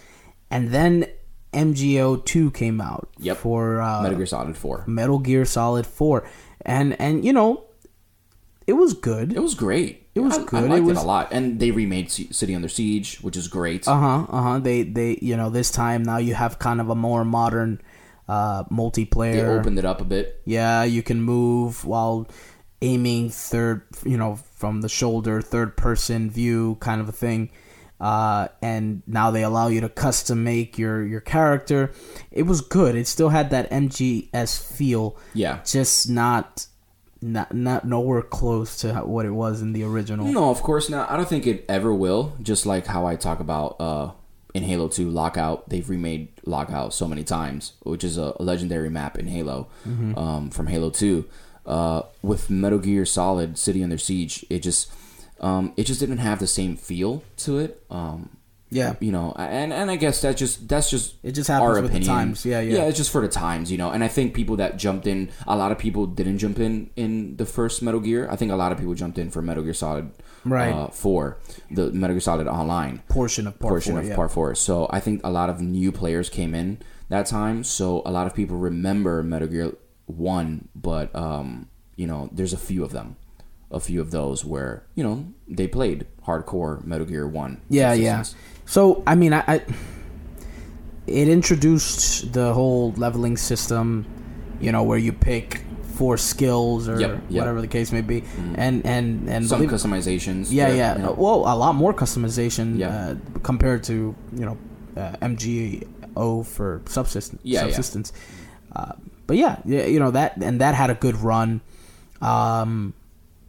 and 0.51 0.71
then 0.71 1.07
MGO 1.53 2.25
two 2.25 2.51
came 2.51 2.81
out 2.81 3.09
Yep. 3.19 3.37
for 3.39 3.81
uh, 3.81 4.03
Metal 4.03 4.17
Gear 4.19 4.27
Solid 4.27 4.57
Four. 4.57 4.85
Metal 4.87 5.19
Gear 5.19 5.45
Solid 5.45 5.87
Four, 5.87 6.29
and 6.65 6.99
and 7.01 7.25
you 7.25 7.33
know, 7.33 7.65
it 8.67 8.75
was 8.75 8.95
good. 8.95 9.33
It 9.33 9.41
was 9.43 9.55
great. 9.55 10.07
It 10.15 10.21
was 10.21 10.37
I, 10.39 10.45
good. 10.45 10.63
I 10.65 10.67
It 10.67 10.69
liked 10.71 10.79
it, 10.83 10.85
was- 10.85 10.99
a 10.99 11.07
lot, 11.07 11.29
and 11.33 11.59
they 11.61 11.71
remade 11.71 12.11
City 12.11 12.55
Under 12.55 12.69
Siege, 12.69 13.19
which 13.23 13.37
is 13.37 13.49
great. 13.49 13.87
Uh 13.89 13.99
huh. 13.99 14.27
Uh 14.29 14.43
huh. 14.43 14.59
They 14.59 14.83
they 14.83 15.19
you 15.23 15.37
know 15.37 15.49
this 15.51 15.71
time 15.71 16.03
now 16.03 16.19
you 16.19 16.35
have 16.35 16.59
kind 16.59 16.81
of 16.81 16.91
a 16.91 16.95
more 16.95 17.25
modern 17.25 17.81
uh 18.29 18.65
multiplayer. 18.65 19.33
they 19.33 19.43
opened 19.43 19.79
it 19.79 19.85
up 19.85 20.01
a 20.01 20.05
bit. 20.05 20.43
Yeah, 20.45 20.85
you 20.85 21.03
can 21.03 21.23
move 21.23 21.85
while 21.85 22.29
aiming 22.83 23.31
third, 23.31 23.83
you 24.05 24.17
know, 24.17 24.37
from 24.37 24.83
the 24.83 24.89
shoulder, 24.89 25.41
third 25.41 25.77
person 25.77 26.31
view 26.31 26.77
kind 26.81 27.01
of 27.01 27.09
a 27.09 27.13
thing. 27.13 27.51
Uh, 28.01 28.49
and 28.63 29.03
now 29.07 29.31
they 29.31 29.43
allow 29.43 29.67
you 29.69 29.81
to 29.81 29.89
custom 29.89 30.45
make 30.45 30.79
your 30.79 31.05
your 31.05 31.21
character. 31.21 31.91
It 32.31 32.45
was 32.45 32.61
good. 32.61 32.95
It 32.95 33.07
still 33.09 33.31
had 33.31 33.51
that 33.51 33.71
MGS 33.71 34.77
feel. 34.77 35.17
Yeah. 35.35 35.61
Just 35.65 36.09
not 36.09 36.67
not 37.21 37.53
not 37.53 37.85
nowhere 37.85 38.23
close 38.23 38.77
to 38.79 38.95
what 39.01 39.27
it 39.27 39.31
was 39.33 39.61
in 39.63 39.73
the 39.73 39.83
original. 39.83 40.27
No, 40.27 40.51
of 40.51 40.63
course 40.63 40.89
not. 40.89 41.11
I 41.11 41.17
don't 41.17 41.29
think 41.29 41.47
it 41.47 41.65
ever 41.69 41.93
will. 41.93 42.37
Just 42.41 42.67
like 42.67 42.87
how 42.87 43.07
I 43.07 43.17
talk 43.17 43.41
about 43.41 43.77
uh, 43.81 44.13
in 44.55 44.63
Halo 44.63 44.87
2 44.89 45.11
Lockout, 45.11 45.69
they've 45.69 45.89
remade 45.91 46.29
Lockout 46.47 46.95
so 46.95 47.09
many 47.09 47.25
times, 47.25 47.73
which 47.83 48.05
is 48.05 48.17
a 48.17 48.35
legendary 48.41 48.91
map 48.91 49.19
in 49.19 49.27
Halo 49.27 49.67
Mm-hmm. 49.87 50.17
um, 50.17 50.51
from 50.51 50.69
Halo 50.69 50.91
2. 50.91 51.25
Uh, 51.67 52.03
with 52.23 52.49
Metal 52.49 52.79
Gear 52.79 53.05
Solid 53.05 53.59
City 53.59 53.83
Under 53.83 53.99
Siege, 53.99 54.47
it 54.49 54.61
just 54.61 54.91
um, 55.41 55.73
it 55.77 55.85
just 55.85 56.01
didn't 56.01 56.19
have 56.19 56.39
the 56.39 56.47
same 56.47 56.77
feel 56.77 57.23
to 57.39 57.59
it. 57.59 57.83
Um, 57.91 58.31
Yeah. 58.71 58.97
you 59.01 59.13
know, 59.13 59.33
and 59.37 59.73
and 59.73 59.91
I 59.91 59.97
guess 59.97 60.21
that's 60.21 60.39
just 60.39 60.69
that's 60.69 60.91
just 60.91 61.15
It 61.23 61.33
just 61.33 61.49
happens 61.49 61.67
our 61.69 61.75
with 61.83 61.91
the 61.93 61.99
opinion. 61.99 62.09
times. 62.17 62.45
Yeah, 62.45 62.61
yeah. 62.61 62.77
yeah. 62.77 62.85
It's 62.85 62.99
just 62.99 63.11
for 63.11 63.23
the 63.23 63.29
times, 63.29 63.71
you 63.73 63.79
know. 63.79 63.91
And 63.91 64.05
I 64.05 64.09
think 64.09 64.35
people 64.35 64.57
that 64.57 64.77
jumped 64.77 65.07
in, 65.07 65.31
a 65.47 65.57
lot 65.57 65.73
of 65.73 65.79
people 65.79 66.07
didn't 66.07 66.39
jump 66.39 66.59
in 66.61 66.91
in 66.97 67.37
the 67.37 67.47
first 67.47 67.81
Metal 67.83 68.01
Gear. 68.01 68.29
I 68.31 68.37
think 68.37 68.53
a 68.53 68.57
lot 68.57 68.71
of 68.73 68.77
people 68.79 68.95
jumped 68.95 69.17
in 69.19 69.31
for 69.31 69.41
Metal 69.43 69.63
Gear 69.63 69.75
Solid 69.75 70.11
Right. 70.45 70.73
uh, 70.73 70.89
Four, 70.89 71.39
the 71.71 71.91
Metal 71.93 72.15
Gear 72.15 72.21
Solid 72.21 72.47
Online 72.47 73.03
Portion 73.09 73.47
of 73.47 73.59
part 73.59 73.71
portion 73.73 73.93
four, 73.95 74.01
of 74.03 74.07
yeah. 74.09 74.17
Part 74.17 74.31
Four. 74.33 74.55
So 74.55 74.87
I 74.91 75.01
think 75.01 75.21
a 75.25 75.31
lot 75.31 75.49
of 75.51 75.61
new 75.63 75.91
players 75.91 76.29
came 76.29 76.55
in 76.55 76.79
that 77.09 77.25
time. 77.27 77.65
So 77.65 78.03
a 78.05 78.11
lot 78.13 78.27
of 78.27 78.35
people 78.35 78.57
remember 78.59 79.23
Metal 79.23 79.49
Gear 79.49 79.73
One, 80.07 80.69
but 80.75 81.15
um, 81.17 81.69
you 81.97 82.07
know, 82.07 82.29
there's 82.33 82.53
a 82.53 82.59
few 82.59 82.85
of 82.85 82.93
them. 82.93 83.17
A 83.71 83.81
few 83.81 84.01
of 84.01 84.11
those 84.11 84.45
where 84.45 84.85
you 84.95 85.05
know 85.05 85.27
they 85.47 85.67
played 85.69 86.07
hardcore 86.27 86.83
Metal 86.85 87.07
Gear 87.07 87.27
One. 87.29 87.61
Yeah, 87.69 87.93
yeah. 87.93 88.25
So 88.65 89.03
I 89.07 89.15
mean, 89.15 89.33
I, 89.35 89.45
I 89.47 89.63
it 91.07 91.29
introduced 91.29 92.33
the 92.33 92.53
whole 92.55 92.93
leveling 92.97 93.37
system, 93.37 94.07
you 94.61 94.73
know, 94.73 94.83
where 94.83 94.99
you 94.99 95.13
pick 95.13 95.63
four 95.95 96.17
skills 96.17 96.89
or 96.89 97.01
Yep, 97.01 97.11
yep. 97.29 97.41
Whatever 97.41 97.61
the 97.61 97.67
case 97.69 97.93
may 97.93 98.01
be, 98.03 98.25
and 98.57 98.85
and 98.87 99.29
and 99.29 99.47
Some 99.47 99.61
believe- 99.61 99.71
customizations. 99.75 100.49
yeah, 100.51 100.73
yeah. 100.73 100.95
know, 100.97 101.13
Well, 101.13 101.41
a 101.47 101.57
lot 101.57 101.75
more 101.75 101.93
customization 101.93 102.79
Yeah. 102.79 102.89
uh, 102.89 103.15
compared 103.43 103.85
to 103.85 104.15
you 104.33 104.45
know 104.47 104.57
uh, 104.97 105.13
MGO 105.21 106.47
for 106.47 106.83
subsistence. 106.87 107.41
Yeah, 107.45 107.61
yeah. 107.61 107.67
subsistence. 107.67 108.13
Uh, 108.75 108.93
but 109.27 109.37
yeah, 109.37 109.59
yeah, 109.65 109.87
you 109.87 109.99
know 110.01 110.11
that, 110.13 110.37
and 110.43 110.61
that 110.61 110.75
had 110.75 110.91
a 110.91 110.95
good 110.95 111.17
run. 111.17 111.61
Um, 112.21 112.95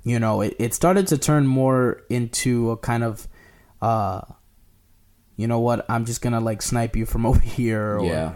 you 0.03 0.19
know, 0.19 0.41
it, 0.41 0.55
it 0.59 0.73
started 0.73 1.07
to 1.07 1.17
turn 1.17 1.47
more 1.47 2.03
into 2.09 2.71
a 2.71 2.77
kind 2.77 3.03
of, 3.03 3.27
uh, 3.81 4.21
you 5.35 5.47
know 5.47 5.59
what? 5.59 5.85
I'm 5.89 6.05
just 6.05 6.21
gonna 6.21 6.39
like 6.39 6.61
snipe 6.61 6.95
you 6.95 7.05
from 7.05 7.25
over 7.25 7.39
here. 7.39 7.97
Or, 7.97 8.05
Yeah. 8.05 8.35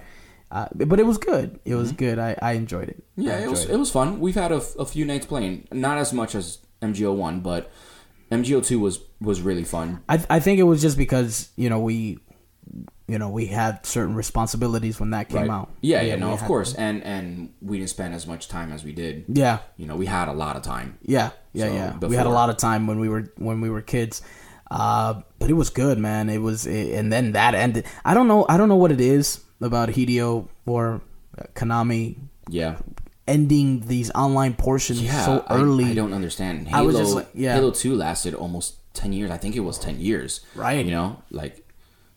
Uh, 0.51 0.67
but 0.71 0.99
it 0.99 1.05
was 1.05 1.17
good. 1.17 1.59
It 1.65 1.73
was 1.73 1.91
good. 1.91 2.19
I, 2.19 2.37
I 2.39 2.51
enjoyed 2.53 2.87
it. 2.87 3.03
Yeah, 3.15 3.39
it 3.39 3.49
was 3.49 3.61
enjoyed 3.61 3.75
it 3.75 3.79
was 3.79 3.91
fun. 3.91 4.19
We've 4.19 4.35
had 4.35 4.51
a, 4.51 4.61
a 4.77 4.85
few 4.85 5.03
nights 5.03 5.25
playing, 5.25 5.67
not 5.71 5.97
as 5.97 6.13
much 6.13 6.35
as 6.35 6.59
MGO 6.79 7.15
one, 7.15 7.39
but 7.39 7.71
MGO 8.31 8.63
two 8.63 8.79
was 8.79 8.99
was 9.19 9.41
really 9.41 9.63
fun. 9.63 10.03
I 10.07 10.23
I 10.29 10.39
think 10.39 10.59
it 10.59 10.63
was 10.63 10.79
just 10.79 10.95
because 10.95 11.49
you 11.55 11.69
know 11.69 11.79
we, 11.79 12.19
you 13.07 13.19
know, 13.19 13.29
we 13.29 13.47
had 13.47 13.85
certain 13.85 14.15
responsibilities 14.15 14.99
when 14.99 15.09
that 15.11 15.27
came 15.29 15.41
Right. 15.41 15.49
out. 15.49 15.69
Yeah, 15.81 16.01
yeah, 16.01 16.15
no, 16.15 16.31
of 16.31 16.41
course, 16.43 16.73
and 16.75 17.03
and 17.03 17.49
we 17.61 17.77
didn't 17.77 17.89
spend 17.89 18.13
as 18.13 18.25
much 18.25 18.47
time 18.47 18.71
as 18.71 18.83
we 18.83 18.93
did. 18.93 19.25
Yeah, 19.27 19.59
You 19.77 19.85
know, 19.87 19.95
we 19.95 20.05
had 20.05 20.27
a 20.29 20.33
lot 20.33 20.55
of 20.55 20.61
time. 20.63 20.97
yeah, 21.01 21.31
yeah, 21.53 21.67
So, 21.67 21.73
yeah. 21.73 22.07
We 22.07 22.15
had 22.15 22.25
a 22.27 22.29
lot 22.41 22.49
of 22.49 22.57
time 22.57 22.87
when 22.87 22.99
we 22.99 23.09
were 23.09 23.31
when 23.37 23.59
we 23.61 23.69
were 23.69 23.81
kids, 23.81 24.21
uh, 24.71 25.15
but 25.39 25.49
it 25.49 25.53
was 25.53 25.69
good, 25.69 25.97
man. 25.99 26.29
It 26.29 26.39
was, 26.41 26.65
and 26.65 27.11
then 27.11 27.33
that 27.33 27.53
ended. 27.55 27.85
I 28.05 28.13
don't 28.13 28.27
know. 28.27 28.45
I 28.47 28.55
don't 28.57 28.69
know 28.69 28.77
what 28.77 28.91
it 28.91 29.01
is 29.01 29.39
about 29.61 29.89
Hideo 29.89 30.47
or 30.65 31.01
Konami 31.55 32.17
Yeah, 32.49 32.77
ending 33.27 33.81
these 33.87 34.11
online 34.11 34.53
portions 34.53 35.01
yeah. 35.01 35.25
so 35.25 35.43
I- 35.47 35.55
early. 35.59 35.85
I, 35.85 35.93
don't 35.93 36.13
understand. 36.13 36.67
Halo, 36.67 36.79
I 36.79 36.85
was 36.85 36.97
just 36.97 37.15
like- 37.15 37.29
yeah. 37.33 37.53
Halo 37.55 37.71
two 37.71 37.95
lasted 37.95 38.33
almost 38.33 38.75
ten 38.93 39.13
years. 39.13 39.31
I 39.31 39.37
think 39.37 39.55
it 39.55 39.61
was 39.61 39.77
ten 39.79 39.99
years. 39.99 40.41
Right. 40.55 40.85
You 40.85 40.91
know, 40.91 41.21
like 41.31 41.62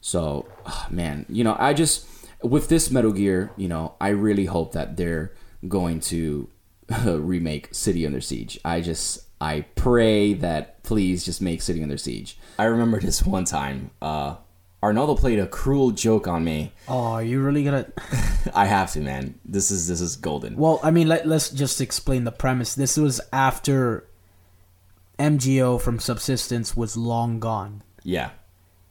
so, 0.07 0.47
ah, 0.65 0.87
man. 0.89 1.27
You 1.29 1.43
know, 1.43 1.57
I 1.59 1.75
just 1.75 2.07
with 2.41 2.69
this 2.69 2.93
Metal 2.93 3.11
Gear, 3.11 3.51
you 3.57 3.67
know, 3.67 3.97
I 4.01 4.11
really 4.11 4.45
hope 4.45 4.71
that 4.71 4.97
they're 4.97 5.33
going 5.67 5.99
to 6.13 6.49
remake 7.05 7.75
City 7.75 8.07
Under 8.07 8.21
Siege. 8.21 8.57
I 8.65 8.83
just 8.83 9.25
I 9.41 9.63
pray 9.75 10.33
that 10.35 10.85
please 10.85 11.25
just 11.25 11.43
make 11.43 11.61
City 11.61 11.83
Under 11.83 11.99
Siege. 11.99 12.39
I 12.57 12.67
remember 12.67 13.01
this 13.01 13.25
one 13.25 13.47
time. 13.47 13.91
Uh, 14.01 14.37
Arnaldo 14.81 15.17
played 15.17 15.41
a 15.41 15.49
cruel 15.49 15.91
joke 15.91 16.29
on 16.29 16.45
me. 16.45 16.73
oh, 16.87 17.15
are 17.15 17.25
you 17.25 17.43
really 17.43 17.65
gonna? 17.65 17.91
I 18.55 18.67
have 18.67 18.93
to, 18.93 19.01
man. 19.01 19.41
This 19.45 19.73
is 19.73 19.89
this 19.89 20.01
is 20.01 20.15
golden. 20.15 20.57
Well, 20.57 20.79
I 20.85 20.93
mean, 20.93 21.09
let, 21.09 21.27
let's 21.27 21.51
just 21.51 21.81
explain 21.81 22.23
the 22.23 22.31
premise. 22.31 22.77
This 22.77 22.97
was 22.97 23.21
after 23.33 24.07
MGO 25.19 25.81
from 25.81 25.99
Subsistence 25.99 26.77
was 26.77 26.97
long 26.97 27.41
gone. 27.41 27.83
Yeah. 28.05 28.31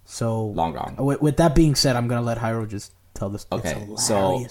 So 0.06 0.46
Long 0.46 0.74
gone. 0.74 0.96
With, 0.98 1.22
with 1.22 1.38
that 1.38 1.56
being 1.56 1.76
said, 1.76 1.96
I'm 1.96 2.08
gonna 2.08 2.22
let 2.22 2.38
Jairo 2.38 2.68
just 2.68 2.94
tell 3.14 3.30
this. 3.30 3.46
Okay, 3.52 3.88
so. 3.98 4.46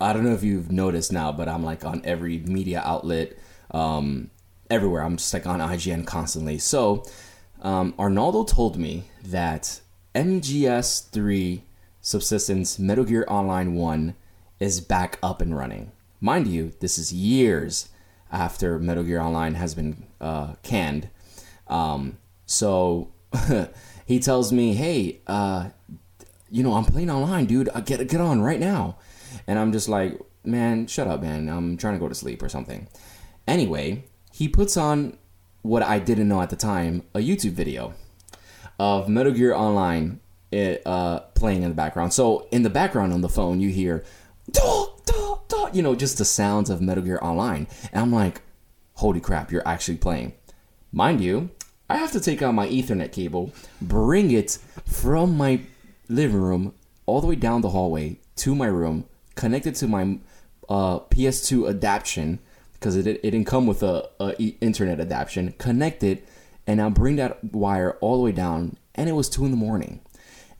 I 0.00 0.12
don't 0.12 0.24
know 0.24 0.32
if 0.32 0.42
you've 0.42 0.72
noticed 0.72 1.12
now, 1.12 1.30
but 1.30 1.48
I'm 1.48 1.64
like 1.64 1.84
on 1.84 2.02
every 2.04 2.38
media 2.38 2.82
outlet, 2.84 3.38
um, 3.70 4.30
everywhere. 4.68 5.02
I'm 5.02 5.16
just 5.16 5.32
like 5.32 5.46
on 5.46 5.60
IGN 5.60 6.04
constantly. 6.04 6.58
So, 6.58 7.04
um, 7.62 7.94
Arnaldo 7.98 8.44
told 8.44 8.76
me 8.76 9.04
that 9.24 9.80
MGS3 10.14 11.62
Subsistence 12.00 12.78
Metal 12.78 13.04
Gear 13.04 13.24
Online 13.28 13.74
1 13.74 14.14
is 14.60 14.80
back 14.80 15.18
up 15.22 15.40
and 15.40 15.56
running. 15.56 15.92
Mind 16.20 16.48
you, 16.48 16.72
this 16.80 16.98
is 16.98 17.12
years 17.12 17.88
after 18.30 18.78
Metal 18.78 19.04
Gear 19.04 19.20
Online 19.20 19.54
has 19.54 19.74
been 19.74 20.04
uh, 20.20 20.54
canned. 20.62 21.08
Um, 21.66 22.18
so 22.46 23.12
he 24.06 24.18
tells 24.18 24.52
me, 24.52 24.74
hey, 24.74 25.20
uh, 25.26 25.70
you 26.50 26.62
know, 26.62 26.74
I'm 26.74 26.84
playing 26.84 27.10
online, 27.10 27.46
dude. 27.46 27.68
I 27.74 27.80
get 27.80 28.06
get 28.08 28.20
on 28.20 28.40
right 28.40 28.60
now. 28.60 28.98
And 29.46 29.58
I'm 29.58 29.72
just 29.72 29.88
like, 29.88 30.20
man, 30.44 30.86
shut 30.86 31.08
up, 31.08 31.22
man. 31.22 31.48
I'm 31.48 31.76
trying 31.76 31.94
to 31.94 32.00
go 32.00 32.08
to 32.08 32.14
sleep 32.14 32.42
or 32.42 32.48
something. 32.48 32.88
Anyway, 33.46 34.04
he 34.32 34.48
puts 34.48 34.76
on 34.76 35.18
what 35.62 35.82
I 35.82 35.98
didn't 35.98 36.28
know 36.28 36.40
at 36.40 36.50
the 36.50 36.56
time, 36.56 37.02
a 37.14 37.18
YouTube 37.18 37.52
video 37.52 37.94
of 38.78 39.08
Metal 39.08 39.32
Gear 39.32 39.54
Online 39.54 40.20
it, 40.54 40.82
uh, 40.86 41.20
playing 41.34 41.62
in 41.62 41.68
the 41.68 41.74
background. 41.74 42.12
So 42.12 42.46
in 42.52 42.62
the 42.62 42.70
background 42.70 43.12
on 43.12 43.20
the 43.22 43.28
phone, 43.28 43.60
you 43.60 43.70
hear, 43.70 44.04
"Duh, 44.50 44.86
duh, 45.04 45.36
duh," 45.48 45.70
you 45.72 45.82
know, 45.82 45.94
just 45.96 46.18
the 46.18 46.24
sounds 46.24 46.70
of 46.70 46.80
Metal 46.80 47.02
Gear 47.02 47.18
Online. 47.20 47.66
And 47.92 48.02
I'm 48.02 48.12
like, 48.12 48.42
holy 48.94 49.20
crap, 49.20 49.50
you're 49.50 49.66
actually 49.66 49.96
playing. 49.96 50.32
Mind 50.92 51.20
you, 51.20 51.50
I 51.88 51.98
have 51.98 52.12
to 52.12 52.20
take 52.20 52.40
out 52.40 52.54
my 52.54 52.66
Ethernet 52.66 53.12
cable, 53.12 53.52
bring 53.80 54.30
it 54.30 54.58
from 54.86 55.36
my 55.36 55.60
living 56.08 56.40
room 56.40 56.74
all 57.06 57.20
the 57.20 57.26
way 57.26 57.34
down 57.34 57.60
the 57.60 57.70
hallway 57.70 58.18
to 58.36 58.54
my 58.54 58.66
room, 58.66 59.04
connect 59.34 59.66
it 59.66 59.74
to 59.76 59.86
my 59.86 60.18
uh, 60.68 61.00
PS2 61.00 61.68
adaptation 61.68 62.38
because 62.72 62.96
it, 62.96 63.06
it 63.06 63.22
didn't 63.22 63.46
come 63.46 63.66
with 63.66 63.82
a, 63.82 64.08
a 64.20 64.34
e- 64.38 64.56
internet 64.60 65.00
adaptation. 65.00 65.54
Connect 65.58 66.02
it, 66.02 66.26
and 66.66 66.80
I'll 66.82 66.90
bring 66.90 67.16
that 67.16 67.42
wire 67.54 67.92
all 68.00 68.18
the 68.18 68.22
way 68.22 68.32
down, 68.32 68.76
and 68.94 69.08
it 69.08 69.12
was 69.12 69.28
two 69.28 69.44
in 69.44 69.50
the 69.50 69.56
morning. 69.56 70.00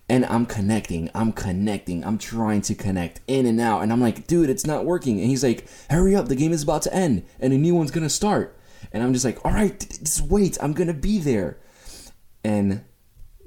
And 0.09 0.25
I'm 0.27 0.47
connecting, 0.47 1.11
I'm 1.14 1.33
connecting, 1.33 2.05
I'm 2.05 2.18
trying 2.18 2.61
to 2.62 2.75
connect 2.75 3.20
in 3.27 3.47
and 3.47 3.61
out, 3.61 3.83
and 3.83 3.93
I'm 3.93 4.01
like, 4.01 4.27
dude, 4.27 4.51
it's 4.51 4.66
not 4.66 4.85
working. 4.85 5.20
And 5.20 5.29
he's 5.29 5.45
like, 5.45 5.66
hurry 5.91 6.14
up, 6.14 6.29
the 6.29 6.37
game 6.37 6.53
is 6.53 6.62
about 6.62 6.83
to 6.83 6.95
end, 6.95 7.25
and 7.41 7.53
a 7.53 7.59
new 7.59 7.75
one's 7.75 7.91
gonna 7.91 8.11
start. 8.11 8.57
And 8.95 9.03
I'm 9.03 9.12
just 9.12 9.24
like, 9.24 9.45
all 9.45 9.53
right, 9.53 9.78
just 9.78 10.22
wait, 10.22 10.57
I'm 10.62 10.72
gonna 10.72 10.95
be 10.95 11.18
there. 11.18 11.59
And 12.45 12.84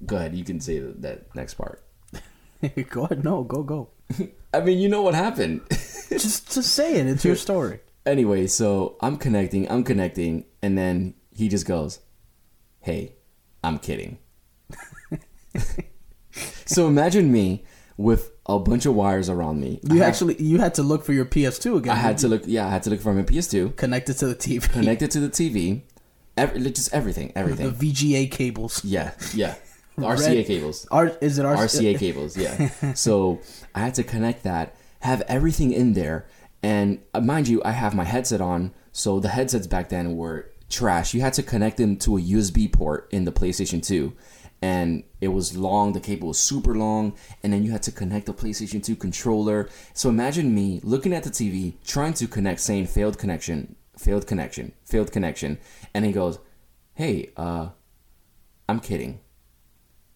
go 0.06 0.18
ahead, 0.18 0.36
you 0.36 0.43
can 0.43 0.60
say 0.60 0.80
that, 0.80 1.02
that 1.02 1.36
next 1.36 1.54
part. 1.54 1.84
go 2.89 3.06
ahead. 3.06 3.24
No, 3.24 3.43
go 3.43 3.64
go. 3.64 3.89
I 4.54 4.60
mean, 4.60 4.78
you 4.78 4.89
know 4.89 5.02
what 5.02 5.16
happened. 5.16 5.62
just 6.10 6.54
just 6.54 6.74
say 6.74 6.98
it. 7.00 7.08
It's 7.08 7.24
your 7.24 7.38
story. 7.38 7.80
anyway, 8.06 8.48
so 8.48 8.98
I'm 9.02 9.16
connecting, 9.16 9.72
I'm 9.72 9.86
connecting, 9.86 10.43
and 10.62 10.78
then 10.78 11.14
he 11.32 11.48
just 11.48 11.66
goes, 11.66 12.00
"Hey, 12.82 13.16
I'm 13.64 13.80
kidding." 13.80 14.18
so 16.66 16.88
imagine 16.88 17.32
me 17.32 17.64
with 17.95 18.37
a 18.50 18.58
bunch 18.60 18.86
of 18.86 18.95
wires 18.95 19.30
around 19.30 19.60
me. 19.60 19.80
You 19.84 19.95
I 19.95 19.98
had- 19.98 20.08
actually 20.08 20.41
you 20.41 20.60
had 20.60 20.74
to 20.76 20.84
look 20.84 21.04
for 21.04 21.14
your 21.14 21.26
PS2 21.26 21.78
again. 21.78 21.91
I 21.91 21.95
had 21.95 22.18
to 22.20 22.28
look. 22.28 22.43
Yeah, 22.45 22.68
I 22.68 22.70
had 22.70 22.84
to 22.84 22.89
look 22.89 23.02
for 23.02 23.14
my 23.14 23.24
PS2, 23.24 23.76
connected 23.76 24.18
to 24.20 24.28
the 24.28 24.36
TV. 24.36 24.70
Connected 24.72 25.12
to 25.12 25.20
the 25.20 25.30
TV, 25.30 25.82
every, 26.38 26.62
just 26.72 26.93
everything, 26.93 27.30
the 27.30 27.39
everything. 27.39 27.72
VGA 27.72 28.32
cables. 28.32 28.84
Yeah, 28.86 29.12
yeah. 29.34 29.56
RCA 29.98 30.36
Red- 30.38 30.45
cables. 30.45 30.88
R, 30.91 31.08
is 31.22 31.39
it 31.39 31.43
RCA? 31.45 31.58
RCA 31.58 32.00
cables, 32.00 32.38
yeah. 32.38 32.93
so 32.93 33.39
I 33.74 33.80
had 33.80 33.95
to 33.95 34.04
connect 34.04 34.43
that, 34.43 34.76
have 35.00 35.22
everything 35.28 35.72
in 35.74 35.93
there, 35.93 36.28
and 36.62 37.00
uh, 37.16 37.20
mind 37.22 37.48
you, 37.48 37.62
I 37.66 37.72
have 37.72 37.95
my 37.95 38.04
headset 38.04 38.39
on. 38.39 38.74
So 38.91 39.20
the 39.20 39.30
headsets 39.30 39.68
back 39.68 39.89
then 39.89 40.16
were 40.16 40.52
trash. 40.70 41.14
You 41.14 41.22
had 41.22 41.34
to 41.34 41.43
connect 41.43 41.78
them 41.78 41.95
to 41.98 42.18
a 42.18 42.22
USB 42.22 42.72
port 42.72 43.08
in 43.12 43.26
the 43.26 43.32
PlayStation 43.32 43.84
2, 43.86 44.14
and 44.62 45.03
it 45.22 45.30
was 45.30 45.55
long. 45.58 45.93
The 45.93 45.99
cable 45.99 46.30
was 46.30 46.39
super 46.39 46.76
long, 46.76 47.14
and 47.43 47.53
then 47.53 47.64
you 47.64 47.72
had 47.72 47.84
to 47.84 47.91
connect 47.91 48.26
the 48.26 48.34
PlayStation 48.34 48.84
2 48.84 48.95
controller. 48.95 49.70
So 49.93 50.10
imagine 50.10 50.53
me 50.55 50.80
looking 50.84 51.14
at 51.14 51.24
the 51.24 51.30
TV, 51.30 51.74
trying 51.86 52.14
to 52.16 52.28
connect, 52.28 52.60
saying 52.62 52.88
failed 52.88 53.18
connection, 53.18 53.76
failed 53.97 54.26
connection, 54.28 54.74
failed 54.86 55.12
connection, 55.12 55.58
and 55.93 56.05
he 56.05 56.12
goes, 56.12 56.39
"Hey, 56.95 57.32
uh, 57.38 57.70
I'm 58.70 58.80
kidding." 58.80 59.20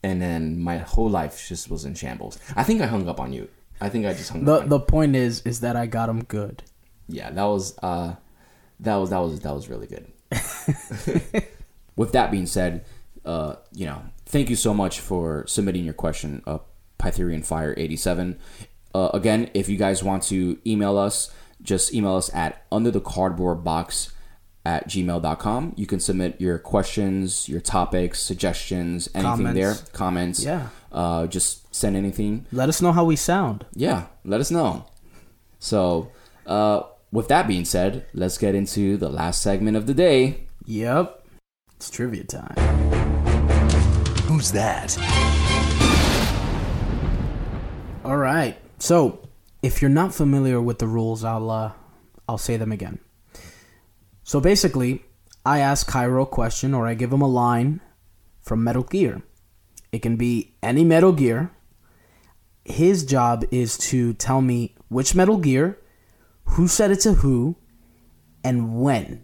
and 0.04 0.20
then 0.20 0.60
my 0.60 0.78
whole 0.80 1.08
life 1.08 1.48
just 1.48 1.70
was 1.70 1.86
in 1.86 1.94
shambles. 1.94 2.40
I 2.56 2.64
think 2.64 2.82
I 2.82 2.88
hung 2.88 3.08
up 3.08 3.20
on 3.20 3.32
you. 3.34 3.48
I 3.80 3.88
think 3.88 4.08
I 4.08 4.14
just 4.14 4.32
hung 4.32 4.46
The 4.46 4.54
up. 4.56 4.64
On 4.64 4.70
the 4.70 4.80
point 4.80 5.16
is 5.16 5.44
is 5.44 5.60
that 5.60 5.76
I 5.76 5.86
got 5.86 6.10
him 6.10 6.24
good. 6.24 6.64
yeah, 7.08 7.30
that 7.30 7.44
was 7.44 7.78
uh, 7.84 8.16
that 8.80 8.96
was 8.96 9.12
that 9.12 9.20
was 9.20 9.40
that 9.42 9.54
was 9.54 9.70
really 9.70 9.86
good. 9.86 10.12
With 11.96 12.14
that 12.14 12.32
being 12.32 12.48
said, 12.48 12.84
uh, 13.26 13.56
you 13.74 13.86
know, 13.86 14.02
thank 14.26 14.50
you 14.50 14.56
so 14.56 14.74
much 14.74 15.00
for 15.00 15.46
submitting 15.48 15.84
your 15.86 15.94
question, 15.94 16.42
uh, 16.46 16.60
Pytherian 17.00 17.46
Fire 17.46 17.74
eighty 17.78 17.96
seven. 17.96 18.40
Uh, 18.94 19.10
again, 19.14 19.50
if 19.54 19.70
you 19.70 19.78
guys 19.78 20.04
want 20.04 20.24
to 20.24 20.60
email 20.66 20.98
us, 20.98 21.32
just 21.62 21.94
email 21.94 22.16
us 22.16 22.34
at 22.34 22.66
under 22.72 22.92
the 22.92 23.00
cardboard 23.02 23.64
box 23.64 24.12
at 24.66 24.88
gmail.com. 24.88 25.74
You 25.76 25.86
can 25.88 26.00
submit 26.00 26.40
your 26.40 26.60
questions, 26.60 27.48
your 27.50 27.62
topics, 27.62 28.20
suggestions, 28.22 29.10
anything 29.16 29.46
Comments. 29.46 29.56
there, 29.60 29.76
comments. 29.94 30.44
Yeah. 30.44 30.68
Uh, 30.92 31.28
just 31.28 31.74
send 31.74 31.96
anything. 31.96 32.46
Let 32.52 32.70
us 32.70 32.82
know 32.82 32.92
how 32.92 33.06
we 33.06 33.16
sound. 33.16 33.66
Yeah, 33.74 34.08
let 34.26 34.42
us 34.42 34.52
know. 34.52 34.86
So, 35.60 36.12
uh, 36.46 36.84
with 37.12 37.28
that 37.30 37.48
being 37.48 37.66
said, 37.66 38.06
let's 38.14 38.38
get 38.38 38.56
into 38.56 38.98
the 38.98 39.10
last 39.10 39.42
segment 39.42 39.78
of 39.78 39.88
the 39.88 39.94
day. 39.94 40.48
Yep. 40.66 41.26
It's 41.76 41.90
trivia 41.90 42.24
time. 42.24 43.01
Who's 44.42 44.54
that? 44.54 44.98
All 48.04 48.18
right. 48.18 48.58
So, 48.80 49.30
if 49.62 49.84
you're 49.84 49.92
not 49.92 50.16
familiar 50.16 50.60
with 50.60 50.80
the 50.80 50.88
rules, 50.88 51.24
I'll 51.24 51.52
uh, 51.52 51.74
I'll 52.28 52.40
say 52.40 52.58
them 52.58 52.72
again. 52.72 52.98
So 54.24 54.40
basically, 54.40 55.06
I 55.46 55.60
ask 55.60 55.88
Jairo 55.92 56.24
a 56.24 56.26
question 56.26 56.74
or 56.74 56.88
I 56.88 56.96
give 56.96 57.14
him 57.14 57.22
a 57.22 57.28
line 57.28 57.82
from 58.42 58.64
Metal 58.64 58.82
Gear. 58.82 59.22
It 59.92 60.00
can 60.02 60.16
be 60.16 60.56
any 60.64 60.84
Metal 60.84 61.12
Gear. 61.12 61.52
His 62.66 63.06
job 63.06 63.46
is 63.52 63.78
to 63.90 64.16
tell 64.16 64.42
me 64.42 64.74
which 64.90 65.14
Metal 65.14 65.38
Gear, 65.38 65.78
who 66.58 66.68
said 66.68 66.90
it 66.90 67.02
to 67.02 67.14
who, 67.14 67.58
and 68.44 68.82
when. 68.82 69.24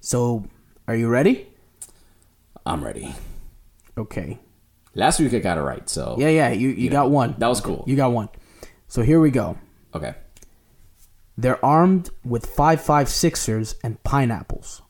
So, 0.00 0.46
are 0.88 0.96
you 0.96 1.08
ready? 1.08 1.48
I'm 2.64 2.82
ready. 2.82 3.14
Okay. 3.96 4.38
Last 4.94 5.20
week 5.20 5.34
I 5.34 5.38
got 5.40 5.58
it 5.58 5.62
right, 5.62 5.88
so 5.88 6.16
Yeah, 6.18 6.28
yeah, 6.28 6.50
you, 6.50 6.68
you 6.68 6.88
got 6.90 7.10
one. 7.10 7.34
that 7.38 7.46
was 7.48 7.60
cool. 7.60 7.84
You 7.86 7.96
got 7.96 8.12
one. 8.12 8.28
So 8.88 9.02
here 9.02 9.20
we 9.20 9.30
go. 9.30 9.58
okay. 9.94 10.14
They're 11.36 11.62
armed 11.64 12.10
with 12.24 12.46
5.56ers 12.54 13.74
and 13.82 14.00
pineapples. 14.04 14.82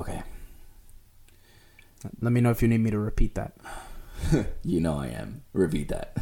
Okay. 0.00 0.22
Let 2.20 2.32
me 2.32 2.40
know 2.40 2.50
if 2.50 2.62
you 2.62 2.68
need 2.68 2.80
me 2.80 2.90
to 2.90 2.98
repeat 2.98 3.34
that. 3.36 3.56
You 4.64 4.80
know 4.80 4.98
I 4.98 5.08
am. 5.08 5.42
Repeat 5.52 5.88
that. 5.90 6.16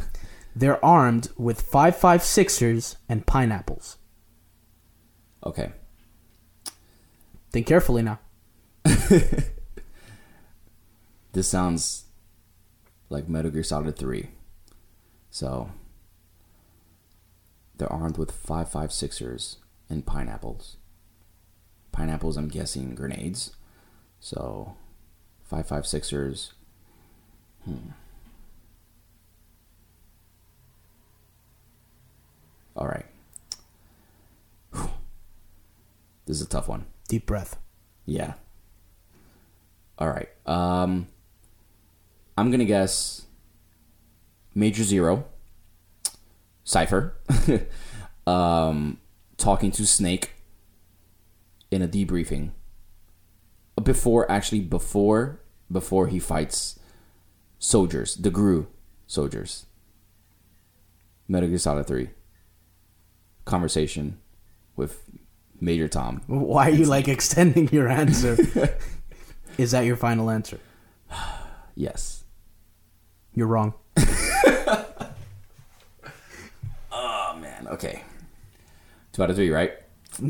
They're 0.55 0.83
armed 0.85 1.29
with 1.37 1.69
5.56ers 1.71 2.97
and 3.09 3.25
pineapples. 3.25 3.97
Okay. 5.43 5.71
Think 7.51 7.65
carefully 7.65 8.03
now. 8.03 8.19
This 11.35 11.49
sounds 11.49 12.05
like 13.09 13.27
Metal 13.27 13.51
Gear 13.51 13.61
Solid 13.61 13.97
3. 13.97 14.29
So, 15.29 15.71
they're 17.75 17.91
armed 17.91 18.17
with 18.17 18.31
5.56ers 18.31 19.57
and 19.89 20.05
pineapples. 20.05 20.77
Pineapples, 21.91 22.37
I'm 22.37 22.47
guessing 22.47 22.95
grenades. 22.95 23.53
So, 24.21 24.77
5.56ers. 25.51 26.53
Hmm. 27.65 27.89
All 32.77 32.87
right. 32.87 33.07
Whew. 34.71 34.89
This 36.27 36.37
is 36.37 36.43
a 36.43 36.49
tough 36.49 36.69
one. 36.69 36.85
Deep 37.09 37.25
breath. 37.25 37.57
Yeah. 38.05 38.35
All 39.97 40.09
right. 40.09 40.29
Um, 40.45 41.07
I'm 42.37 42.51
gonna 42.51 42.65
guess 42.65 43.25
Major 44.53 44.83
Zero, 44.83 45.25
Cipher, 46.63 47.15
um, 48.27 48.99
talking 49.37 49.71
to 49.71 49.85
Snake 49.85 50.31
in 51.71 51.81
a 51.81 51.87
debriefing 51.87 52.51
before 53.83 54.29
actually 54.31 54.61
before 54.61 55.41
before 55.71 56.07
he 56.07 56.19
fights 56.19 56.79
soldiers, 57.59 58.15
the 58.15 58.29
GRU 58.29 58.67
soldiers. 59.07 59.65
Metal 61.27 61.49
Gear 61.49 61.57
Solid 61.57 61.87
Three. 61.87 62.09
Conversation 63.45 64.19
with 64.75 65.03
Major 65.59 65.87
Tom. 65.87 66.21
Why 66.27 66.67
are 66.67 66.73
you 66.73 66.85
like 66.85 67.07
extending 67.07 67.67
your 67.69 67.87
answer? 67.87 68.37
Is 69.57 69.71
that 69.71 69.81
your 69.85 69.95
final 69.95 70.29
answer? 70.29 70.59
Yes. 71.77 72.23
You're 73.33 73.47
wrong. 73.47 73.73
Oh 76.91 77.37
man. 77.39 77.67
Okay. 77.67 78.01
Two 79.11 79.23
out 79.23 79.29
of 79.29 79.35
three, 79.35 79.49
right? 79.49 79.73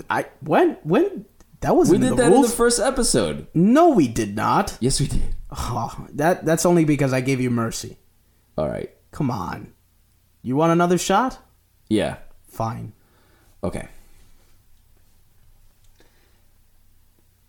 I 0.09 0.25
when 0.41 0.77
when 0.83 1.25
that 1.61 1.75
was 1.75 1.91
We 1.91 1.99
did 1.99 2.13
the 2.13 2.15
that 2.15 2.33
in 2.33 2.41
the 2.41 2.47
first 2.47 2.79
episode. 2.79 3.45
no, 3.53 3.89
we 3.89 4.07
did 4.07 4.35
not. 4.35 4.75
Yes, 4.79 4.99
we 4.99 5.05
did. 5.07 5.35
Oh, 5.51 6.07
that 6.13 6.45
that's 6.45 6.65
only 6.65 6.83
because 6.85 7.13
I 7.13 7.21
gave 7.21 7.39
you 7.39 7.51
mercy. 7.51 7.97
All 8.57 8.67
right. 8.67 8.89
Come 9.11 9.29
on. 9.29 9.73
You 10.41 10.55
want 10.55 10.71
another 10.71 10.97
shot? 10.97 11.37
Yeah. 11.87 12.17
Fine. 12.47 12.93
Okay. 13.63 13.87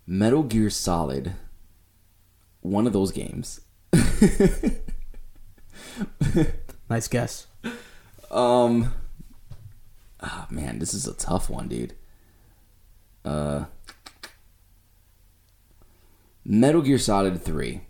Metal 0.07 0.43
Gear 0.43 0.69
Solid. 0.71 1.33
One 2.67 2.87
of 2.89 2.93
those 2.93 3.13
games. 3.13 3.61
Nice 6.89 7.09
guess. 7.09 7.47
Um. 8.31 8.93
Ah 10.21 10.47
man, 10.51 10.79
this 10.79 10.95
is 10.95 11.09
a 11.09 11.15
tough 11.15 11.51
one, 11.51 11.67
dude. 11.69 11.95
Uh. 13.25 13.65
Metal 16.45 16.83
Gear 16.83 16.99
Solid 16.99 17.43
Three. 17.43 17.81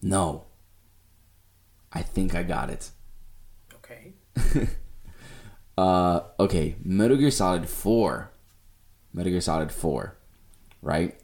No. 0.00 0.44
I 1.92 2.02
think 2.02 2.34
I 2.34 2.42
got 2.44 2.70
it. 2.70 2.90
Okay. 3.74 4.14
Uh, 5.78 6.22
okay, 6.40 6.74
Metal 6.82 7.18
Gear 7.18 7.30
Solid 7.30 7.68
Four. 7.68 8.32
Metal 9.16 9.32
Gear 9.32 9.40
Solid 9.40 9.72
Four, 9.72 10.16
right? 10.82 11.18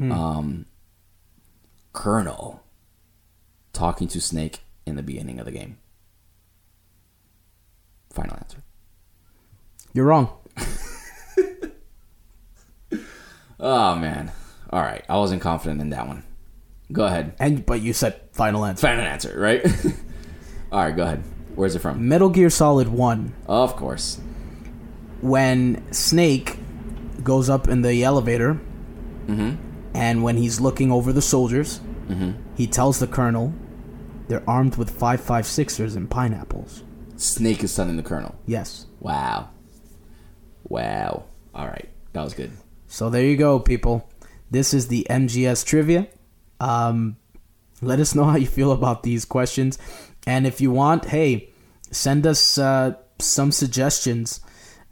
Um, 0.00 0.66
Colonel 1.92 2.64
talking 3.72 4.08
to 4.08 4.20
Snake 4.20 4.60
in 4.84 4.96
the 4.96 5.02
beginning 5.02 5.38
of 5.38 5.44
the 5.46 5.52
game. 5.52 5.78
Final 8.10 8.36
answer. 8.36 8.58
You're 9.94 10.06
wrong. 10.06 10.30
Oh 13.60 13.94
man. 13.96 14.32
All 14.70 14.80
right, 14.80 15.04
I 15.08 15.18
wasn't 15.18 15.40
confident 15.42 15.80
in 15.80 15.90
that 15.90 16.08
one. 16.08 16.24
Go 16.90 17.04
ahead. 17.06 17.34
And 17.38 17.64
but 17.64 17.80
you 17.80 17.92
said 17.92 18.20
final 18.32 18.64
answer. 18.64 18.80
Final 18.88 19.04
answer, 19.04 19.38
right? 19.38 19.64
All 20.72 20.82
right, 20.84 20.96
go 20.96 21.04
ahead. 21.04 21.22
Where's 21.54 21.76
it 21.76 21.80
from? 21.80 22.08
Metal 22.08 22.30
Gear 22.30 22.48
Solid 22.50 22.88
1 22.88 23.34
Of 23.46 23.76
course. 23.76 24.18
when 25.20 25.84
Snake 25.92 26.56
goes 27.24 27.48
up 27.50 27.68
in 27.68 27.82
the 27.82 28.02
elevator 28.04 28.60
Mm-hmm. 29.26 29.54
and 29.94 30.24
when 30.24 30.36
he's 30.36 30.60
looking 30.60 30.90
over 30.90 31.12
the 31.12 31.22
soldiers, 31.22 31.80
he 32.56 32.66
tells 32.66 32.98
the 32.98 33.06
colonel 33.06 33.54
they're 34.28 34.42
armed 34.50 34.76
with 34.76 34.98
556ers 34.98 35.96
and 35.96 36.10
pineapples. 36.10 36.82
Snake 37.16 37.62
is 37.62 37.74
telling 37.74 37.96
the 37.96 38.02
Colonel. 38.02 38.34
Yes. 38.46 38.86
Wow. 39.00 39.50
Wow. 40.68 41.24
All 41.54 41.66
right, 41.66 41.88
that 42.14 42.22
was 42.22 42.34
good. 42.34 42.50
So 42.88 43.10
there 43.10 43.24
you 43.24 43.36
go, 43.36 43.58
people. 43.60 44.08
This 44.50 44.74
is 44.74 44.88
the 44.88 45.06
MGS 45.08 45.64
trivia. 45.64 46.08
Um, 46.60 47.16
let 47.80 48.00
us 48.00 48.14
know 48.14 48.24
how 48.24 48.36
you 48.36 48.46
feel 48.46 48.72
about 48.72 49.02
these 49.02 49.24
questions, 49.24 49.78
and 50.26 50.46
if 50.46 50.60
you 50.60 50.70
want, 50.70 51.06
hey, 51.06 51.50
send 51.90 52.26
us 52.26 52.58
uh, 52.58 52.94
some 53.18 53.52
suggestions. 53.52 54.40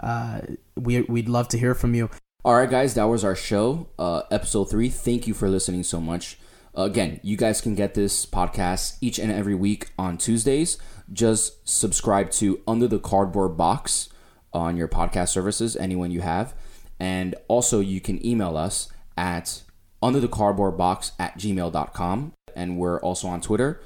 Uh, 0.01 0.41
we 0.77 1.03
we'd 1.03 1.29
love 1.29 1.49
to 1.49 1.59
hear 1.59 1.75
from 1.75 1.95
you. 1.95 2.11
All 2.43 2.55
right, 2.55 2.71
guys, 2.71 2.95
that 2.95 3.05
was 3.05 3.23
our 3.23 3.37
show, 3.37 3.91
uh, 3.99 4.23
episode 4.31 4.71
three. 4.71 4.89
Thank 4.89 5.27
you 5.27 5.35
for 5.35 5.49
listening 5.49 5.83
so 5.83 6.01
much. 6.01 6.39
Again, 6.75 7.21
you 7.23 7.37
guys 7.37 7.61
can 7.61 7.75
get 7.75 7.95
this 7.95 8.25
podcast 8.25 8.97
each 9.01 9.19
and 9.19 9.31
every 9.31 9.55
week 9.55 9.91
on 9.99 10.17
Tuesdays. 10.17 10.79
Just 11.13 11.69
subscribe 11.69 12.31
to 12.33 12.61
Under 12.67 12.89
the 12.89 12.99
Cardboard 12.99 13.57
Box 13.57 14.09
on 14.53 14.77
your 14.77 14.89
podcast 14.89 15.29
services, 15.29 15.77
anyone 15.77 16.11
you 16.11 16.23
have. 16.23 16.55
And 16.99 17.35
also, 17.49 17.81
you 17.81 18.01
can 18.01 18.25
email 18.25 18.57
us 18.57 18.89
at 19.17 19.63
under 20.03 20.21
the 20.21 20.29
cardboard 20.29 20.79
box 20.79 21.13
at 21.19 21.37
gmail.com. 21.39 22.33
And 22.55 22.79
we're 22.79 23.01
also 23.01 23.29
on 23.29 23.41
Twitter, 23.41 23.81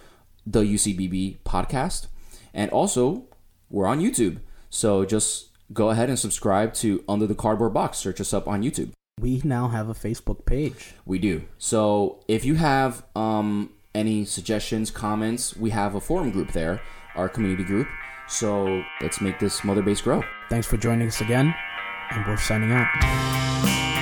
the 0.46 0.62
UCBB 0.62 1.38
podcast. 1.44 2.06
And 2.52 2.70
also, 2.70 3.24
we're 3.70 3.86
on 3.86 4.00
YouTube. 4.00 4.40
So 4.70 5.04
just 5.04 5.48
go 5.74 5.90
ahead 5.90 6.08
and 6.08 6.18
subscribe 6.18 6.72
to 6.74 7.04
Under 7.08 7.26
the 7.26 7.34
Cardboard 7.34 7.74
Box. 7.74 7.98
Search 7.98 8.20
us 8.20 8.32
up 8.32 8.48
on 8.48 8.62
YouTube. 8.62 8.92
We 9.20 9.40
now 9.44 9.68
have 9.68 9.88
a 9.88 9.94
Facebook 9.94 10.46
page. 10.46 10.94
We 11.04 11.18
do. 11.18 11.44
So 11.58 12.20
if 12.26 12.44
you 12.44 12.54
have 12.54 13.04
um, 13.14 13.70
any 13.94 14.24
suggestions, 14.24 14.90
comments, 14.90 15.56
we 15.56 15.70
have 15.70 15.94
a 15.94 16.00
forum 16.00 16.30
group 16.30 16.52
there, 16.52 16.80
our 17.14 17.28
community 17.28 17.64
group. 17.64 17.88
So 18.26 18.82
let's 19.02 19.20
make 19.20 19.38
this 19.38 19.64
mother 19.64 19.82
base 19.82 20.00
grow. 20.00 20.22
Thanks 20.48 20.66
for 20.66 20.76
joining 20.76 21.08
us 21.08 21.20
again, 21.20 21.54
and 22.10 22.26
we're 22.26 22.38
signing 22.38 22.72
out. 22.72 23.93